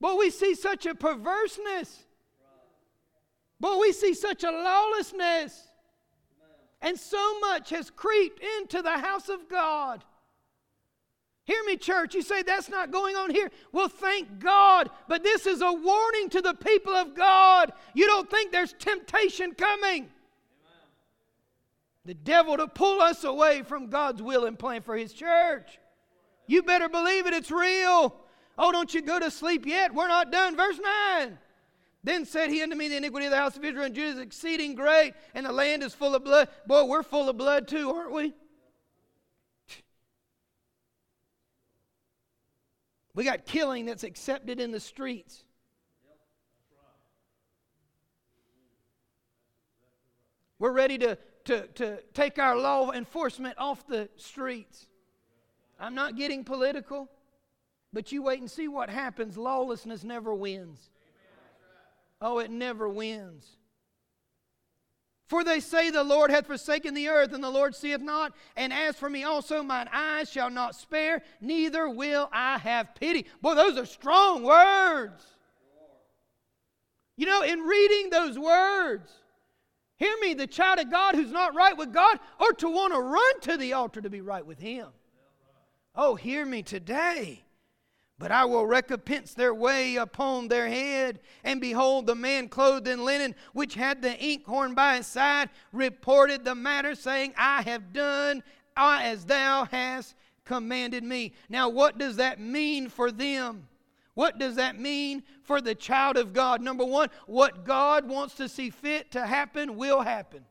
Well, 0.00 0.18
we 0.18 0.30
see 0.30 0.54
such 0.54 0.86
a 0.86 0.94
perverseness. 0.94 2.04
But 3.60 3.78
we 3.78 3.92
see 3.92 4.14
such 4.14 4.44
a 4.44 4.50
lawlessness. 4.50 5.68
And 6.82 6.98
so 6.98 7.40
much 7.40 7.70
has 7.70 7.90
creeped 7.90 8.42
into 8.58 8.82
the 8.82 8.98
house 8.98 9.28
of 9.28 9.48
God. 9.48 10.04
Hear 11.44 11.62
me, 11.64 11.76
church. 11.76 12.14
You 12.14 12.22
say 12.22 12.42
that's 12.42 12.68
not 12.68 12.90
going 12.90 13.16
on 13.16 13.30
here. 13.30 13.50
Well, 13.72 13.88
thank 13.88 14.38
God. 14.38 14.90
But 15.08 15.22
this 15.22 15.46
is 15.46 15.62
a 15.62 15.72
warning 15.72 16.28
to 16.30 16.42
the 16.42 16.54
people 16.54 16.92
of 16.92 17.14
God. 17.14 17.72
You 17.94 18.06
don't 18.06 18.30
think 18.30 18.52
there's 18.52 18.74
temptation 18.74 19.54
coming 19.54 20.10
the 22.04 22.14
devil 22.14 22.56
to 22.56 22.66
pull 22.66 23.00
us 23.00 23.24
away 23.24 23.62
from 23.62 23.88
God's 23.88 24.22
will 24.22 24.44
and 24.44 24.58
plan 24.58 24.82
for 24.82 24.96
His 24.96 25.12
church. 25.12 25.78
You 26.46 26.62
better 26.62 26.88
believe 26.88 27.26
it, 27.26 27.34
it's 27.34 27.50
real. 27.50 28.16
Oh, 28.58 28.72
don't 28.72 28.92
you 28.92 29.02
go 29.02 29.18
to 29.18 29.30
sleep 29.30 29.66
yet? 29.66 29.94
We're 29.94 30.08
not 30.08 30.30
done. 30.30 30.56
Verse 30.56 30.78
9. 31.18 31.38
Then 32.04 32.26
said 32.26 32.50
he 32.50 32.62
unto 32.62 32.76
me, 32.76 32.88
The 32.88 32.98
iniquity 32.98 33.26
of 33.26 33.32
the 33.32 33.38
house 33.38 33.56
of 33.56 33.64
Israel 33.64 33.86
and 33.86 33.94
Judah 33.94 34.10
is 34.10 34.18
exceeding 34.18 34.74
great, 34.74 35.14
and 35.34 35.46
the 35.46 35.52
land 35.52 35.82
is 35.82 35.94
full 35.94 36.14
of 36.14 36.22
blood. 36.22 36.48
Boy, 36.66 36.84
we're 36.84 37.02
full 37.02 37.30
of 37.30 37.38
blood 37.38 37.66
too, 37.66 37.90
aren't 37.90 38.12
we? 38.12 38.34
We 43.14 43.24
got 43.24 43.46
killing 43.46 43.86
that's 43.86 44.04
accepted 44.04 44.60
in 44.60 44.70
the 44.70 44.80
streets. 44.80 45.44
We're 50.58 50.72
ready 50.72 50.98
to 50.98 51.16
to, 51.44 51.66
to 51.68 51.98
take 52.12 52.38
our 52.38 52.56
law 52.56 52.92
enforcement 52.92 53.56
off 53.58 53.86
the 53.86 54.08
streets. 54.16 54.86
I'm 55.78 55.94
not 55.94 56.16
getting 56.16 56.44
political, 56.44 57.10
but 57.92 58.12
you 58.12 58.22
wait 58.22 58.40
and 58.40 58.50
see 58.50 58.68
what 58.68 58.88
happens. 58.88 59.36
Lawlessness 59.36 60.04
never 60.04 60.34
wins. 60.34 60.90
Oh, 62.20 62.38
it 62.38 62.50
never 62.50 62.88
wins. 62.88 63.56
For 65.26 65.42
they 65.42 65.60
say, 65.60 65.90
The 65.90 66.04
Lord 66.04 66.30
hath 66.30 66.46
forsaken 66.46 66.94
the 66.94 67.08
earth, 67.08 67.32
and 67.32 67.42
the 67.42 67.50
Lord 67.50 67.74
seeth 67.74 68.00
not. 68.00 68.34
And 68.56 68.72
as 68.72 68.96
for 68.96 69.08
me 69.08 69.24
also, 69.24 69.62
mine 69.62 69.88
eyes 69.92 70.30
shall 70.30 70.50
not 70.50 70.74
spare, 70.74 71.22
neither 71.40 71.88
will 71.88 72.28
I 72.32 72.58
have 72.58 72.94
pity. 72.94 73.26
Boy, 73.40 73.54
those 73.54 73.78
are 73.78 73.86
strong 73.86 74.42
words. 74.42 75.24
You 77.16 77.26
know, 77.26 77.42
in 77.42 77.60
reading 77.60 78.10
those 78.10 78.38
words, 78.38 79.10
Hear 79.96 80.14
me, 80.20 80.34
the 80.34 80.46
child 80.46 80.80
of 80.80 80.90
God 80.90 81.14
who's 81.14 81.30
not 81.30 81.54
right 81.54 81.76
with 81.76 81.92
God 81.92 82.18
or 82.40 82.52
to 82.54 82.68
want 82.68 82.92
to 82.92 83.00
run 83.00 83.40
to 83.42 83.56
the 83.56 83.74
altar 83.74 84.00
to 84.00 84.10
be 84.10 84.20
right 84.20 84.44
with 84.44 84.58
Him. 84.58 84.88
Oh, 85.94 86.16
hear 86.16 86.44
me 86.44 86.62
today. 86.62 87.44
But 88.18 88.30
I 88.30 88.44
will 88.44 88.66
recompense 88.66 89.34
their 89.34 89.54
way 89.54 89.96
upon 89.96 90.48
their 90.48 90.68
head. 90.68 91.20
And 91.42 91.60
behold, 91.60 92.06
the 92.06 92.14
man 92.14 92.48
clothed 92.48 92.86
in 92.86 93.04
linen, 93.04 93.34
which 93.52 93.74
had 93.74 94.02
the 94.02 94.16
inkhorn 94.18 94.74
by 94.74 94.96
his 94.96 95.06
side, 95.06 95.50
reported 95.72 96.44
the 96.44 96.54
matter, 96.54 96.94
saying, 96.94 97.34
I 97.36 97.62
have 97.62 97.92
done 97.92 98.42
uh, 98.76 99.00
as 99.02 99.24
thou 99.24 99.64
hast 99.64 100.14
commanded 100.44 101.02
me. 101.02 101.32
Now, 101.48 101.68
what 101.68 101.98
does 101.98 102.16
that 102.16 102.40
mean 102.40 102.88
for 102.88 103.10
them? 103.10 103.68
What 104.14 104.38
does 104.38 104.56
that 104.56 104.78
mean 104.78 105.24
for 105.42 105.60
the 105.60 105.74
child 105.74 106.16
of 106.16 106.32
God? 106.32 106.62
Number 106.62 106.84
one, 106.84 107.10
what 107.26 107.64
God 107.64 108.08
wants 108.08 108.34
to 108.36 108.48
see 108.48 108.70
fit 108.70 109.10
to 109.12 109.26
happen 109.26 109.76
will 109.76 110.00
happen. 110.00 110.44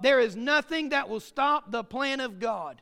There 0.00 0.20
is 0.20 0.36
nothing 0.36 0.90
that 0.90 1.08
will 1.08 1.20
stop 1.20 1.70
the 1.70 1.84
plan 1.84 2.20
of 2.20 2.38
God. 2.38 2.80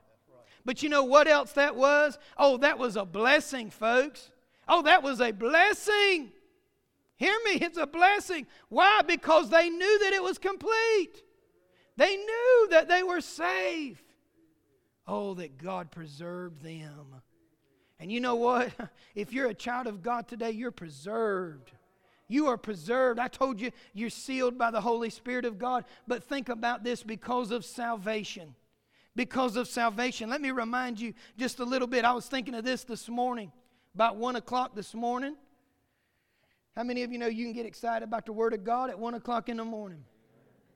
But 0.64 0.82
you 0.82 0.88
know 0.88 1.04
what 1.04 1.26
else 1.26 1.52
that 1.52 1.74
was? 1.74 2.18
Oh, 2.36 2.58
that 2.58 2.78
was 2.78 2.96
a 2.96 3.04
blessing, 3.04 3.70
folks. 3.70 4.30
Oh, 4.68 4.82
that 4.82 5.02
was 5.02 5.20
a 5.20 5.32
blessing. 5.32 6.32
Hear 7.16 7.36
me, 7.44 7.52
it's 7.52 7.78
a 7.78 7.86
blessing. 7.86 8.46
Why? 8.68 9.00
Because 9.06 9.50
they 9.50 9.68
knew 9.68 9.98
that 10.00 10.12
it 10.12 10.22
was 10.22 10.38
complete. 10.38 11.22
They 11.96 12.16
knew 12.16 12.68
that 12.70 12.88
they 12.88 13.02
were 13.02 13.20
safe. 13.20 14.02
Oh, 15.06 15.34
that 15.34 15.58
God 15.58 15.90
preserved 15.90 16.62
them. 16.62 17.20
And 18.00 18.10
you 18.10 18.20
know 18.20 18.34
what? 18.34 18.72
If 19.14 19.32
you're 19.32 19.48
a 19.48 19.54
child 19.54 19.88
of 19.88 20.02
God 20.02 20.28
today, 20.28 20.52
you're 20.52 20.70
preserved. 20.70 21.72
You 22.28 22.46
are 22.46 22.56
preserved. 22.56 23.18
I 23.18 23.26
told 23.26 23.60
you 23.60 23.72
you're 23.92 24.08
sealed 24.08 24.56
by 24.56 24.70
the 24.70 24.80
Holy 24.80 25.10
Spirit 25.10 25.44
of 25.44 25.58
God. 25.58 25.84
But 26.06 26.22
think 26.22 26.48
about 26.48 26.84
this 26.84 27.02
because 27.02 27.50
of 27.50 27.64
salvation. 27.64 28.54
Because 29.16 29.56
of 29.56 29.66
salvation. 29.66 30.30
Let 30.30 30.40
me 30.40 30.52
remind 30.52 31.00
you 31.00 31.12
just 31.36 31.58
a 31.58 31.64
little 31.64 31.88
bit. 31.88 32.04
I 32.04 32.12
was 32.12 32.26
thinking 32.26 32.54
of 32.54 32.64
this 32.64 32.84
this 32.84 33.08
morning, 33.08 33.50
about 33.96 34.16
1 34.16 34.36
o'clock 34.36 34.76
this 34.76 34.94
morning. 34.94 35.34
How 36.76 36.84
many 36.84 37.02
of 37.02 37.10
you 37.10 37.18
know 37.18 37.26
you 37.26 37.44
can 37.44 37.52
get 37.52 37.66
excited 37.66 38.04
about 38.04 38.26
the 38.26 38.32
Word 38.32 38.54
of 38.54 38.62
God 38.62 38.90
at 38.90 38.98
1 38.98 39.14
o'clock 39.14 39.48
in 39.48 39.56
the 39.56 39.64
morning? 39.64 40.04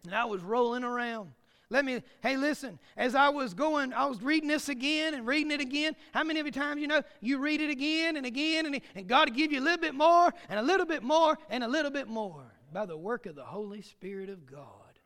And 0.04 0.14
I 0.14 0.24
was 0.24 0.42
rolling 0.42 0.82
around. 0.82 1.30
Let 1.74 1.84
me, 1.84 2.04
hey, 2.22 2.36
listen, 2.36 2.78
as 2.96 3.16
I 3.16 3.30
was 3.30 3.52
going, 3.52 3.92
I 3.92 4.06
was 4.06 4.22
reading 4.22 4.48
this 4.48 4.68
again 4.68 5.12
and 5.12 5.26
reading 5.26 5.50
it 5.50 5.60
again. 5.60 5.96
How 6.12 6.22
many 6.22 6.38
of 6.38 6.46
you 6.46 6.52
times, 6.52 6.80
you 6.80 6.86
know, 6.86 7.02
you 7.20 7.38
read 7.38 7.60
it 7.60 7.68
again 7.68 8.16
and 8.16 8.24
again, 8.24 8.66
and, 8.66 8.80
and 8.94 9.08
God 9.08 9.28
will 9.28 9.34
give 9.34 9.50
you 9.50 9.58
a 9.58 9.60
little 9.60 9.80
bit 9.80 9.92
more, 9.92 10.32
and 10.48 10.60
a 10.60 10.62
little 10.62 10.86
bit 10.86 11.02
more, 11.02 11.36
and 11.50 11.64
a 11.64 11.66
little 11.66 11.90
bit 11.90 12.06
more 12.06 12.44
by 12.72 12.86
the 12.86 12.96
work 12.96 13.26
of 13.26 13.34
the 13.34 13.42
Holy 13.42 13.82
Spirit 13.82 14.30
of 14.30 14.46
God. 14.46 15.00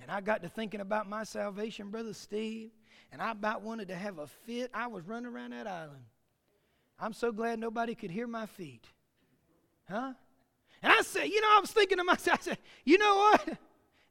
And 0.00 0.10
I 0.10 0.22
got 0.22 0.40
to 0.40 0.48
thinking 0.48 0.80
about 0.80 1.06
my 1.06 1.22
salvation, 1.22 1.90
Brother 1.90 2.14
Steve, 2.14 2.70
and 3.12 3.20
I 3.20 3.32
about 3.32 3.60
wanted 3.60 3.88
to 3.88 3.94
have 3.94 4.18
a 4.18 4.26
fit. 4.26 4.70
I 4.72 4.86
was 4.86 5.06
running 5.06 5.30
around 5.30 5.50
that 5.50 5.66
island. 5.66 6.06
I'm 6.98 7.12
so 7.12 7.30
glad 7.30 7.58
nobody 7.58 7.94
could 7.94 8.10
hear 8.10 8.26
my 8.26 8.46
feet. 8.46 8.86
Huh? 9.86 10.14
And 10.82 10.92
I 10.94 11.02
said, 11.02 11.24
you 11.24 11.42
know, 11.42 11.58
I 11.58 11.60
was 11.60 11.72
thinking 11.72 11.98
to 11.98 12.04
myself, 12.04 12.38
I 12.40 12.42
said, 12.42 12.58
you 12.86 12.96
know 12.96 13.16
what? 13.16 13.58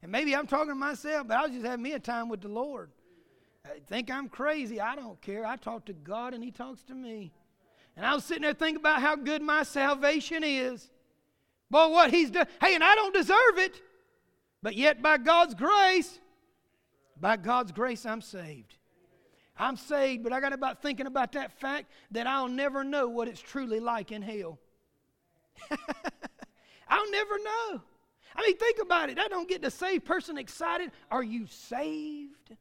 And 0.06 0.12
maybe 0.12 0.36
I'm 0.36 0.46
talking 0.46 0.68
to 0.68 0.76
myself, 0.76 1.26
but 1.26 1.36
I 1.36 1.42
was 1.42 1.50
just 1.50 1.66
having 1.66 1.82
me 1.82 1.94
a 1.94 1.98
time 1.98 2.28
with 2.28 2.40
the 2.40 2.46
Lord. 2.46 2.90
I 3.64 3.80
think 3.88 4.08
I'm 4.08 4.28
crazy. 4.28 4.80
I 4.80 4.94
don't 4.94 5.20
care. 5.20 5.44
I 5.44 5.56
talk 5.56 5.86
to 5.86 5.92
God 5.92 6.32
and 6.32 6.44
He 6.44 6.52
talks 6.52 6.84
to 6.84 6.94
me. 6.94 7.32
And 7.96 8.06
I 8.06 8.14
was 8.14 8.22
sitting 8.22 8.44
there 8.44 8.54
thinking 8.54 8.76
about 8.76 9.00
how 9.00 9.16
good 9.16 9.42
my 9.42 9.64
salvation 9.64 10.44
is. 10.44 10.88
Boy, 11.72 11.88
what 11.88 12.12
He's 12.12 12.30
done. 12.30 12.46
Hey, 12.60 12.76
and 12.76 12.84
I 12.84 12.94
don't 12.94 13.12
deserve 13.12 13.56
it. 13.58 13.82
But 14.62 14.76
yet, 14.76 15.02
by 15.02 15.18
God's 15.18 15.54
grace, 15.54 16.20
by 17.20 17.36
God's 17.36 17.72
grace, 17.72 18.06
I'm 18.06 18.20
saved. 18.20 18.76
I'm 19.58 19.76
saved, 19.76 20.22
but 20.22 20.32
I 20.32 20.38
got 20.38 20.52
about 20.52 20.82
thinking 20.82 21.08
about 21.08 21.32
that 21.32 21.50
fact 21.58 21.90
that 22.12 22.28
I'll 22.28 22.46
never 22.46 22.84
know 22.84 23.08
what 23.08 23.26
it's 23.26 23.40
truly 23.40 23.80
like 23.80 24.12
in 24.12 24.22
hell. 24.22 24.60
I'll 26.88 27.10
never 27.10 27.38
know. 27.40 27.82
I 28.34 28.42
mean, 28.42 28.56
think 28.56 28.78
about 28.80 29.10
it. 29.10 29.16
That 29.16 29.30
don't 29.30 29.48
get 29.48 29.62
the 29.62 29.70
saved 29.70 30.04
person 30.04 30.38
excited. 30.38 30.90
Are 31.10 31.22
you 31.22 31.46
saved? 31.46 32.56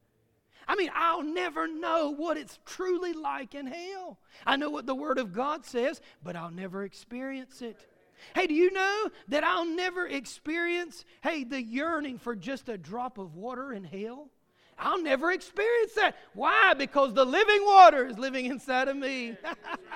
I 0.68 0.76
mean, 0.76 0.90
I'll 0.96 1.24
never 1.24 1.68
know 1.68 2.12
what 2.12 2.38
it's 2.38 2.60
truly 2.66 3.14
like 3.14 3.56
in 3.56 3.68
hell. 3.68 4.18
I 4.46 4.56
know 4.56 4.70
what 4.70 4.86
the 4.86 4.96
Word 4.96 5.18
of 5.18 5.34
God 5.34 5.66
says, 5.66 6.02
but 6.24 6.36
I'll 6.36 6.52
never 6.52 6.84
experience 6.84 7.62
it. 7.62 7.88
Hey, 8.34 8.48
do 8.48 8.54
you 8.54 8.72
know 8.72 9.10
that 9.28 9.44
I'll 9.44 9.66
never 9.66 10.08
experience, 10.08 11.06
hey, 11.22 11.44
the 11.44 11.62
yearning 11.62 12.18
for 12.18 12.36
just 12.36 12.70
a 12.70 12.78
drop 12.78 13.18
of 13.18 13.36
water 13.36 13.74
in 13.74 13.84
hell? 13.84 14.30
I'll 14.78 15.02
never 15.02 15.32
experience 15.32 15.94
that. 15.94 16.16
Why? 16.34 16.74
Because 16.74 17.14
the 17.14 17.26
living 17.26 17.64
water 17.66 18.08
is 18.08 18.18
living 18.18 18.46
inside 18.46 18.88
of 18.88 18.98
me. 18.98 19.38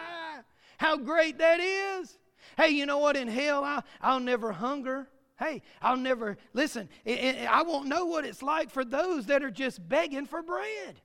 How 0.77 0.97
great 0.97 1.39
that 1.39 1.59
is. 1.59 2.17
Hey, 2.55 2.69
you 2.69 2.85
know 2.85 2.99
what? 2.99 3.17
In 3.17 3.27
hell, 3.27 3.63
I'll, 3.63 3.83
I'll 4.01 4.19
never 4.19 4.51
hunger. 4.51 5.07
Hey, 5.39 5.61
I'll 5.81 5.95
never, 5.95 6.37
listen, 6.53 6.89
I 7.07 7.63
won't 7.65 7.87
know 7.87 8.05
what 8.05 8.25
it's 8.25 8.43
like 8.43 8.69
for 8.69 8.83
those 8.83 9.27
that 9.27 9.41
are 9.41 9.49
just 9.49 9.87
begging 9.87 10.25
for 10.25 10.43
bread. 10.43 10.99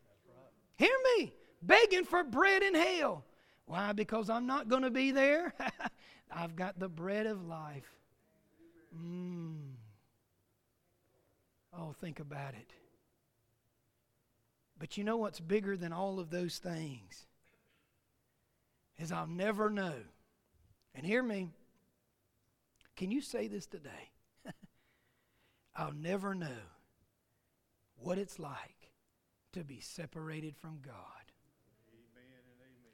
Hear 0.77 0.97
me, 1.17 1.33
begging 1.63 2.05
for 2.05 2.25
bread 2.25 2.65
in 2.65 2.75
hell. 2.75 3.25
Why? 3.67 3.93
Because 3.93 4.29
I'm 4.29 4.47
not 4.47 4.69
going 4.69 4.83
to 4.83 4.91
be 4.91 5.13
there. 5.13 5.55
I've 6.33 6.57
got 6.57 6.81
the 6.81 6.89
bread 6.89 7.27
of 7.27 7.47
life. 7.47 7.89
Mm. 8.95 9.75
Oh, 11.73 11.95
think 12.01 12.19
about 12.19 12.55
it. 12.55 12.73
But 14.79 14.97
you 14.97 15.05
know 15.05 15.17
what's 15.17 15.39
bigger 15.39 15.77
than 15.77 15.93
all 15.93 16.19
of 16.19 16.31
those 16.31 16.59
things? 16.59 17.27
Is 18.99 19.13
I'll 19.13 19.29
never 19.29 19.71
know. 19.71 19.95
And 20.95 21.07
hear 21.07 21.23
me. 21.23 21.51
Can 22.97 23.13
you 23.13 23.21
say 23.21 23.47
this 23.49 23.67
today? 23.67 24.11
I'll 25.77 25.93
never 25.93 26.35
know 26.35 26.63
what 27.97 28.19
it's 28.19 28.39
like 28.39 28.93
to 29.53 29.65
be 29.65 29.81
separated 29.81 30.57
from 30.57 30.79
God. 30.85 30.95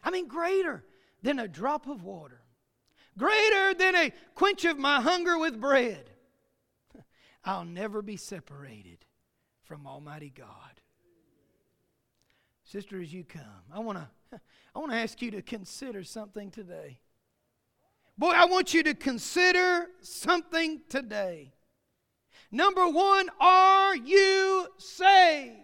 I 0.03 0.11
mean, 0.11 0.29
greater 0.29 0.85
than 1.23 1.39
a 1.39 1.49
drop 1.49 1.87
of 1.87 2.03
water, 2.03 2.41
greater 3.19 3.75
than 3.75 3.95
a 3.95 4.13
quench 4.35 4.65
of 4.65 4.79
my 4.79 5.01
hunger 5.01 5.39
with 5.39 5.61
bread. 5.61 6.11
I'll 7.45 7.65
never 7.65 8.01
be 8.01 8.17
separated 8.17 9.05
from 9.63 9.87
Almighty 9.87 10.33
God. 10.35 10.81
Sister, 12.65 13.01
as 13.01 13.13
you 13.13 13.25
come, 13.25 13.43
I 13.73 13.81
want 13.81 13.99
to 13.99 14.09
I 14.75 14.79
want 14.79 14.93
to 14.93 14.99
ask 14.99 15.21
you 15.21 15.33
to 15.33 15.43
consider 15.43 16.05
something 16.05 16.51
today. 16.51 17.01
Boy, 18.17 18.31
I 18.31 18.45
want 18.45 18.73
you 18.73 18.83
to 18.85 18.95
consider 18.95 19.87
something 20.03 20.83
today. 20.89 21.53
Number 22.51 22.89
one, 22.89 23.29
are 23.41 23.97
you 23.97 24.67
saved? 24.79 25.57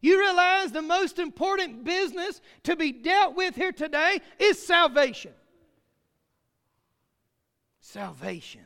You 0.00 0.18
realize 0.20 0.70
the 0.70 0.82
most 0.82 1.18
important 1.18 1.84
business 1.84 2.40
to 2.64 2.76
be 2.76 2.92
dealt 2.92 3.34
with 3.34 3.56
here 3.56 3.72
today 3.72 4.20
is 4.38 4.64
salvation. 4.64 5.32
Salvation. 7.80 8.64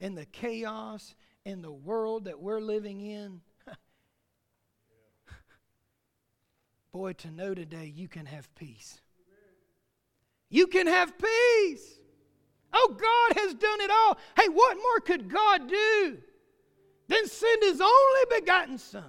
In 0.00 0.14
the 0.14 0.26
chaos 0.26 1.14
in 1.44 1.62
the 1.62 1.70
world 1.72 2.24
that 2.24 2.40
we're 2.40 2.60
living 2.60 3.00
in, 3.00 3.40
boy, 6.92 7.12
to 7.12 7.30
know 7.30 7.54
today 7.54 7.92
you 7.94 8.08
can 8.08 8.26
have 8.26 8.52
peace. 8.56 9.00
You 10.50 10.66
can 10.66 10.86
have 10.88 11.14
peace. 11.18 12.00
Oh, 12.76 12.96
God 12.98 13.40
has 13.40 13.54
done 13.54 13.80
it 13.80 13.90
all. 13.90 14.18
Hey, 14.36 14.48
what 14.48 14.76
more 14.76 15.00
could 15.00 15.32
God 15.32 15.68
do 15.68 16.18
than 17.06 17.26
send 17.26 17.62
His 17.62 17.80
only 17.80 18.40
begotten 18.40 18.78
Son? 18.78 19.04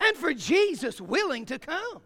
And 0.00 0.16
for 0.16 0.32
Jesus 0.32 1.00
willing 1.00 1.44
to 1.46 1.58
come. 1.58 2.00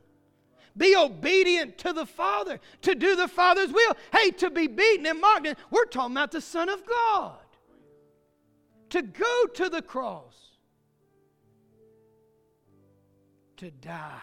Be 0.75 0.97
obedient 0.97 1.77
to 1.79 1.93
the 1.93 2.07
Father, 2.07 2.59
to 2.81 2.95
do 2.95 3.15
the 3.15 3.29
Father's 3.29 3.71
will. 3.71 3.95
Hey, 4.11 4.31
to 4.31 4.49
be 4.49 4.67
beaten 4.67 5.05
and 5.05 5.21
mocked. 5.21 5.55
We're 5.71 5.85
talking 5.85 6.17
about 6.17 6.31
the 6.31 6.41
Son 6.41 6.71
of 6.71 6.87
God. 6.87 7.37
To 8.89 9.03
go 9.03 9.47
to 9.55 9.69
the 9.69 9.83
cross, 9.83 10.57
to 13.59 13.71
die. 13.71 14.19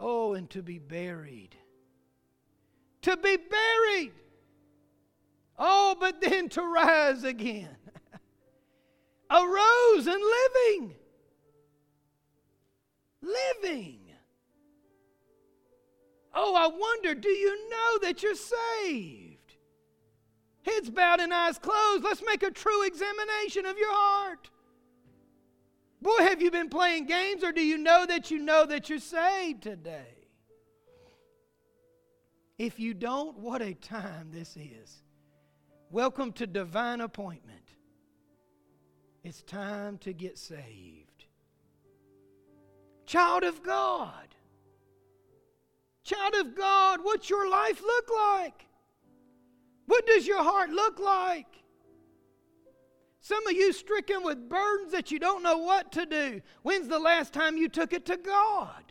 Oh, 0.00 0.32
and 0.32 0.48
to 0.50 0.62
be 0.62 0.78
buried 0.78 1.56
to 3.04 3.16
be 3.16 3.36
buried. 3.36 4.12
Oh, 5.58 5.96
but 5.98 6.20
then 6.20 6.48
to 6.50 6.62
rise 6.62 7.22
again. 7.22 7.76
Arose 9.30 10.06
and 10.06 10.22
living. 10.22 10.94
Living. 13.22 14.00
Oh, 16.34 16.54
I 16.56 16.66
wonder, 16.66 17.14
do 17.14 17.28
you 17.28 17.70
know 17.70 17.98
that 18.02 18.22
you're 18.22 18.34
saved? 18.34 19.54
Heads 20.62 20.90
bowed 20.90 21.20
and 21.20 21.32
eyes 21.32 21.58
closed. 21.58 22.02
Let's 22.02 22.22
make 22.26 22.42
a 22.42 22.50
true 22.50 22.84
examination 22.86 23.66
of 23.66 23.78
your 23.78 23.92
heart. 23.92 24.50
Boy, 26.02 26.18
have 26.18 26.42
you 26.42 26.50
been 26.50 26.68
playing 26.68 27.06
games, 27.06 27.44
or 27.44 27.52
do 27.52 27.62
you 27.62 27.78
know 27.78 28.04
that 28.06 28.30
you 28.30 28.38
know 28.38 28.66
that 28.66 28.88
you're 28.88 28.98
saved 28.98 29.62
today? 29.62 30.23
If 32.58 32.78
you 32.78 32.94
don't, 32.94 33.38
what 33.38 33.62
a 33.62 33.74
time 33.74 34.28
this 34.30 34.56
is. 34.56 35.02
Welcome 35.90 36.32
to 36.34 36.46
divine 36.46 37.00
appointment. 37.00 37.74
It's 39.24 39.42
time 39.42 39.98
to 39.98 40.12
get 40.12 40.38
saved. 40.38 41.24
Child 43.06 43.42
of 43.42 43.62
God. 43.62 44.34
Child 46.04 46.34
of 46.34 46.54
God, 46.54 47.00
what's 47.02 47.28
your 47.28 47.48
life 47.50 47.82
look 47.82 48.10
like? 48.14 48.66
What 49.86 50.06
does 50.06 50.26
your 50.26 50.42
heart 50.42 50.70
look 50.70 51.00
like? 51.00 51.46
Some 53.20 53.44
of 53.46 53.54
you 53.54 53.72
stricken 53.72 54.22
with 54.22 54.48
burdens 54.48 54.92
that 54.92 55.10
you 55.10 55.18
don't 55.18 55.42
know 55.42 55.58
what 55.58 55.90
to 55.92 56.06
do. 56.06 56.40
When's 56.62 56.88
the 56.88 56.98
last 56.98 57.32
time 57.32 57.56
you 57.56 57.68
took 57.68 57.92
it 57.92 58.04
to 58.06 58.16
God? 58.16 58.83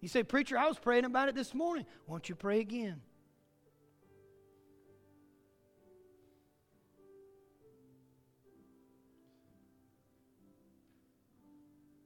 You 0.00 0.08
say, 0.08 0.22
Preacher, 0.22 0.56
I 0.56 0.66
was 0.66 0.78
praying 0.78 1.04
about 1.04 1.28
it 1.28 1.34
this 1.34 1.54
morning. 1.54 1.84
Won't 2.06 2.28
you 2.28 2.34
pray 2.34 2.60
again? 2.60 3.00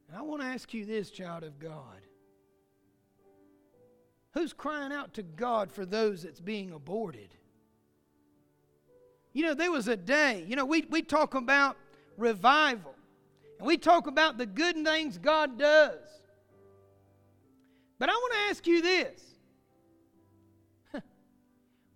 And 0.09 0.19
I 0.19 0.23
want 0.23 0.43
to 0.43 0.49
ask 0.49 0.75
you 0.75 0.85
this, 0.85 1.11
child 1.11 1.45
of 1.45 1.59
God. 1.59 2.01
Who's 4.33 4.53
crying 4.53 4.93
out 4.93 5.15
to 5.15 5.23
God 5.23 5.71
for 5.71 5.87
those 5.87 6.25
that's 6.25 6.41
being 6.41 6.73
aborted? 6.73 7.35
You 9.33 9.45
know, 9.45 9.55
there 9.55 9.71
was 9.71 9.87
a 9.87 9.97
day, 9.97 10.45
you 10.49 10.57
know, 10.57 10.65
we, 10.65 10.85
we 10.91 11.03
talk 11.03 11.35
about 11.35 11.77
revival, 12.17 12.95
and 13.59 13.67
we 13.67 13.77
talk 13.77 14.09
about 14.09 14.39
the 14.39 14.47
good 14.47 14.85
things 14.85 15.19
God 15.19 15.59
does. 15.59 16.01
But 18.05 18.11
I 18.11 18.17
want 18.17 18.33
to 18.35 18.39
ask 18.51 18.67
you 18.67 18.83
this 18.83 19.23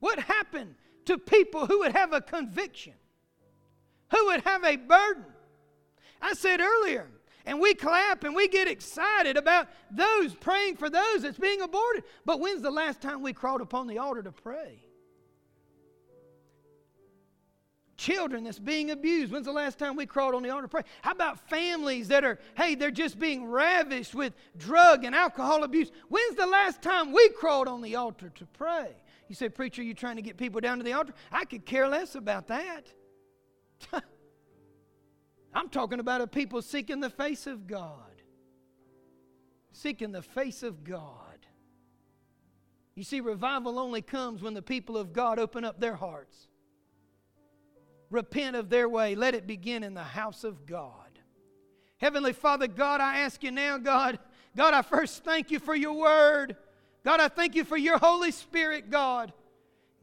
what 0.00 0.18
happened 0.18 0.74
to 1.04 1.18
people 1.18 1.66
who 1.66 1.80
would 1.80 1.92
have 1.92 2.14
a 2.14 2.22
conviction, 2.22 2.94
who 4.11 4.24
would 4.24 4.40
have 4.40 4.64
a 4.64 4.76
burden? 4.76 5.26
I 6.22 6.32
said 6.32 6.62
earlier, 6.62 7.11
and 7.44 7.61
we 7.61 7.74
clap 7.74 8.24
and 8.24 8.34
we 8.34 8.48
get 8.48 8.68
excited 8.68 9.36
about 9.36 9.68
those 9.90 10.34
praying 10.34 10.76
for 10.76 10.88
those 10.88 11.20
that's 11.20 11.36
being 11.36 11.61
aborted. 11.61 12.04
But 12.24 12.40
when's 12.40 12.62
the 12.62 12.70
last 12.70 13.02
time 13.02 13.20
we 13.20 13.34
crawled 13.34 13.61
upon 13.61 13.86
the 13.86 13.98
altar 13.98 14.22
to 14.22 14.32
pray? 14.32 14.88
Children 17.99 18.44
that's 18.44 18.59
being 18.59 18.90
abused. 18.90 19.32
When's 19.32 19.44
the 19.44 19.53
last 19.53 19.78
time 19.78 19.96
we 19.96 20.07
crawled 20.07 20.34
on 20.34 20.42
the 20.42 20.51
altar 20.51 20.62
to 20.62 20.68
pray? 20.68 20.82
How 21.03 21.11
about 21.11 21.51
families 21.51 22.09
that 22.09 22.24
are, 22.24 22.38
hey, 22.57 22.74
they're 22.76 22.90
just 22.90 23.18
being 23.18 23.46
ravished 23.46 24.14
with 24.14 24.32
drug 24.57 25.05
and 25.05 25.14
alcohol 25.14 25.64
abuse? 25.64 25.90
When's 26.09 26.36
the 26.36 26.46
last 26.46 26.80
time 26.80 27.12
we 27.12 27.28
crawled 27.30 27.68
on 27.68 27.82
the 27.82 27.96
altar 27.96 28.30
to 28.36 28.46
pray? 28.46 28.92
You 29.28 29.34
say, 29.34 29.51
Preacher, 29.51 29.82
you 29.82 29.92
trying 29.92 30.16
to 30.16 30.22
get 30.22 30.38
people 30.38 30.61
down 30.61 30.78
to 30.78 30.84
the 30.84 30.94
altar? 30.94 31.12
I 31.30 31.44
could 31.44 31.66
care 31.66 31.86
less 31.88 32.14
about 32.14 32.46
that. 32.46 32.86
I'm 35.53 35.68
talking 35.68 36.01
about 36.01 36.20
a 36.20 36.26
people 36.26 36.62
seeking 36.62 37.01
the 37.01 37.11
face 37.11 37.46
of 37.46 37.66
God. 37.66 38.22
Seeking 39.72 40.12
the 40.12 40.22
face 40.22 40.62
of 40.62 40.84
God. 40.84 41.24
You 42.94 43.05
see, 43.05 43.20
revival 43.20 43.78
only 43.78 44.03
comes 44.03 44.40
when 44.40 44.55
the 44.55 44.62
people 44.62 44.96
of 44.96 45.12
God 45.12 45.38
open 45.38 45.64
up 45.64 45.78
their 45.78 45.94
hearts 45.94 46.49
repent 48.11 48.56
of 48.56 48.70
their 48.70 48.88
way. 48.88 49.14
Let 49.14 49.34
it 49.34 49.46
begin 49.46 49.82
in 49.82 49.94
the 49.94 50.02
house 50.02 50.44
of 50.44 50.66
God. 50.66 50.92
Heavenly 51.98 52.32
Father, 52.32 52.66
God, 52.66 53.00
I 53.00 53.20
ask 53.20 53.42
you 53.42 53.50
now, 53.50 53.78
God, 53.78 54.18
God, 54.56 54.74
I 54.74 54.82
first 54.82 55.24
thank 55.24 55.50
you 55.50 55.59
for 55.59 55.74
your 55.74 55.94
word. 55.94 56.56
God, 57.04 57.20
I 57.20 57.28
thank 57.28 57.54
you 57.54 57.64
for 57.64 57.76
your 57.76 57.98
Holy 57.98 58.30
Spirit, 58.30 58.90
God. 58.90 59.32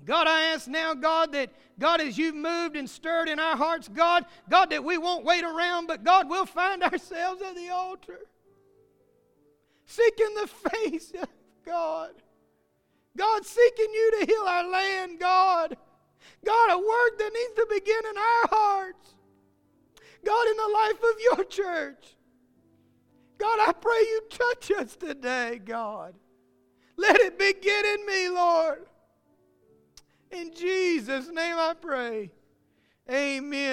God, 0.04 0.28
I 0.28 0.54
ask 0.54 0.68
now, 0.68 0.94
God, 0.94 1.32
that 1.32 1.52
God, 1.80 2.02
as 2.02 2.18
you've 2.18 2.36
moved 2.36 2.76
and 2.76 2.90
stirred 2.90 3.30
in 3.30 3.40
our 3.40 3.56
hearts, 3.56 3.88
God, 3.88 4.26
God, 4.50 4.70
that 4.70 4.84
we 4.84 4.98
won't 4.98 5.26
wait 5.26 5.44
around, 5.44 5.88
but 5.88 6.04
God, 6.04 6.30
we'll 6.30 6.46
find 6.46 6.84
ourselves 6.84 7.42
at 7.42 7.56
the 7.56 7.70
altar, 7.70 8.20
seeking 9.86 10.36
the 10.36 10.48
face 10.48 11.12
of 11.22 11.30
God. 11.66 12.12
God, 13.18 13.46
seeking 13.46 13.94
you 13.94 14.20
to 14.20 14.26
heal 14.26 14.44
our 14.46 14.70
land, 14.70 15.20
God. 15.20 15.78
God, 16.44 16.72
a 16.72 16.78
work 16.78 17.18
that 17.18 17.32
needs 17.34 17.54
to 17.56 17.68
begin 17.70 18.06
in 18.10 18.18
our 18.18 18.48
hearts. 18.50 19.16
God, 20.24 20.48
in 20.48 20.58
the 20.58 20.74
life 20.74 21.04
of 21.04 21.22
your 21.22 21.44
church. 21.46 22.16
God, 23.38 23.60
I 23.68 23.74
pray 23.74 24.00
you 24.00 24.22
touch 24.30 24.72
us 24.72 24.96
today, 24.96 25.62
God. 25.64 26.16
Let 26.98 27.20
it 27.20 27.38
begin 27.38 27.86
in 27.86 28.06
me, 28.06 28.30
Lord. 28.30 28.86
In 30.32 30.54
Jesus' 30.54 31.28
name 31.28 31.56
I 31.58 31.74
pray. 31.80 32.32
Amen. 33.12 33.66